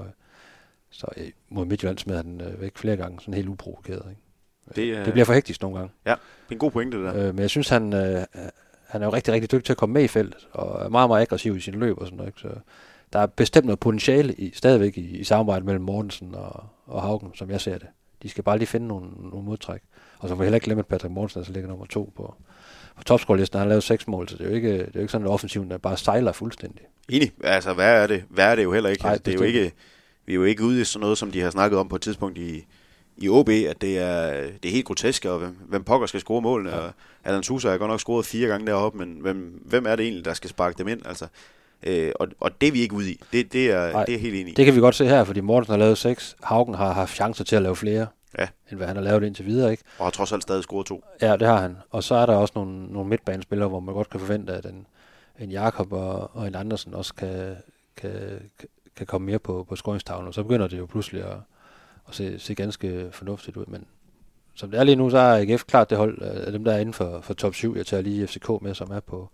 så 0.90 1.06
øh, 1.16 1.30
mod 1.48 1.64
Midtjylland 1.64 1.98
smed 1.98 2.16
han 2.16 2.40
øh, 2.40 2.60
væk 2.60 2.78
flere 2.78 2.96
gange, 2.96 3.20
sådan 3.20 3.34
helt 3.34 3.48
uprovokeret. 3.48 4.10
Ikke? 4.10 4.20
Det, 4.76 4.82
øh, 4.82 5.04
Det 5.04 5.12
bliver 5.12 5.24
for 5.24 5.32
hektisk 5.32 5.62
nogle 5.62 5.78
gange. 5.78 5.92
Ja, 6.06 6.10
det 6.10 6.16
er 6.48 6.52
en 6.52 6.58
god 6.58 6.70
pointe, 6.70 6.96
det 6.96 7.14
der. 7.14 7.28
Øh, 7.28 7.34
men 7.34 7.38
jeg 7.38 7.50
synes, 7.50 7.68
han, 7.68 7.92
øh, 7.92 8.24
han 8.86 9.02
er 9.02 9.06
jo 9.06 9.12
rigtig, 9.12 9.34
rigtig 9.34 9.52
dygtig 9.52 9.64
til 9.64 9.72
at 9.72 9.76
komme 9.76 9.92
med 9.92 10.04
i 10.04 10.08
feltet, 10.08 10.48
og 10.52 10.84
er 10.84 10.88
meget, 10.88 11.10
meget 11.10 11.22
aggressiv 11.22 11.56
i 11.56 11.60
sin 11.60 11.74
løb 11.74 11.98
og 11.98 12.06
sådan 12.06 12.16
noget. 12.16 12.28
Ikke? 12.28 12.40
Så 12.40 12.48
der 13.12 13.18
er 13.18 13.26
bestemt 13.26 13.66
noget 13.66 13.80
potentiale 13.80 14.34
i, 14.34 14.52
stadigvæk 14.54 14.98
i, 14.98 15.18
i 15.18 15.24
samarbejdet 15.24 15.66
mellem 15.66 15.84
Mortensen 15.84 16.34
og, 16.34 16.64
og 16.86 17.02
Haugen, 17.02 17.34
som 17.34 17.50
jeg 17.50 17.60
ser 17.60 17.78
det. 17.78 17.86
De 18.22 18.28
skal 18.28 18.44
bare 18.44 18.58
lige 18.58 18.68
finde 18.68 18.86
nogle, 18.86 19.10
nogle 19.30 19.46
modtræk. 19.46 19.80
Og 20.18 20.28
så 20.28 20.34
får 20.34 20.38
vi 20.38 20.44
heller 20.44 20.56
ikke 20.56 20.64
glemme, 20.64 20.80
at 20.80 20.86
Patrick 20.86 21.12
Mortensen 21.12 21.38
altså 21.40 21.52
ligger 21.52 21.68
nummer 21.68 21.86
to 21.86 22.12
på, 22.16 22.34
på 22.96 23.04
topscore-listen. 23.04 23.58
Han 23.58 23.66
har 23.66 23.68
lavet 23.68 23.82
seks 23.82 24.08
mål, 24.08 24.28
så 24.28 24.36
det 24.36 24.44
er 24.44 24.48
jo 24.48 24.54
ikke, 24.54 24.72
det 24.72 24.80
er 24.80 24.90
jo 24.94 25.00
ikke 25.00 25.12
sådan 25.12 25.26
en 25.26 25.32
offensiv, 25.32 25.68
der 25.68 25.78
bare 25.78 25.96
sejler 25.96 26.32
fuldstændig. 26.32 26.82
Enig. 27.08 27.32
Altså, 27.44 27.72
hvad 27.72 28.02
er 28.02 28.06
det? 28.06 28.24
Hvad 28.30 28.44
er 28.44 28.54
det 28.54 28.62
jo 28.62 28.72
heller 28.72 28.90
ikke? 28.90 29.02
Nej, 29.02 29.12
altså, 29.12 29.22
det 29.22 29.34
er 29.34 29.38
jo 29.38 29.44
ikke 29.44 29.72
vi 30.26 30.32
er 30.32 30.34
jo 30.34 30.44
ikke 30.44 30.64
ude 30.64 30.80
i 30.80 30.84
sådan 30.84 31.00
noget, 31.00 31.18
som 31.18 31.30
de 31.30 31.40
har 31.40 31.50
snakket 31.50 31.78
om 31.78 31.88
på 31.88 31.96
et 31.96 32.02
tidspunkt 32.02 32.38
i, 32.38 32.66
i 33.16 33.28
OB, 33.28 33.48
at 33.48 33.80
det 33.80 33.98
er, 33.98 34.30
det 34.62 34.68
er 34.68 34.72
helt 34.72 34.86
grotesk, 34.86 35.24
og 35.24 35.38
hvem, 35.38 35.56
hvem 35.68 35.84
pokker 35.84 36.06
skal 36.06 36.20
score 36.20 36.42
målene. 36.42 36.70
Ja. 36.70 36.76
Og 36.76 36.92
Alan 37.24 37.42
Sousa 37.42 37.70
har 37.70 37.78
godt 37.78 37.90
nok 37.90 38.00
scoret 38.00 38.26
fire 38.26 38.48
gange 38.48 38.66
deroppe, 38.66 38.98
men 38.98 39.16
hvem, 39.20 39.62
hvem 39.64 39.86
er 39.86 39.96
det 39.96 40.04
egentlig, 40.04 40.24
der 40.24 40.34
skal 40.34 40.50
sparke 40.50 40.78
dem 40.78 40.88
ind? 40.88 41.06
Altså, 41.06 41.26
øh, 41.82 42.12
og, 42.14 42.28
og 42.40 42.60
det 42.60 42.66
er 42.68 42.72
vi 42.72 42.80
ikke 42.80 42.94
ude 42.94 43.10
i. 43.10 43.20
Det, 43.32 43.52
det, 43.52 43.70
er, 43.70 43.92
Nej, 43.92 44.04
det 44.04 44.14
er 44.14 44.18
helt 44.18 44.34
enig 44.34 44.50
i. 44.52 44.54
Det 44.54 44.64
kan 44.64 44.74
vi 44.74 44.80
godt 44.80 44.94
se 44.94 45.04
her, 45.06 45.24
fordi 45.24 45.40
Mortensen 45.40 45.72
har 45.72 45.78
lavet 45.78 45.98
seks. 45.98 46.36
Haugen 46.42 46.74
har 46.74 46.92
haft 46.92 47.14
chancer 47.14 47.44
til 47.44 47.56
at 47.56 47.62
lave 47.62 47.76
flere, 47.76 48.06
Ja. 48.38 48.46
end 48.70 48.76
hvad 48.76 48.86
han 48.86 48.96
har 48.96 49.02
lavet 49.02 49.22
indtil 49.24 49.46
videre. 49.46 49.70
Ikke? 49.70 49.82
Og 49.98 50.06
har 50.06 50.10
trods 50.10 50.32
alt 50.32 50.42
stadig 50.42 50.62
scoret 50.62 50.86
to. 50.86 51.04
Ja, 51.22 51.36
det 51.36 51.46
har 51.48 51.60
han. 51.60 51.76
Og 51.90 52.02
så 52.04 52.14
er 52.14 52.26
der 52.26 52.36
også 52.36 52.52
nogle, 52.56 52.86
nogle 52.86 53.08
midtbanespillere, 53.08 53.68
hvor 53.68 53.80
man 53.80 53.94
godt 53.94 54.10
kan 54.10 54.20
forvente, 54.20 54.52
at 54.52 54.66
en, 54.66 54.86
en 55.40 55.50
Jakob 55.50 55.92
og, 55.92 56.36
og 56.36 56.46
en 56.46 56.54
Andersen 56.54 56.94
også 56.94 57.14
kan, 57.14 57.56
kan, 57.96 58.12
kan 58.96 59.06
komme 59.06 59.26
mere 59.26 59.38
på, 59.38 59.66
på 59.68 59.76
scoringstavlen. 59.76 60.28
Og 60.28 60.34
så 60.34 60.42
begynder 60.42 60.66
det 60.68 60.78
jo 60.78 60.86
pludselig 60.86 61.22
at, 61.24 61.36
og 62.04 62.14
se, 62.14 62.38
se 62.38 62.54
ganske 62.54 63.08
fornuftigt 63.12 63.56
ud. 63.56 63.66
Men 63.66 63.86
som 64.54 64.70
det 64.70 64.80
er 64.80 64.84
lige 64.84 64.96
nu, 64.96 65.10
så 65.10 65.18
er 65.18 65.40
AGF 65.40 65.64
klart 65.64 65.90
det 65.90 65.98
hold 65.98 66.22
øh, 66.22 66.46
af 66.46 66.52
dem, 66.52 66.64
der 66.64 66.72
er 66.72 66.78
inden 66.78 66.94
for, 66.94 67.20
for 67.20 67.34
top 67.34 67.54
7. 67.54 67.76
Jeg 67.76 67.86
tager 67.86 68.02
lige 68.02 68.26
FCK 68.26 68.48
med, 68.62 68.74
som 68.74 68.90
er 68.90 69.00
på, 69.00 69.28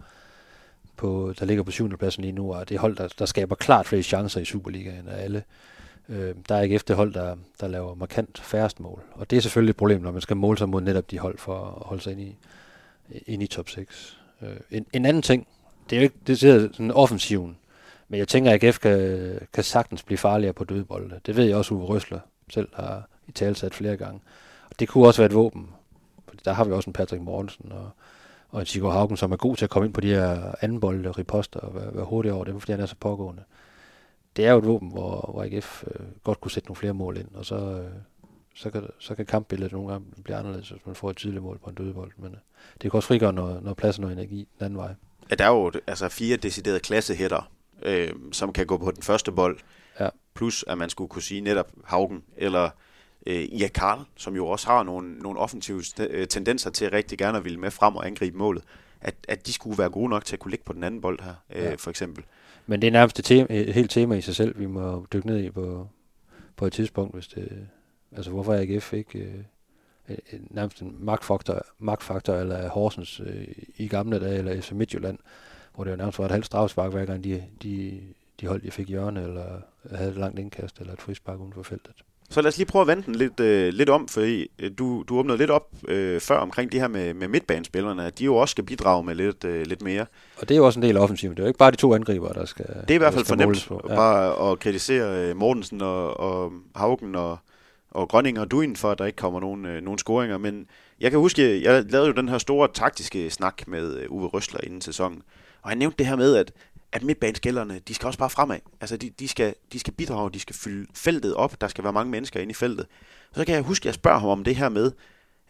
på 0.97 1.35
der 1.39 1.47
ligger 1.47 1.63
på 1.63 1.71
7. 1.71 1.99
pladsen 1.99 2.23
lige 2.23 2.33
nu, 2.33 2.55
og 2.55 2.69
det 2.69 2.79
hold, 2.79 2.97
der, 2.97 3.09
der 3.19 3.27
skaber 3.27 3.55
klart 3.55 3.87
flere 3.87 4.03
chancer 4.03 4.41
i 4.41 4.45
Superligaen 4.45 5.09
af 5.09 5.25
alle. 5.25 5.45
Øh, 6.09 6.35
der 6.49 6.55
er 6.55 6.63
AGF 6.63 6.85
det 6.85 6.97
hold, 6.97 7.15
der, 7.15 7.37
der 7.61 7.69
laver 7.69 7.95
markant 7.95 8.39
færrest 8.39 8.81
mål. 8.81 9.03
Og 9.13 9.31
det 9.31 9.37
er 9.37 9.41
selvfølgelig 9.41 9.71
et 9.71 9.77
problem, 9.77 10.01
når 10.01 10.11
man 10.11 10.21
skal 10.21 10.37
måle 10.37 10.59
sig 10.59 10.69
mod 10.69 10.81
netop 10.81 11.11
de 11.11 11.19
hold 11.19 11.39
for 11.39 11.65
at 11.65 11.87
holde 11.87 12.03
sig 12.03 12.13
ind 12.13 12.21
i, 12.21 12.37
ind 13.27 13.43
i 13.43 13.47
top 13.47 13.69
6. 13.69 14.19
Øh, 14.43 14.57
en, 14.71 14.87
en 14.93 15.07
anden 15.07 15.23
ting, 15.23 15.47
det 15.91 15.97
er 15.97 16.01
jo 16.01 16.03
ikke 16.03 16.17
det 16.27 16.43
er 16.43 16.69
sådan 16.73 16.91
offensiven, 16.91 17.57
men 18.09 18.19
jeg 18.19 18.29
tænker, 18.29 18.53
at 18.53 18.65
AGF 18.65 18.79
kan, 18.79 19.39
kan 19.53 19.65
sagtens 19.65 20.03
blive 20.03 20.19
farligere 20.19 20.53
på 20.53 20.65
dødbolde. 20.65 21.21
Det 21.27 21.37
ved 21.37 21.45
jeg 21.45 21.57
også, 21.57 21.75
Uwe 21.75 21.85
Røsler 21.85 22.21
selv 22.51 22.69
har 22.75 23.09
i 23.27 23.33
talsat 23.33 23.75
flere 23.75 23.97
gange. 23.97 24.21
Og 24.71 24.81
det 24.81 24.89
kunne 24.89 25.07
også 25.07 25.23
være 25.23 25.27
et 25.27 25.35
våben. 25.35 25.69
Fordi 26.29 26.43
der 26.45 26.53
har 26.53 26.65
vi 26.65 26.73
også 26.73 26.91
en 26.91 26.93
Patrick 26.93 27.23
Mortensen 27.23 27.73
og, 27.73 27.91
og 28.49 28.61
en 28.61 28.67
Sigurd 28.67 28.93
Haugen, 28.93 29.17
som 29.17 29.33
er 29.33 29.37
god 29.37 29.57
til 29.57 29.65
at 29.65 29.71
komme 29.71 29.87
ind 29.87 29.95
på 29.95 30.01
de 30.01 30.15
her 30.15 30.55
anden 30.61 30.81
bolde, 30.81 31.11
riposter 31.11 31.61
og 31.61 31.75
være, 31.75 31.95
være 31.95 32.05
hurtig 32.05 32.33
over 32.33 32.45
dem, 32.45 32.61
fordi 32.61 32.73
han 32.73 32.81
er 32.81 32.87
så 32.87 32.97
pågående. 33.01 33.43
Det 34.37 34.47
er 34.47 34.53
jo 34.53 34.59
et 34.59 34.67
våben, 34.67 34.89
hvor, 34.89 35.31
hvor 35.33 35.43
AGF 35.43 35.85
øh, 35.87 36.07
godt 36.25 36.41
kunne 36.41 36.51
sætte 36.51 36.69
nogle 36.69 36.77
flere 36.77 36.95
mål 36.95 37.17
ind, 37.17 37.29
og 37.35 37.45
så, 37.45 37.57
øh, 37.57 37.91
så, 38.55 38.71
kan, 38.71 38.83
så 38.99 39.15
kan 39.15 39.27
kampbilledet 39.27 39.73
nogle 39.73 39.91
gange 39.91 40.07
blive 40.25 40.37
anderledes, 40.37 40.69
hvis 40.69 40.87
man 40.87 40.95
får 40.95 41.11
et 41.11 41.17
tydeligt 41.17 41.43
mål 41.43 41.59
på 41.59 41.71
en 41.71 41.77
dødbold. 41.77 42.13
Men 42.17 42.33
øh, 42.33 42.39
det 42.83 42.91
kan 42.91 42.99
også 42.99 43.07
frigøre 43.07 43.33
noget, 43.33 43.63
noget 43.63 43.77
plads 43.77 43.99
og 43.99 44.03
noget 44.03 44.19
energi 44.19 44.49
den 44.59 44.65
anden 44.65 44.79
vej. 44.79 44.95
Ja, 45.31 45.35
der 45.35 45.45
er 45.45 45.49
jo 45.49 45.73
altså 45.87 46.09
fire 46.09 46.37
deciderede 46.37 46.81
klassehætter, 46.81 47.51
øh, 47.83 48.11
som 48.33 48.53
kan 48.53 48.67
gå 48.67 48.77
på 48.77 48.91
den 48.91 49.03
første 49.03 49.33
bold. 49.33 49.59
Ja. 50.39 50.45
Plus, 50.45 50.65
at 50.69 50.79
man 50.79 50.91
skulle 50.91 51.09
kunne 51.09 51.23
sige 51.23 51.41
netop 51.41 51.73
Haugen 51.85 52.23
eller 52.37 52.71
øh, 53.27 53.49
Karl, 53.75 54.05
som 54.17 54.37
jo 54.37 54.47
også 54.47 54.67
har 54.67 54.83
nogle, 54.83 55.19
nogle 55.19 55.39
offensive 55.39 55.83
øh, 56.01 56.27
tendenser 56.27 56.71
til 56.71 56.85
at 56.85 56.93
rigtig 56.93 57.19
gerne 57.19 57.39
at 57.39 57.45
ville 57.45 57.61
med 57.61 57.71
frem 57.71 57.97
og 57.97 58.07
angribe 58.07 58.39
målet. 58.39 58.65
At, 59.01 59.15
at 59.29 59.47
de 59.47 59.53
skulle 59.53 59.79
være 59.79 59.91
gode 59.91 60.09
nok 60.09 60.25
til 60.25 60.37
at 60.37 60.41
kunne 60.41 60.51
ligge 60.51 60.65
på 60.65 60.73
den 60.73 60.85
anden 60.85 61.01
bold 61.01 61.21
her, 61.23 61.35
øh, 61.55 61.63
Ja. 61.63 61.75
for 61.75 61.91
eksempel. 61.91 62.25
Men 62.67 62.81
det 62.83 62.87
er 62.87 62.91
nærmest 62.93 63.19
et, 63.19 63.25
tema, 63.25 63.47
et 63.51 63.75
helt 63.75 63.91
tema 63.91 64.15
i 64.15 64.21
sig 64.21 64.37
selv, 64.37 64.59
vi 64.59 64.67
må 64.67 65.07
dykke 65.13 65.27
ned 65.27 65.39
i 65.39 65.51
på, 65.51 65.89
på 66.57 66.67
et 66.67 66.73
tidspunkt, 66.73 67.15
hvis 67.15 67.27
det... 67.27 67.69
Altså, 68.17 68.31
hvorfor 68.31 68.55
AGF 68.55 68.93
ikke 68.93 69.19
øh, 70.09 70.17
nærmest 70.51 70.81
en 70.83 70.97
magtfaktor, 70.99 71.63
magtfaktor 71.79 72.35
eller 72.35 72.69
Horsens 72.69 73.21
øh, 73.21 73.49
i 73.77 73.89
gamle 73.89 74.21
dage, 74.21 74.39
eller 74.39 74.61
FC 74.61 74.71
Midtjylland, 74.73 75.19
hvor 75.75 75.85
det 75.85 75.91
jo 75.91 75.97
nærmest 75.97 76.19
var 76.19 76.25
et 76.25 76.31
halvt 76.31 76.47
strafspark, 76.47 76.93
hver 76.93 77.05
gang 77.05 77.25
de, 77.25 77.45
de, 77.63 78.01
de 78.41 78.47
hold, 78.47 78.63
de 78.63 78.71
fik 78.71 78.89
hjørne, 78.89 79.23
eller 79.23 79.45
havde 79.97 80.11
et 80.11 80.17
langt 80.17 80.39
indkast, 80.39 80.79
eller 80.79 80.93
et 80.93 81.03
frispark 81.03 81.41
uden 81.41 81.53
for 81.53 81.63
feltet. 81.63 81.93
Så 82.31 82.41
lad 82.43 82.49
os 82.49 82.57
lige 82.59 82.67
prøve 82.67 82.81
at 82.81 82.87
vende 82.89 83.03
den 83.03 83.15
lidt, 83.15 83.41
øh, 83.41 83.73
lidt 83.73 83.89
om, 83.89 84.09
for 84.09 84.45
du, 84.79 85.05
du 85.09 85.19
åbnede 85.19 85.39
lidt 85.39 85.51
op 85.51 85.69
øh, 85.89 86.21
før 86.21 86.39
omkring 86.39 86.73
det 86.73 86.81
her 86.81 86.89
med, 86.89 87.15
med 87.15 87.29
midtbanespillerne, 87.29 88.07
at 88.07 88.19
de 88.19 88.25
jo 88.25 88.37
også 88.37 88.51
skal 88.51 88.65
bidrage 88.65 89.05
med 89.05 89.15
lidt, 89.15 89.45
øh, 89.45 89.67
lidt 89.67 89.83
mere. 89.83 90.07
Og 90.37 90.49
det 90.49 90.51
er 90.55 90.59
jo 90.59 90.67
også 90.67 90.79
en 90.79 90.83
del 90.83 90.97
af 90.97 91.01
offensiven. 91.01 91.37
Det 91.37 91.41
er 91.41 91.45
jo 91.45 91.49
ikke 91.49 91.59
bare 91.59 91.71
de 91.71 91.77
to 91.77 91.95
angriber, 91.95 92.33
der 92.33 92.45
skal 92.45 92.67
Det 92.67 92.91
er 92.91 92.95
i 92.95 92.99
hvert 92.99 93.13
fald 93.15 93.25
skal 93.25 93.39
for 93.39 93.45
måles 93.45 93.71
nemt 93.71 93.83
på. 93.83 93.89
ja. 93.91 93.97
bare 93.97 94.51
at 94.51 94.59
kritisere 94.59 95.29
øh, 95.31 95.37
Mortensen 95.37 95.83
og, 95.83 96.21
og 96.21 96.53
Haugen 96.75 97.15
og, 97.15 97.39
og 97.91 98.09
Grønning 98.09 98.41
og 98.41 98.51
Duin 98.51 98.77
for, 98.77 98.91
at 98.91 98.99
der 98.99 99.05
ikke 99.05 99.17
kommer 99.17 99.41
nogen, 99.41 99.67
øh, 99.67 99.83
nogen 99.83 99.99
scoringer. 99.99 100.39
Men 100.39 100.67
jeg 101.01 101.11
kan 101.11 101.21
huske, 101.21 101.63
jeg 101.63 101.85
lavede 101.89 102.09
jo 102.09 102.15
den 102.15 102.29
her 102.29 102.39
store 102.39 102.69
taktiske 102.75 103.31
snak 103.31 103.69
med 103.69 103.97
øh, 103.97 104.07
Uwe 104.13 104.27
Røsler 104.27 104.61
inden 104.63 104.81
sæsonen. 104.81 105.23
Og 105.63 105.69
han 105.69 105.79
nævnte 105.79 105.99
det 105.99 106.07
her 106.07 106.17
med, 106.17 106.37
at, 106.37 106.53
at 106.93 107.03
midtbaneskælderne, 107.03 107.79
de 107.89 107.95
skal 107.95 108.07
også 108.07 108.19
bare 108.19 108.31
fremad. 108.31 108.59
Altså, 108.81 108.97
de, 108.97 109.11
de, 109.11 109.29
skal, 109.29 109.55
de 109.73 109.79
skal 109.79 109.93
bidrage, 109.93 110.31
de 110.31 110.41
skal 110.41 110.57
fylde 110.57 110.87
feltet 110.95 111.35
op. 111.35 111.61
Der 111.61 111.69
skal 111.69 111.85
være 111.85 111.93
mange 111.93 112.11
mennesker 112.11 112.41
inde 112.41 112.51
i 112.51 112.55
feltet. 112.55 112.87
Så 113.35 113.45
kan 113.45 113.55
jeg 113.55 113.63
huske, 113.63 113.83
at 113.83 113.87
jeg 113.87 113.95
spørger 113.95 114.19
ham 114.19 114.29
om 114.29 114.45
det 114.45 114.57
her 114.57 114.69
med, 114.69 114.93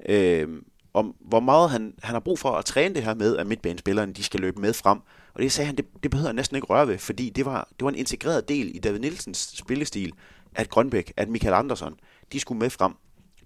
øh, 0.08 0.48
om 0.94 1.14
hvor 1.20 1.40
meget 1.40 1.70
han, 1.70 1.94
han 2.02 2.12
har 2.12 2.20
brug 2.20 2.38
for 2.38 2.50
at 2.50 2.64
træne 2.64 2.94
det 2.94 3.02
her 3.02 3.14
med, 3.14 3.36
at 3.36 3.46
midtbanespillerne 3.46 4.12
de 4.12 4.22
skal 4.22 4.40
løbe 4.40 4.60
med 4.60 4.72
frem. 4.72 4.98
Og 5.34 5.42
det 5.42 5.52
sagde 5.52 5.66
han, 5.66 5.76
det, 5.76 5.86
det 6.02 6.10
behøver 6.10 6.28
jeg 6.28 6.34
næsten 6.34 6.56
ikke 6.56 6.66
røre 6.66 6.88
ved, 6.88 6.98
fordi 6.98 7.30
det 7.30 7.44
var, 7.44 7.68
det 7.78 7.84
var 7.84 7.88
en 7.88 7.94
integreret 7.94 8.48
del 8.48 8.76
i 8.76 8.78
David 8.78 8.98
Nielsens 8.98 9.52
spillestil, 9.54 10.12
at 10.54 10.68
Grønbæk, 10.68 11.12
at 11.16 11.28
Michael 11.28 11.54
Andersson, 11.54 11.94
de 12.32 12.40
skulle 12.40 12.58
med 12.58 12.70
frem. 12.70 12.92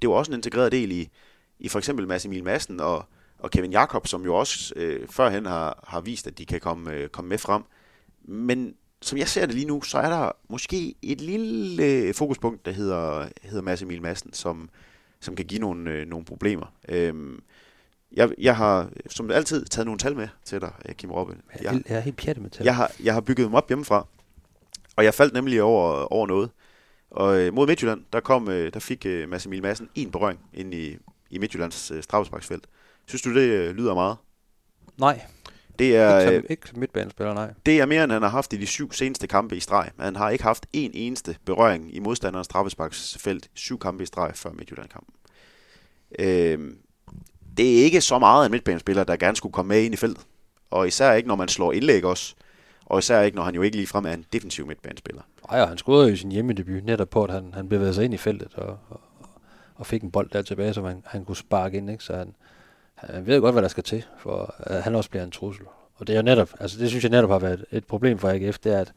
Det 0.03 0.11
var 0.11 0.17
også 0.17 0.33
en 0.33 0.39
integreret 0.39 0.73
del 0.73 0.93
i, 0.93 1.09
i 1.59 1.69
for 1.69 1.79
eksempel 1.79 2.09
Mads 2.09 2.25
Emil 2.25 2.45
Madsen 2.45 2.81
og, 2.81 3.05
og 3.39 3.51
Kevin 3.51 3.73
Jakob, 3.73 4.07
som 4.07 4.25
jo 4.25 4.35
også 4.35 4.73
øh, 4.77 5.09
førhen 5.09 5.47
har, 5.47 5.85
har 5.87 6.01
vist, 6.01 6.27
at 6.27 6.39
de 6.39 6.47
kan 6.47 6.61
komme, 6.61 6.93
øh, 6.93 7.09
komme 7.09 7.29
med 7.29 7.39
frem. 7.39 7.63
Men 8.25 8.75
som 9.03 9.19
jeg 9.19 9.29
ser 9.29 9.47
det 9.47 9.55
lige 9.55 9.67
nu, 9.67 9.83
så 9.83 9.99
er 9.99 10.09
der 10.09 10.33
måske 10.49 10.95
et 11.03 11.21
lille 11.21 11.85
øh, 11.85 12.15
fokuspunkt, 12.15 12.67
der 12.67 12.73
hedder, 12.73 13.29
hedder 13.43 13.63
Mads 13.63 13.83
Emil 13.83 14.03
Madsen, 14.03 14.33
som, 14.33 14.71
som 15.21 15.37
kan 15.37 15.45
give 15.47 15.61
nogle, 15.61 15.91
øh, 15.91 16.07
nogle 16.07 16.25
problemer. 16.25 16.67
Øhm, 16.89 17.43
jeg, 18.13 18.31
jeg 18.39 18.57
har 18.57 18.91
som 19.11 19.31
altid 19.31 19.65
taget 19.65 19.87
nogle 19.87 19.99
tal 19.99 20.17
med 20.17 20.29
til 20.45 20.61
dig, 20.61 20.73
øh, 20.89 20.95
Kim 20.95 21.11
Robin. 21.11 21.37
Jeg, 21.53 21.63
Jeg, 21.65 21.73
jeg, 21.75 21.83
jeg 21.89 21.97
er 21.97 22.01
helt 22.01 22.17
pjattet 22.17 22.43
med 22.43 22.51
tal. 22.51 22.65
jeg, 22.65 22.77
har, 22.77 22.93
jeg 23.03 23.15
har 23.15 23.21
bygget 23.21 23.47
dem 23.47 23.55
op 23.55 23.69
hjemmefra, 23.69 24.07
og 24.97 25.05
jeg 25.05 25.15
faldt 25.15 25.35
nemlig 25.35 25.63
over, 25.63 26.13
over 26.13 26.27
noget. 26.27 26.51
Og 27.11 27.39
øh, 27.41 27.55
mod 27.55 27.67
Midtjylland, 27.67 28.05
der, 28.13 28.21
kom, 28.21 28.49
øh, 28.49 28.73
der 28.75 28.81
fik 28.81 29.07
øh, 29.07 29.29
Mads 29.29 29.47
Emil 29.47 29.63
Madsen 29.63 29.89
en 29.95 30.11
berøring 30.11 30.41
ind 30.55 30.75
i, 30.75 30.97
i 31.31 31.39
Midtjyllands 31.39 31.91
øh, 31.91 32.03
straffesparksfelt. 32.03 32.65
Synes 33.07 33.23
du, 33.23 33.35
det 33.35 33.49
øh, 33.49 33.77
lyder 33.77 33.95
meget? 33.95 34.17
Nej, 34.99 35.21
Det 35.79 35.97
er, 35.97 36.19
ikke, 36.21 36.33
øh, 36.33 36.43
som, 36.43 36.47
ikke 36.51 36.69
som 36.69 36.79
midtbanespiller, 36.79 37.35
nej. 37.35 37.51
det 37.67 37.81
er 37.81 37.87
mere, 37.87 38.05
end 38.05 38.13
han 38.13 38.23
har 38.23 38.29
haft 38.29 38.53
i 38.53 38.57
de 38.57 38.67
syv 38.67 38.93
seneste 38.93 39.27
kampe 39.27 39.57
i 39.57 39.61
streg. 39.61 39.91
Han 39.99 40.17
har 40.17 40.31
ikke 40.31 40.45
haft 40.45 40.67
en 40.73 40.91
eneste 40.95 41.37
berøring 41.45 41.97
i 41.97 41.99
modstanderens 41.99 42.45
straffesparksfelt. 42.45 43.51
Syv 43.55 43.79
kampe 43.79 44.03
i 44.03 44.07
streg 44.07 44.33
før 44.35 44.51
Midtjylland-kampen. 44.51 45.15
Øh, 46.19 46.59
det 47.57 47.81
er 47.81 47.85
ikke 47.85 48.01
så 48.01 48.19
meget 48.19 48.47
en 48.47 48.53
midtbanespiller, 48.53 49.05
der 49.05 49.17
gerne 49.17 49.37
skulle 49.37 49.53
komme 49.53 49.69
med 49.69 49.83
ind 49.83 49.95
i 49.95 49.97
feltet. 49.97 50.25
Og 50.71 50.89
især 50.89 51.13
ikke, 51.13 51.29
når 51.29 51.37
man 51.37 51.49
slår 51.49 51.73
indlæg 51.73 52.05
også. 52.05 52.35
Og 52.87 52.99
især 52.99 53.21
ikke, 53.21 53.37
når 53.37 53.45
han 53.45 53.55
jo 53.55 53.63
ikke 53.63 53.77
ligefrem 53.77 54.05
er 54.05 54.13
en 54.13 54.25
defensiv 54.33 54.67
midtbanespiller. 54.67 55.23
Ej, 55.51 55.61
og 55.61 55.69
han 55.69 55.79
scorede 55.79 56.09
jo 56.09 56.15
i 56.15 56.17
sin 56.17 56.33
hjemmedebut 56.33 56.85
netop 56.85 57.11
på, 57.11 57.25
at 57.25 57.31
han, 57.31 57.51
han 57.55 57.69
bevægede 57.69 57.95
sig 57.95 58.05
ind 58.05 58.15
i 58.15 58.17
feltet 58.17 58.55
og, 58.55 58.79
og, 58.89 59.01
og 59.75 59.87
fik 59.87 60.03
en 60.03 60.11
bold 60.11 60.31
der 60.31 60.43
tilbage, 60.43 60.75
som 60.75 60.85
han, 60.85 61.03
han 61.07 61.25
kunne 61.25 61.37
sparke 61.37 61.77
ind. 61.77 61.91
Ikke? 61.91 62.05
Så 62.05 62.17
han, 62.17 62.35
han 63.11 63.27
ved 63.27 63.41
godt, 63.41 63.55
hvad 63.55 63.63
der 63.63 63.69
skal 63.69 63.85
til, 63.85 64.05
for 64.19 64.55
at 64.59 64.83
han 64.83 64.95
også 64.95 65.11
bliver 65.11 65.25
en 65.25 65.31
trussel. 65.31 65.67
Og 65.95 66.07
det 66.07 66.13
er 66.13 66.17
jo 66.17 66.23
netop, 66.23 66.51
altså 66.61 66.79
det 66.79 66.89
synes 66.89 67.05
jeg 67.05 67.11
netop 67.11 67.31
har 67.31 67.39
været 67.39 67.65
et 67.71 67.85
problem 67.85 68.19
for 68.19 68.29
AGF, 68.29 68.59
det 68.59 68.75
er, 68.75 68.81
at 68.81 68.93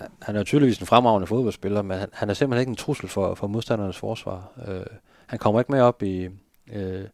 øh, 0.00 0.06
han 0.22 0.36
er 0.36 0.42
tydeligvis 0.42 0.78
en 0.78 0.86
fremragende 0.86 1.26
fodboldspiller, 1.26 1.82
men 1.82 1.98
han, 1.98 2.08
han 2.12 2.30
er 2.30 2.34
simpelthen 2.34 2.60
ikke 2.60 2.70
en 2.70 2.76
trussel 2.76 3.08
for, 3.08 3.34
for 3.34 3.46
modstandernes 3.46 3.96
forsvar. 3.96 4.52
Øh, 4.68 4.86
han 5.26 5.38
kommer 5.38 5.60
ikke 5.60 5.72
med 5.72 5.80
op 5.80 6.02
i, 6.02 6.28
øh, 6.72 7.04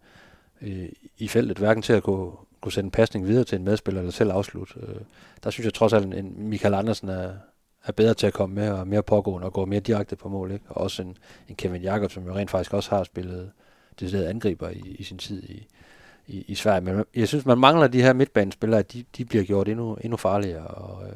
i, 0.60 0.88
i 1.18 1.28
feltet, 1.28 1.58
hverken 1.58 1.82
til 1.82 1.92
at 1.92 2.02
kunne, 2.02 2.32
kunne 2.60 2.72
sende 2.72 2.86
en 2.86 2.90
pasning 2.90 3.26
videre 3.26 3.44
til 3.44 3.58
en 3.58 3.64
medspiller 3.64 4.00
eller 4.00 4.12
selv 4.12 4.32
afslutte. 4.32 4.74
Øh, 4.80 4.96
der 5.44 5.50
synes 5.50 5.64
jeg 5.64 5.74
trods 5.74 5.92
alt, 5.92 6.06
en, 6.06 6.12
en 6.12 6.48
Michael 6.48 6.74
Andersen 6.74 7.08
er, 7.08 7.32
er 7.84 7.92
bedre 7.92 8.14
til 8.14 8.26
at 8.26 8.32
komme 8.32 8.54
med 8.54 8.70
og 8.70 8.80
er 8.80 8.84
mere 8.84 9.02
pågående 9.02 9.46
og 9.46 9.52
gå 9.52 9.64
mere 9.64 9.80
direkte 9.80 10.16
på 10.16 10.28
mål. 10.28 10.52
Ikke? 10.52 10.64
Og 10.68 10.80
også 10.80 11.02
en, 11.02 11.16
en 11.48 11.54
Kevin 11.54 11.82
Jakob, 11.82 12.10
som 12.10 12.26
jo 12.26 12.34
rent 12.34 12.50
faktisk 12.50 12.74
også 12.74 12.90
har 12.90 13.04
spillet 13.04 13.50
decideret 14.00 14.26
angriber 14.26 14.68
i, 14.68 14.96
i 14.98 15.02
sin 15.02 15.18
tid 15.18 15.42
i, 15.42 15.66
i, 16.26 16.44
i 16.48 16.54
Sverige. 16.54 16.80
Men 16.80 17.04
jeg 17.14 17.28
synes, 17.28 17.46
man 17.46 17.58
mangler 17.58 17.86
de 17.86 18.02
her 18.02 18.12
midtbanespillere, 18.12 18.80
at 18.80 18.92
de, 18.92 19.04
de 19.16 19.24
bliver 19.24 19.44
gjort 19.44 19.68
endnu, 19.68 19.94
endnu 19.94 20.16
farligere. 20.16 20.66
Og, 20.66 21.06
øh, 21.06 21.14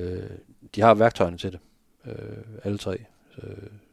øh, 0.00 0.30
de 0.74 0.80
har 0.80 0.94
værktøjerne 0.94 1.38
til 1.38 1.52
det, 1.52 1.60
øh, 2.06 2.44
alle 2.64 2.78
tre. 2.78 3.04
Så, 3.34 3.42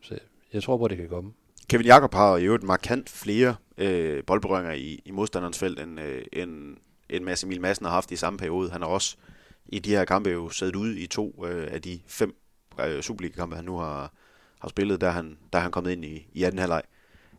så 0.01 0.19
jeg 0.53 0.63
tror 0.63 0.77
på, 0.77 0.85
at 0.85 0.89
det 0.89 0.97
kan 0.97 1.09
komme. 1.09 1.31
Kevin 1.69 1.85
Jakob 1.85 2.13
har 2.13 2.37
i 2.37 2.45
et 2.45 2.63
markant 2.63 3.09
flere 3.09 3.55
øh, 3.77 4.23
boldberøringer 4.23 4.73
i, 4.73 5.01
i 5.05 5.11
modstanderens 5.11 5.59
felt, 5.59 5.79
end, 5.79 5.99
øh, 5.99 6.21
end, 6.33 6.77
end 7.09 7.23
Mads 7.23 7.43
Emil 7.43 7.61
Madsen 7.61 7.85
har 7.85 7.93
haft 7.93 8.11
i 8.11 8.15
samme 8.15 8.39
periode. 8.39 8.71
Han 8.71 8.81
har 8.81 8.89
også 8.89 9.17
i 9.65 9.79
de 9.79 9.89
her 9.89 10.05
kampe 10.05 10.29
jo 10.29 10.49
siddet 10.49 10.75
ude 10.75 10.99
i 10.99 11.07
to 11.07 11.45
øh, 11.45 11.67
af 11.71 11.81
de 11.81 11.99
fem 12.07 12.35
øh, 12.79 13.01
Superliga-kampe, 13.01 13.55
han 13.55 13.65
nu 13.65 13.77
har, 13.77 14.13
har 14.59 14.69
spillet, 14.69 15.01
da 15.01 15.09
han, 15.09 15.37
da 15.53 15.57
han 15.57 15.71
kommet 15.71 15.91
ind 15.91 16.05
i, 16.05 16.27
i 16.33 16.43
18. 16.43 16.59
halvleg. 16.59 16.81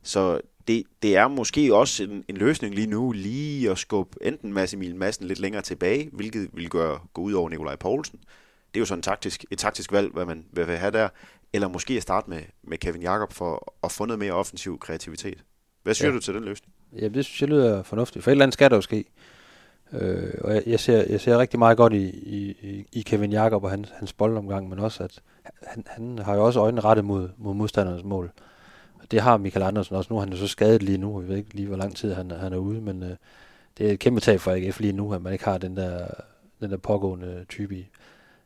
Så 0.03 0.41
det, 0.69 0.83
det 1.03 1.17
er 1.17 1.29
måske 1.29 1.75
også 1.75 2.05
en, 2.05 2.25
en 2.29 2.37
løsning 2.37 2.75
lige 2.75 2.87
nu, 2.87 3.13
lige 3.13 3.71
at 3.71 3.79
skubbe 3.79 4.27
enten 4.27 4.53
Mads 4.53 4.75
Emil 4.75 4.97
Madsen 4.97 5.27
lidt 5.27 5.39
længere 5.39 5.63
tilbage, 5.63 6.11
hvilket 6.13 6.49
vil 6.53 6.69
gøre, 6.69 6.99
gå 7.15 7.23
ud 7.23 7.33
over 7.33 7.49
Nikolaj 7.49 7.77
Poulsen. 7.77 8.19
Det 8.75 8.77
er 8.77 8.81
jo 8.81 8.87
sådan 8.87 9.03
taktisk, 9.03 9.45
et 9.51 9.59
taktisk 9.59 9.93
valg, 9.93 10.13
hvad 10.13 10.25
man 10.25 10.45
vil 10.53 10.67
have 10.67 10.91
der. 10.91 11.09
Eller 11.53 11.69
måske 11.69 11.95
at 11.95 12.03
starte 12.03 12.31
med, 12.31 12.41
med 12.63 12.79
Kevin 12.79 13.03
Jakob 13.03 13.33
for 13.33 13.75
at 13.85 13.93
få 13.93 14.05
noget 14.05 14.19
mere 14.19 14.33
offensiv 14.33 14.79
kreativitet. 14.79 15.45
Hvad 15.83 15.95
siger 15.95 16.09
ja. 16.09 16.15
du 16.15 16.21
til 16.21 16.35
den 16.35 16.45
løsning? 16.45 16.75
Ja, 17.01 17.09
det 17.09 17.25
synes 17.25 17.41
jeg 17.41 17.49
lyder 17.49 17.83
fornuftigt. 17.83 18.25
For 18.25 18.31
et 18.31 18.33
eller 18.33 18.45
andet 18.45 18.55
skal 18.55 18.71
der 18.71 18.77
jo 18.77 18.83
ske. 18.83 19.05
Øh, 19.93 20.35
og 20.41 20.55
jeg, 20.55 20.63
jeg, 20.67 20.81
ser, 20.81 21.05
jeg 21.09 21.21
ser 21.21 21.39
rigtig 21.39 21.59
meget 21.59 21.77
godt 21.77 21.93
i, 21.93 22.09
i, 22.09 22.85
i 22.93 23.03
Kevin 23.03 23.33
Jakob 23.33 23.65
og 23.65 23.71
hans, 23.71 23.89
hans 23.99 24.13
boldomgang, 24.13 24.69
men 24.69 24.79
også 24.79 25.03
at 25.03 25.23
han, 25.67 25.85
han 25.87 26.19
har 26.19 26.35
jo 26.35 26.45
også 26.45 26.61
øjnene 26.61 26.81
rettet 26.81 27.05
mod, 27.05 27.29
mod 27.37 27.55
modstandernes 27.55 28.05
mål 28.05 28.33
det 29.11 29.21
har 29.21 29.37
Michael 29.37 29.67
Andersen 29.67 29.97
også. 29.97 30.13
Nu 30.13 30.17
er 30.17 30.21
han 30.21 30.33
jo 30.33 30.37
så 30.37 30.47
skadet 30.47 30.83
lige 30.83 30.99
nu. 30.99 31.21
Jeg 31.21 31.29
ved 31.29 31.37
ikke 31.37 31.55
lige, 31.55 31.69
hvor 31.69 31.77
lang 31.77 31.97
tid 31.97 32.15
han, 32.15 32.31
han 32.31 32.53
er 32.53 32.57
ude, 32.57 32.81
men 32.81 33.03
øh, 33.03 33.17
det 33.79 33.89
er 33.89 33.93
et 33.93 33.99
kæmpe 33.99 34.21
tab 34.21 34.41
for 34.41 34.53
AGF 34.53 34.81
lige 34.81 34.93
nu, 34.93 35.15
at 35.15 35.23
man 35.23 35.33
ikke 35.33 35.45
har 35.45 35.59
den 35.59 35.77
der, 35.77 36.07
den 36.61 36.71
der 36.71 36.77
pågående 36.77 37.45
type 37.49 37.77
i, 37.77 37.89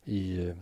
i, 0.06 0.40
øh, 0.40 0.54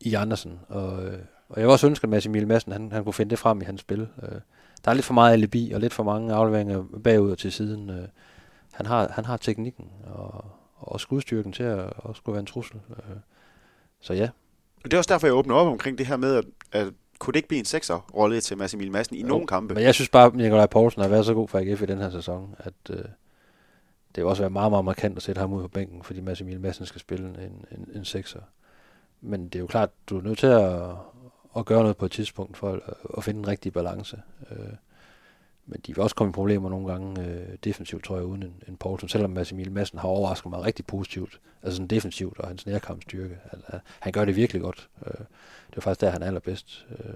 i 0.00 0.14
Andersen. 0.14 0.60
Og, 0.68 1.04
øh, 1.04 1.18
og 1.48 1.60
jeg 1.60 1.66
vil 1.66 1.72
også 1.72 1.86
ønske, 1.86 2.04
at 2.04 2.08
Mads 2.08 2.26
Emil 2.26 2.46
Madsen, 2.46 2.72
han, 2.72 2.92
han 2.92 3.04
kunne 3.04 3.12
finde 3.12 3.30
det 3.30 3.38
frem 3.38 3.60
i 3.60 3.64
hans 3.64 3.80
spil. 3.80 4.08
Øh, 4.22 4.40
der 4.84 4.90
er 4.90 4.94
lidt 4.94 5.06
for 5.06 5.14
meget 5.14 5.32
alibi 5.32 5.72
og 5.72 5.80
lidt 5.80 5.92
for 5.92 6.02
mange 6.02 6.34
afleveringer 6.34 6.84
bagud 7.04 7.30
og 7.30 7.38
til 7.38 7.52
siden. 7.52 7.90
Øh, 7.90 8.08
han, 8.72 8.86
har, 8.86 9.08
han 9.12 9.24
har 9.24 9.36
teknikken 9.36 9.86
og, 10.04 10.44
og 10.76 11.00
skudstyrken 11.00 11.52
til 11.52 11.62
at, 11.62 11.78
at 11.78 12.16
skulle 12.16 12.32
være 12.32 12.40
en 12.40 12.46
trussel. 12.46 12.80
Øh, 12.90 13.16
så 14.00 14.12
ja. 14.12 14.28
Det 14.84 14.92
er 14.94 14.98
også 14.98 15.12
derfor, 15.12 15.26
jeg 15.26 15.34
åbner 15.34 15.54
op 15.54 15.66
omkring 15.66 15.98
det 15.98 16.06
her 16.06 16.16
med, 16.16 16.36
at, 16.36 16.44
at 16.72 16.92
kunne 17.22 17.32
det 17.32 17.38
ikke 17.38 17.48
blive 17.48 17.58
en 17.58 17.64
sekser-rolle 17.64 18.40
til 18.40 18.58
Mads 18.58 18.74
Emil 18.74 18.92
Madsen 18.92 19.16
i 19.16 19.20
jo, 19.20 19.26
nogle 19.26 19.46
kampe? 19.46 19.74
Men 19.74 19.82
jeg 19.82 19.94
synes 19.94 20.08
bare, 20.08 20.26
at 20.26 20.34
Nikolaj 20.34 20.66
Poulsen 20.66 21.02
har 21.02 21.08
været 21.08 21.26
så 21.26 21.34
god 21.34 21.48
for 21.48 21.58
AGF 21.58 21.82
i 21.82 21.86
den 21.86 21.98
her 21.98 22.10
sæson, 22.10 22.54
at 22.58 22.74
øh, 22.90 22.96
det 22.96 23.04
vil 24.16 24.24
også 24.24 24.42
være 24.42 24.50
meget, 24.50 24.72
meget 24.72 24.84
markant 24.84 25.16
at 25.16 25.22
sætte 25.22 25.38
ham 25.38 25.52
ud 25.52 25.62
på 25.62 25.68
bænken, 25.68 26.02
fordi 26.02 26.20
Mads 26.20 26.40
Emil 26.40 26.60
Madsen 26.60 26.86
skal 26.86 27.00
spille 27.00 27.26
en, 27.28 27.64
en, 27.78 27.88
en 27.94 28.04
sekser. 28.04 28.40
Men 29.20 29.44
det 29.44 29.54
er 29.54 29.60
jo 29.60 29.66
klart, 29.66 29.90
du 30.06 30.18
er 30.18 30.22
nødt 30.22 30.38
til 30.38 30.46
at, 30.46 30.80
at 31.56 31.64
gøre 31.64 31.82
noget 31.82 31.96
på 31.96 32.04
et 32.04 32.10
tidspunkt 32.10 32.56
for 32.56 32.72
at, 32.72 32.80
at 33.16 33.24
finde 33.24 33.38
en 33.38 33.48
rigtig 33.48 33.72
balance. 33.72 34.22
Øh, 34.50 34.72
men 35.66 35.80
de 35.86 35.94
vil 35.94 36.02
også 36.02 36.16
komme 36.16 36.30
i 36.30 36.32
problemer 36.32 36.68
nogle 36.68 36.86
gange 36.86 37.26
øh, 37.26 37.56
defensivt, 37.64 38.04
tror 38.04 38.16
jeg, 38.16 38.24
uden 38.24 38.42
en, 38.42 38.62
en 38.68 38.76
Poulsen, 38.76 39.08
selvom 39.08 39.30
Mads 39.30 39.52
Emil 39.52 39.72
Madsen 39.72 39.98
har 39.98 40.08
overrasket 40.08 40.50
mig 40.50 40.64
rigtig 40.64 40.86
positivt, 40.86 41.40
altså 41.62 41.76
sådan 41.76 41.86
defensivt 41.86 42.38
og 42.38 42.48
hans 42.48 42.66
nærkampstyrke. 42.66 43.38
Han, 43.50 43.80
han 44.00 44.12
gør 44.12 44.24
det 44.24 44.36
virkelig 44.36 44.62
godt. 44.62 44.88
Øh, 45.06 45.24
det 45.70 45.76
er 45.76 45.80
faktisk 45.80 46.00
der, 46.00 46.10
han 46.10 46.22
er 46.22 46.26
allerbedst. 46.26 46.86
Øh, 46.90 47.14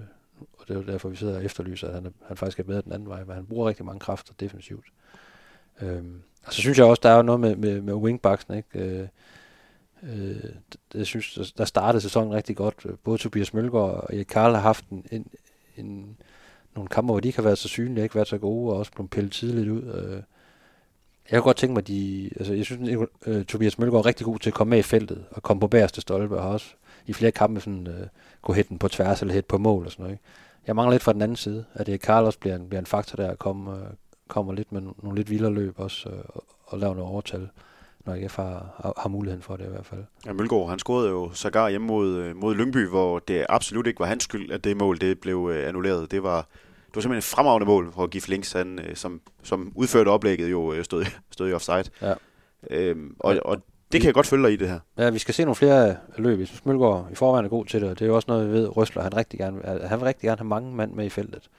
og 0.59 0.69
det 0.69 0.77
er 0.77 0.83
derfor, 0.83 1.09
vi 1.09 1.17
sidder 1.17 1.37
og 1.37 1.45
efterlyser, 1.45 1.89
at 1.89 1.95
han, 1.95 2.07
er, 2.07 2.11
han 2.29 2.37
faktisk 2.37 2.59
er 2.59 2.65
bedre 2.65 2.83
den 2.83 2.93
anden 2.93 3.09
vej, 3.09 3.25
men 3.25 3.35
han 3.35 3.47
bruger 3.47 3.69
rigtig 3.69 3.85
mange 3.85 4.01
kræfter 4.01 4.33
defensivt. 4.41 4.87
Øh, 5.83 6.05
og 6.47 6.53
så 6.53 6.61
synes 6.61 6.79
jeg 6.79 6.87
også, 6.87 7.01
der 7.03 7.11
er 7.11 7.23
noget 7.23 7.41
med, 7.41 7.57
med, 7.57 7.81
med 7.81 7.95
wingbacksen, 7.95 8.55
ikke? 8.55 8.79
Øh, 8.79 9.09
Øh, 10.03 10.45
jeg 10.95 11.07
synes, 11.07 11.53
der 11.57 11.65
startede 11.65 12.01
sæsonen 12.01 12.35
rigtig 12.35 12.57
godt. 12.57 12.87
Både 13.05 13.19
Tobias 13.19 13.55
Mølgaard 13.55 13.91
og 13.91 14.15
Erik 14.15 14.27
Karl 14.27 14.55
har 14.55 14.61
haft 14.61 14.89
en, 14.89 15.07
en, 15.11 15.27
en, 15.77 16.17
nogle 16.77 16.89
kampe, 16.89 17.13
hvor 17.13 17.21
de 17.21 17.29
ikke 17.29 17.39
har 17.39 17.43
været 17.43 17.59
så 17.59 17.69
synlige, 17.69 18.03
ikke 18.03 18.15
været 18.15 18.29
så 18.29 18.39
gode, 18.39 18.73
og 18.73 18.79
også 18.79 18.93
blevet 18.93 19.11
pillet 19.11 19.33
tidligt 19.33 19.69
ud. 19.69 19.83
Øh, 19.83 20.23
jeg 21.31 21.41
kunne 21.41 21.49
godt 21.49 21.57
tænke 21.57 21.73
mig, 21.73 21.81
at 21.81 21.89
de, 21.89 22.31
altså 22.37 22.55
jeg 22.55 22.65
synes, 22.65 22.91
at 22.91 23.09
øh, 23.27 23.45
Tobias 23.45 23.79
Mølgaard 23.79 24.05
er 24.05 24.07
rigtig 24.07 24.25
god 24.25 24.39
til 24.39 24.51
at 24.51 24.55
komme 24.55 24.71
med 24.71 24.79
i 24.79 24.83
feltet, 24.83 25.25
og 25.31 25.43
komme 25.43 25.61
på 25.61 25.69
bagerste 25.69 26.01
stolpe, 26.01 26.37
og 26.37 26.43
har 26.43 26.51
også 26.51 26.67
i 27.07 27.13
flere 27.13 27.33
kampe 27.33 27.61
sådan, 27.61 27.87
uh, 27.87 27.95
gå 28.43 28.53
hætte 28.53 28.69
den 28.69 28.79
på 28.79 28.89
tværs, 28.89 29.21
eller 29.21 29.35
hætte 29.35 29.49
på 29.49 29.59
mål 29.59 29.85
og 29.85 29.93
sådan 29.93 30.03
noget. 30.03 30.13
Ikke? 30.13 30.25
Jeg 30.67 30.77
mangler 30.77 30.93
lidt 30.93 31.03
fra 31.03 31.13
den 31.13 31.23
anden 31.23 31.37
side, 31.37 31.65
at 31.75 31.87
det 31.87 31.95
er 31.95 31.99
Carlos 31.99 32.37
bliver 32.37 32.57
en, 32.57 32.69
bliver 32.69 32.81
en 32.81 32.87
faktor 32.87 33.17
der, 33.17 33.31
og 33.31 33.39
kommer, 33.39 33.73
uh, 33.73 33.89
kommer 34.29 34.53
lidt 34.53 34.73
med 34.73 34.81
nogle 34.81 35.17
lidt 35.17 35.31
vildere 35.31 35.53
løb 35.53 35.75
også, 35.81 36.09
uh, 36.09 36.15
og, 36.29 36.45
og 36.67 36.79
laver 36.79 36.95
noget 36.95 37.11
overtal 37.11 37.49
når 38.07 38.15
AGF 38.15 38.37
har, 38.37 38.93
har, 38.97 39.09
muligheden 39.09 39.43
for 39.43 39.57
det 39.57 39.65
i 39.65 39.69
hvert 39.69 39.87
fald. 39.87 40.05
Ja, 40.27 40.33
Mølgaard, 40.33 40.69
han 40.69 40.79
scorede 40.79 41.09
jo 41.09 41.31
sågar 41.33 41.69
hjemme 41.69 41.87
mod, 41.87 42.35
mod 42.35 42.55
Lyngby, 42.55 42.89
hvor 42.89 43.19
det 43.19 43.47
absolut 43.49 43.87
ikke 43.87 44.01
var 44.01 44.07
hans 44.07 44.25
skyld, 44.25 44.53
at 44.53 44.65
det 44.65 44.77
mål 44.77 45.01
det 45.01 45.21
blev 45.21 45.53
annulleret. 45.67 46.11
Det 46.11 46.23
var, 46.23 46.47
var 46.97 47.03
simpelthen 47.03 47.19
et 47.19 47.25
fremragende 47.25 47.67
mål, 47.67 47.91
hvor 47.91 48.07
Gif 48.07 48.29
Links, 48.29 48.53
han, 48.53 48.79
øh, 48.79 48.97
som, 48.97 49.21
som 49.43 49.73
udførte 49.75 50.09
oplægget, 50.09 50.51
jo 50.51 50.85
stod, 50.85 51.05
stod 51.33 51.49
i 51.49 51.53
offside. 51.53 51.85
Ja. 52.03 52.15
Øhm, 52.71 53.17
og, 53.19 53.37
og 53.45 53.63
det 53.93 54.01
kan 54.01 54.07
jeg 54.07 54.15
godt 54.15 54.27
følge 54.27 54.45
dig 54.45 54.53
i 54.53 54.57
det 54.57 54.69
her. 54.69 54.81
Ja, 54.99 55.11
vi 55.11 55.19
skal 55.19 55.35
se 55.35 55.45
nogle 55.45 55.55
flere 55.55 55.97
løb. 56.17 56.39
Hvis 56.39 56.65
Mølgaard 56.65 57.09
i 57.13 57.15
forvejen 57.15 57.45
er 57.45 57.49
god 57.49 57.65
til 57.65 57.81
det, 57.81 57.91
og 57.91 57.99
det 57.99 58.05
er 58.05 58.09
jo 58.09 58.17
også 58.17 58.27
noget, 58.29 58.49
vi 58.49 58.53
ved, 58.53 58.77
Røsler, 58.77 59.03
han, 59.03 59.17
rigtig 59.17 59.39
gerne, 59.39 59.87
han 59.89 59.99
vil 59.99 60.05
rigtig 60.05 60.29
gerne 60.29 60.39
have 60.39 60.49
mange 60.49 60.75
mand 60.75 60.93
med 60.93 61.07
i 61.07 61.09
feltet. 61.09 61.51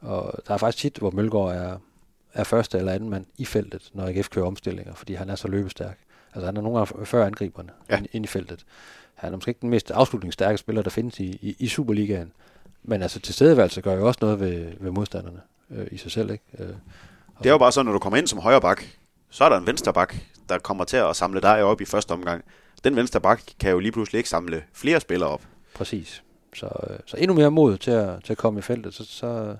Og 0.00 0.34
der 0.48 0.54
er 0.54 0.58
faktisk 0.58 0.82
tit, 0.82 0.98
hvor 0.98 1.10
Mølgaard 1.10 1.54
er, 1.54 1.76
er 2.34 2.44
første 2.44 2.78
eller 2.78 2.92
anden 2.92 3.10
mand 3.10 3.26
i 3.38 3.44
feltet, 3.44 3.90
når 3.94 4.06
AGF 4.06 4.28
kører 4.28 4.46
omstillinger, 4.46 4.94
fordi 4.94 5.14
han 5.14 5.30
er 5.30 5.34
så 5.34 5.48
løbestærk. 5.48 5.98
Altså 6.34 6.46
han 6.46 6.56
er 6.56 6.60
nogle 6.60 6.78
gange 6.78 7.06
før 7.06 7.26
angriberne 7.26 7.70
ja. 7.90 7.96
ind, 7.96 8.06
ind 8.12 8.24
i 8.24 8.28
feltet. 8.28 8.64
Han 9.14 9.32
er 9.32 9.36
måske 9.36 9.48
ikke 9.48 9.60
den 9.60 9.70
mest 9.70 9.90
afslutningsstærke 9.90 10.58
spiller, 10.58 10.82
der 10.82 10.90
findes 10.90 11.20
i, 11.20 11.38
i, 11.42 11.56
i 11.58 11.68
Superligaen. 11.68 12.32
Men 12.82 13.02
altså 13.02 13.20
tilstedeværelse 13.20 13.80
gør 13.80 13.94
jo 13.94 14.06
også 14.06 14.18
noget 14.22 14.40
ved, 14.40 14.72
ved 14.80 14.90
modstanderne 14.90 15.40
øh, 15.70 15.86
i 15.90 15.96
sig 15.96 16.12
selv. 16.12 16.30
Ikke? 16.30 16.44
Øh, 16.58 16.68
det 17.38 17.46
er 17.46 17.50
jo 17.50 17.58
bare 17.58 17.72
sådan, 17.72 17.86
når 17.86 17.92
du 17.92 17.98
kommer 17.98 18.16
ind 18.16 18.26
som 18.26 18.38
højre 18.38 18.60
bak, 18.60 18.82
så 19.30 19.44
er 19.44 19.48
der 19.48 19.56
en 19.56 19.66
venstre 19.66 19.92
bak, 19.92 20.14
der 20.48 20.58
kommer 20.58 20.84
til 20.84 20.96
at 20.96 21.16
samle 21.16 21.40
dig 21.40 21.62
op 21.62 21.80
i 21.80 21.84
første 21.84 22.12
omgang. 22.12 22.44
Den 22.84 22.96
venstre 22.96 23.20
bak 23.20 23.42
kan 23.60 23.70
jo 23.70 23.78
lige 23.78 23.92
pludselig 23.92 24.18
ikke 24.18 24.28
samle 24.28 24.62
flere 24.72 25.00
spillere 25.00 25.30
op. 25.30 25.42
Præcis. 25.74 26.22
Så, 26.54 26.66
øh, 26.90 26.98
så 27.06 27.16
endnu 27.16 27.34
mere 27.34 27.50
mod 27.50 27.78
til 27.78 27.90
at, 27.90 28.24
til 28.24 28.32
at 28.32 28.38
komme 28.38 28.58
i 28.58 28.62
feltet, 28.62 28.94
så, 28.94 29.04
så, 29.04 29.56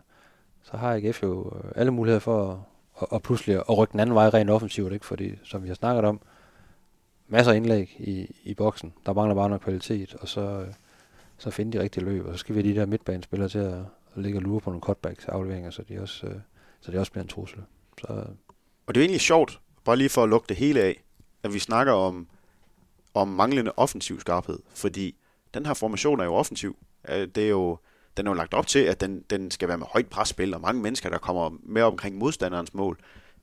så 0.62 0.76
har 0.76 0.94
AGF 0.94 1.22
jo 1.22 1.52
øh, 1.56 1.72
alle 1.76 1.92
muligheder 1.92 2.20
for 2.20 2.52
at, 2.52 2.59
og, 2.94 3.12
og 3.12 3.22
pludselig 3.22 3.56
at 3.56 3.78
rykke 3.78 3.92
den 3.92 4.00
anden 4.00 4.14
vej 4.14 4.28
rent 4.28 4.50
offensivt, 4.50 4.92
ikke? 4.92 5.06
fordi 5.06 5.38
som 5.44 5.62
vi 5.62 5.68
har 5.68 5.74
snakket 5.74 6.04
om, 6.04 6.20
masser 7.28 7.52
af 7.52 7.56
indlæg 7.56 7.96
i, 7.98 8.37
i 8.44 8.54
boksen, 8.54 8.92
der 9.06 9.12
mangler 9.12 9.35
bare 9.35 9.48
noget 9.48 9.62
kvalitet, 9.62 10.14
og 10.20 10.28
så, 10.28 10.40
øh, 10.40 10.66
så 11.40 11.50
finde 11.50 11.79
de 11.79 11.83
rigtige 11.83 12.05
løb, 12.05 12.26
og 12.26 12.35
så 12.35 12.38
skal 12.38 12.55
vi 12.55 12.61
have 12.61 12.74
de 12.74 12.81
der 12.81 12.87
midtbanespillere 12.87 13.48
til 13.48 13.59
at, 13.59 13.79
at 14.16 14.22
ligge 14.22 14.38
og 14.38 14.42
lure 14.42 14.61
på 14.61 14.70
nogle 14.70 14.83
cutbacks 14.83 15.24
afleveringer, 15.24 15.70
så 15.70 15.83
de 15.88 16.00
også, 16.00 16.26
øh, 16.26 16.35
så 16.81 16.92
de 16.92 16.98
også 16.98 17.12
bliver 17.12 17.22
en 17.22 17.29
trussel. 17.29 17.61
Så, 18.00 18.07
og 18.87 18.94
det 18.94 19.00
er 19.00 19.05
egentlig 19.05 19.20
sjovt, 19.20 19.61
bare 19.85 19.96
lige 19.96 20.09
for 20.09 20.22
at 20.22 20.29
lukke 20.29 20.48
det 20.48 20.57
hele 20.57 20.81
af, 20.81 21.03
at 21.42 21.55
vi 21.55 21.59
snakker 21.59 21.92
om, 21.92 22.29
om 23.14 23.29
manglende 23.29 23.72
offensiv 23.76 24.20
skarphed, 24.20 24.59
fordi 24.74 25.16
den 25.55 25.66
her 25.66 25.74
formation 25.74 26.20
er 26.20 26.24
jo 26.24 26.35
offensiv. 26.35 26.76
Det 27.09 27.38
er 27.38 27.48
jo, 27.48 27.79
den 28.16 28.26
er 28.26 28.31
jo 28.31 28.35
lagt 28.35 28.55
op 28.55 28.66
til, 28.66 28.79
at 28.79 29.00
den, 29.00 29.24
den 29.31 29.50
skal 29.50 29.68
være 29.68 29.79
med 29.79 29.87
højt 29.87 30.07
presspil, 30.07 30.55
og 30.55 30.61
mange 30.61 30.83
mennesker, 30.83 31.11
der 31.11 31.18
kommer 31.18 31.50
med 31.62 31.83
omkring 31.83 32.18
modstanderens 32.18 32.74
mål. 32.74 32.98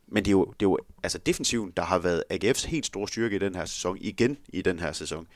Men 0.08 0.26
det 0.26 0.30
er 0.30 0.32
jo, 0.32 0.46
det 0.46 0.66
er 0.66 0.70
jo 0.70 0.78
altså 1.04 1.18
defensiven, 1.18 1.74
der 1.78 1.84
har 1.84 2.00
været 2.00 2.24
AGF's 2.34 2.68
helt 2.68 2.86
store 2.86 3.08
styrke 3.08 3.36
i 3.36 3.40
den 3.40 3.56
her 3.56 3.66
sæson, 3.66 3.98
igen 4.02 4.38
i 4.50 4.62
den 4.62 4.80
her 4.80 4.92
sæson. 4.92 5.28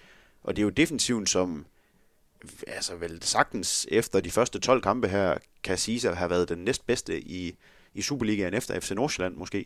Og 0.43 0.55
det 0.55 0.61
er 0.61 0.63
jo 0.63 0.69
defensiven, 0.69 1.27
som 1.27 1.65
altså 2.67 2.95
vel 2.95 3.23
sagtens 3.23 3.87
efter 3.91 4.19
de 4.19 4.31
første 4.31 4.59
12 4.59 4.81
kampe 4.81 5.07
her, 5.07 5.37
kan 5.63 5.77
sige 5.77 6.09
at 6.09 6.17
have 6.17 6.29
været 6.29 6.49
den 6.49 6.57
næstbedste 6.57 7.21
i, 7.21 7.55
i 7.93 8.01
Superligaen 8.01 8.53
efter 8.53 8.79
FC 8.79 8.91
Nordsjælland 8.91 9.35
måske. 9.35 9.65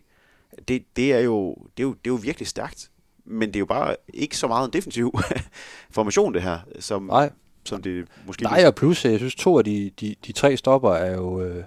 Det, 0.68 0.86
det, 0.96 1.14
er 1.14 1.20
jo, 1.20 1.56
det, 1.78 1.84
er 1.84 1.88
jo, 1.88 1.94
det 1.94 2.10
er 2.10 2.14
jo 2.14 2.20
virkelig 2.22 2.48
stærkt. 2.48 2.92
Men 3.26 3.50
det 3.50 3.56
er 3.56 3.60
jo 3.60 3.66
bare 3.66 3.96
ikke 4.14 4.38
så 4.38 4.48
meget 4.48 4.68
en 4.68 4.74
defensiv 4.74 5.20
formation, 5.96 6.34
det 6.34 6.42
her, 6.42 6.60
som, 6.80 7.04
Nej 7.04 7.30
som 7.68 7.82
det 7.82 8.08
måske... 8.26 8.44
Nej, 8.44 8.64
og 8.68 8.76
plus, 8.76 9.06
jeg 9.06 9.18
synes, 9.18 9.36
to 9.36 9.58
af 9.58 9.64
de, 9.64 9.92
de, 10.00 10.16
de 10.26 10.32
tre 10.32 10.58
stopper 10.58 10.94
er 10.94 11.14
jo, 11.14 11.42
øh, 11.42 11.64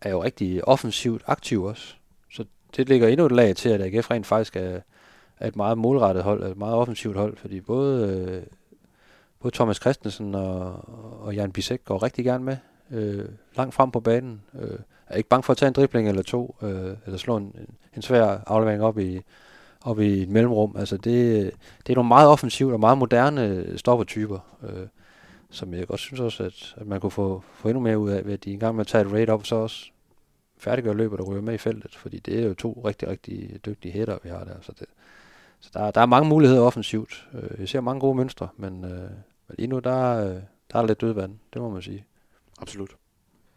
er 0.00 0.10
jo 0.10 0.24
rigtig 0.24 0.68
offensivt 0.68 1.22
aktive 1.26 1.68
også. 1.68 1.94
Så 2.30 2.44
det 2.76 2.88
ligger 2.88 3.08
endnu 3.08 3.26
et 3.26 3.32
lag 3.32 3.56
til, 3.56 3.68
at 3.68 3.80
AGF 3.80 4.10
rent 4.10 4.26
faktisk 4.26 4.56
er, 4.56 4.80
er 5.40 5.48
et 5.48 5.56
meget 5.56 5.78
målrettet 5.78 6.24
hold, 6.24 6.42
et 6.42 6.56
meget 6.56 6.74
offensivt 6.74 7.16
hold, 7.16 7.36
fordi 7.36 7.60
både, 7.60 8.08
øh, 8.08 8.42
både 9.42 9.54
Thomas 9.54 9.76
Christensen 9.76 10.34
og, 10.34 10.88
og 11.22 11.34
Jan 11.34 11.52
Bisek 11.52 11.84
går 11.84 12.02
rigtig 12.02 12.24
gerne 12.24 12.44
med, 12.44 12.56
øh, 12.90 13.28
langt 13.56 13.74
frem 13.74 13.90
på 13.90 14.00
banen. 14.00 14.42
Øh, 14.60 14.78
er 15.06 15.16
ikke 15.16 15.28
bange 15.28 15.42
for 15.42 15.52
at 15.52 15.56
tage 15.56 15.68
en 15.68 15.74
dribling 15.74 16.08
eller 16.08 16.22
to, 16.22 16.56
øh, 16.62 16.96
eller 17.06 17.18
slå 17.18 17.36
en, 17.36 17.54
en 17.96 18.02
svær 18.02 18.38
aflevering 18.46 18.82
op 18.82 18.98
i, 18.98 19.20
op 19.84 20.00
i 20.00 20.22
et 20.22 20.28
mellemrum. 20.28 20.76
Altså 20.78 20.96
det, 20.96 21.52
det 21.86 21.92
er 21.92 21.94
nogle 21.94 22.08
meget 22.08 22.28
offensivt 22.28 22.72
og 22.72 22.80
meget 22.80 22.98
moderne 22.98 23.78
stoppertyper. 23.78 24.38
Øh, 24.62 24.86
som 25.50 25.74
jeg 25.74 25.86
godt 25.86 26.00
synes 26.00 26.20
også, 26.20 26.42
at, 26.42 26.74
at 26.76 26.86
man 26.86 27.00
kunne 27.00 27.10
få, 27.10 27.42
få 27.54 27.68
endnu 27.68 27.80
mere 27.80 27.98
ud 27.98 28.10
af, 28.10 28.26
ved 28.26 28.32
at 28.32 28.44
de 28.44 28.52
engang 28.52 28.76
med 28.76 28.80
at 28.80 28.86
tage 28.86 29.04
et 29.04 29.12
raid 29.12 29.28
op, 29.28 29.46
så 29.46 29.54
også 29.54 29.90
færdiggøre 30.58 30.96
løbet 30.96 31.20
og 31.20 31.28
ryger 31.28 31.42
med 31.42 31.54
i 31.54 31.58
feltet, 31.58 31.94
fordi 31.96 32.18
det 32.18 32.42
er 32.42 32.46
jo 32.46 32.54
to 32.54 32.82
rigtig, 32.84 33.08
rigtig 33.08 33.60
dygtige 33.66 33.92
hætter, 33.92 34.18
vi 34.22 34.28
har 34.28 34.44
der. 34.44 34.54
Så, 34.60 34.72
det, 34.78 34.86
så 35.60 35.70
der, 35.74 35.90
der 35.90 36.00
er 36.00 36.06
mange 36.06 36.28
muligheder 36.28 36.60
offensivt. 36.60 37.28
Øh, 37.34 37.60
jeg 37.60 37.68
ser 37.68 37.80
mange 37.80 38.00
gode 38.00 38.14
mønstre, 38.14 38.48
men, 38.56 38.84
øh, 38.84 38.90
men 38.90 39.31
lige 39.58 39.66
nu, 39.66 39.78
der, 39.78 40.26
øh, 40.26 40.42
der 40.72 40.78
er 40.78 40.86
lidt 40.86 41.00
dødvand, 41.00 41.38
det 41.52 41.62
må 41.62 41.70
man 41.70 41.82
sige. 41.82 42.04
Absolut. 42.60 42.90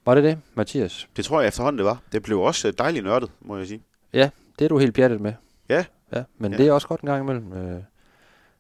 Var 0.06 0.16
det 0.16 0.24
det, 0.24 0.38
Mathias? 0.54 1.10
Det 1.18 1.26
tror 1.26 1.42
jeg 1.42 1.48
efterhånden, 1.48 1.78
det 1.78 1.86
var. 1.86 2.02
Det 2.12 2.24
blev 2.24 2.40
også 2.42 2.68
øh, 2.68 2.74
dejligt 2.78 3.06
nørdet, 3.06 3.32
må 3.42 3.58
jeg 3.58 3.68
sige. 3.68 3.82
Ja, 4.14 4.30
det 4.60 4.66
er 4.66 4.70
du 4.70 4.78
helt 4.78 4.96
pjattet 4.96 5.22
med. 5.22 5.34
Ja. 5.70 5.86
Ja, 6.14 6.24
men 6.38 6.52
Ja. 6.52 6.58
det 6.58 6.68
er 6.68 6.72
også 6.72 6.88
godt 6.88 7.02
en 7.02 7.08
gang 7.10 7.24
imellem. 7.24 7.54
Øh, 7.54 7.70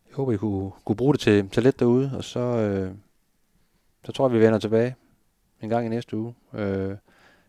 jeg 0.07 0.15
håber, 0.15 0.31
I 0.31 0.37
kunne, 0.37 0.71
kunne 0.85 0.95
bruge 0.95 1.13
det 1.13 1.21
til, 1.21 1.49
til 1.49 1.63
lidt 1.63 1.79
derude, 1.79 2.11
og 2.17 2.23
så, 2.23 2.39
øh, 2.39 2.91
så 4.05 4.11
tror 4.11 4.27
jeg, 4.29 4.33
vi 4.39 4.45
vender 4.45 4.59
tilbage 4.59 4.95
en 5.61 5.69
gang 5.69 5.85
i 5.85 5.89
næste 5.89 6.17
uge. 6.17 6.35
Øh, 6.53 6.89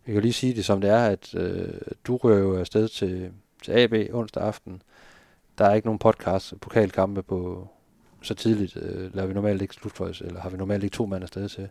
jeg 0.06 0.12
kan 0.14 0.22
lige 0.22 0.32
sige 0.32 0.54
det 0.54 0.64
som 0.64 0.80
det 0.80 0.90
er, 0.90 1.06
at 1.06 1.34
øh, 1.34 1.68
du 2.06 2.16
rører 2.16 2.38
jo 2.38 2.56
afsted 2.58 2.88
til, 2.88 3.32
til 3.62 3.72
AB 3.72 4.14
onsdag 4.14 4.42
aften. 4.42 4.82
Der 5.58 5.64
er 5.64 5.74
ikke 5.74 5.86
nogen 5.86 5.98
podcast 5.98 6.54
pokalkampe 6.60 7.22
på 7.22 7.68
så 8.26 8.34
tidligt. 8.34 8.76
Øh, 8.76 9.16
laver 9.16 9.26
vi 9.26 9.34
normalt 9.34 9.62
ikke 9.62 9.74
slutføjs, 9.74 10.20
eller 10.20 10.40
har 10.40 10.50
vi 10.50 10.56
normalt 10.56 10.84
ikke 10.84 10.94
to 10.94 11.06
mand 11.06 11.22
afsted 11.22 11.48
til. 11.48 11.68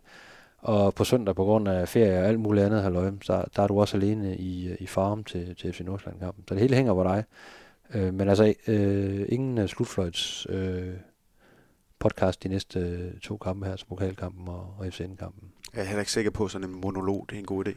Og 0.58 0.94
på 0.94 1.04
søndag, 1.04 1.36
på 1.36 1.44
grund 1.44 1.68
af 1.68 1.88
ferie 1.88 2.20
og 2.20 2.28
alt 2.28 2.40
muligt 2.40 2.66
andet, 2.66 2.84
halløj, 2.84 3.12
så 3.22 3.44
der 3.56 3.64
er 3.64 3.68
du 3.68 3.80
også 3.80 3.98
alene 3.98 4.38
i, 4.38 4.76
i 4.80 4.88
farm 4.88 5.24
til, 5.24 5.56
til 5.56 5.74
FC 5.74 5.80
Nordsjælland-kampen. 5.80 6.44
Så 6.48 6.54
det 6.54 6.62
hele 6.62 6.76
hænger 6.76 6.94
på 6.94 7.04
dig. 7.04 7.24
Øh, 7.94 8.14
men 8.14 8.30
altså, 8.30 8.54
øh, 8.68 9.26
ingen 9.30 9.58
uh, 9.58 9.66
slutfløjts 9.66 10.48
øh, 10.50 10.94
podcast 12.00 12.44
de 12.44 12.48
næste 12.48 12.80
øh, 12.80 13.20
to 13.22 13.38
kampe 13.38 13.66
her, 13.66 13.76
som 13.76 13.88
pokalkampen 13.90 14.48
og, 14.48 14.76
og 14.80 14.86
FCN-kampen. 14.90 15.52
Jeg 15.74 15.82
er 15.82 15.86
heller 15.86 16.00
ikke 16.00 16.12
sikker 16.12 16.32
på, 16.32 16.48
sådan 16.48 16.70
en 16.70 16.82
monolog, 16.82 17.26
det 17.30 17.36
er 17.36 17.40
en 17.40 17.46
god 17.46 17.68
idé. 17.68 17.72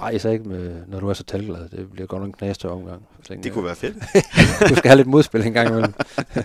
Nej, 0.00 0.18
så 0.18 0.28
ikke, 0.28 0.48
med, 0.48 0.86
når 0.86 1.00
du 1.00 1.08
er 1.08 1.14
så 1.14 1.24
talglad. 1.24 1.68
Det 1.68 1.90
bliver 1.90 2.06
godt 2.06 2.22
nok 2.22 2.26
en 2.26 2.32
knæste 2.32 2.68
omgang. 2.68 3.08
Det 3.28 3.52
kunne 3.52 3.64
være 3.64 3.76
fedt. 3.76 3.96
du 4.70 4.76
skal 4.76 4.88
have 4.88 4.96
lidt 4.96 5.08
modspil 5.08 5.46
en 5.46 5.52
gang 5.52 5.68
imellem. 5.68 5.92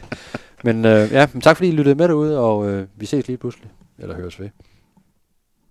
men 0.64 0.86
øh, 0.86 1.12
ja, 1.12 1.28
men 1.34 1.42
tak 1.42 1.58
fordi 1.58 1.70
I 1.70 1.72
lyttede 1.72 1.96
med 1.96 2.08
derude, 2.08 2.40
og 2.40 2.70
øh, 2.70 2.88
vi 2.96 3.06
ses 3.06 3.28
lige 3.28 3.38
pludselig. 3.38 3.70
Eller 4.00 4.16
høres 4.16 4.40
ved. 4.40 4.50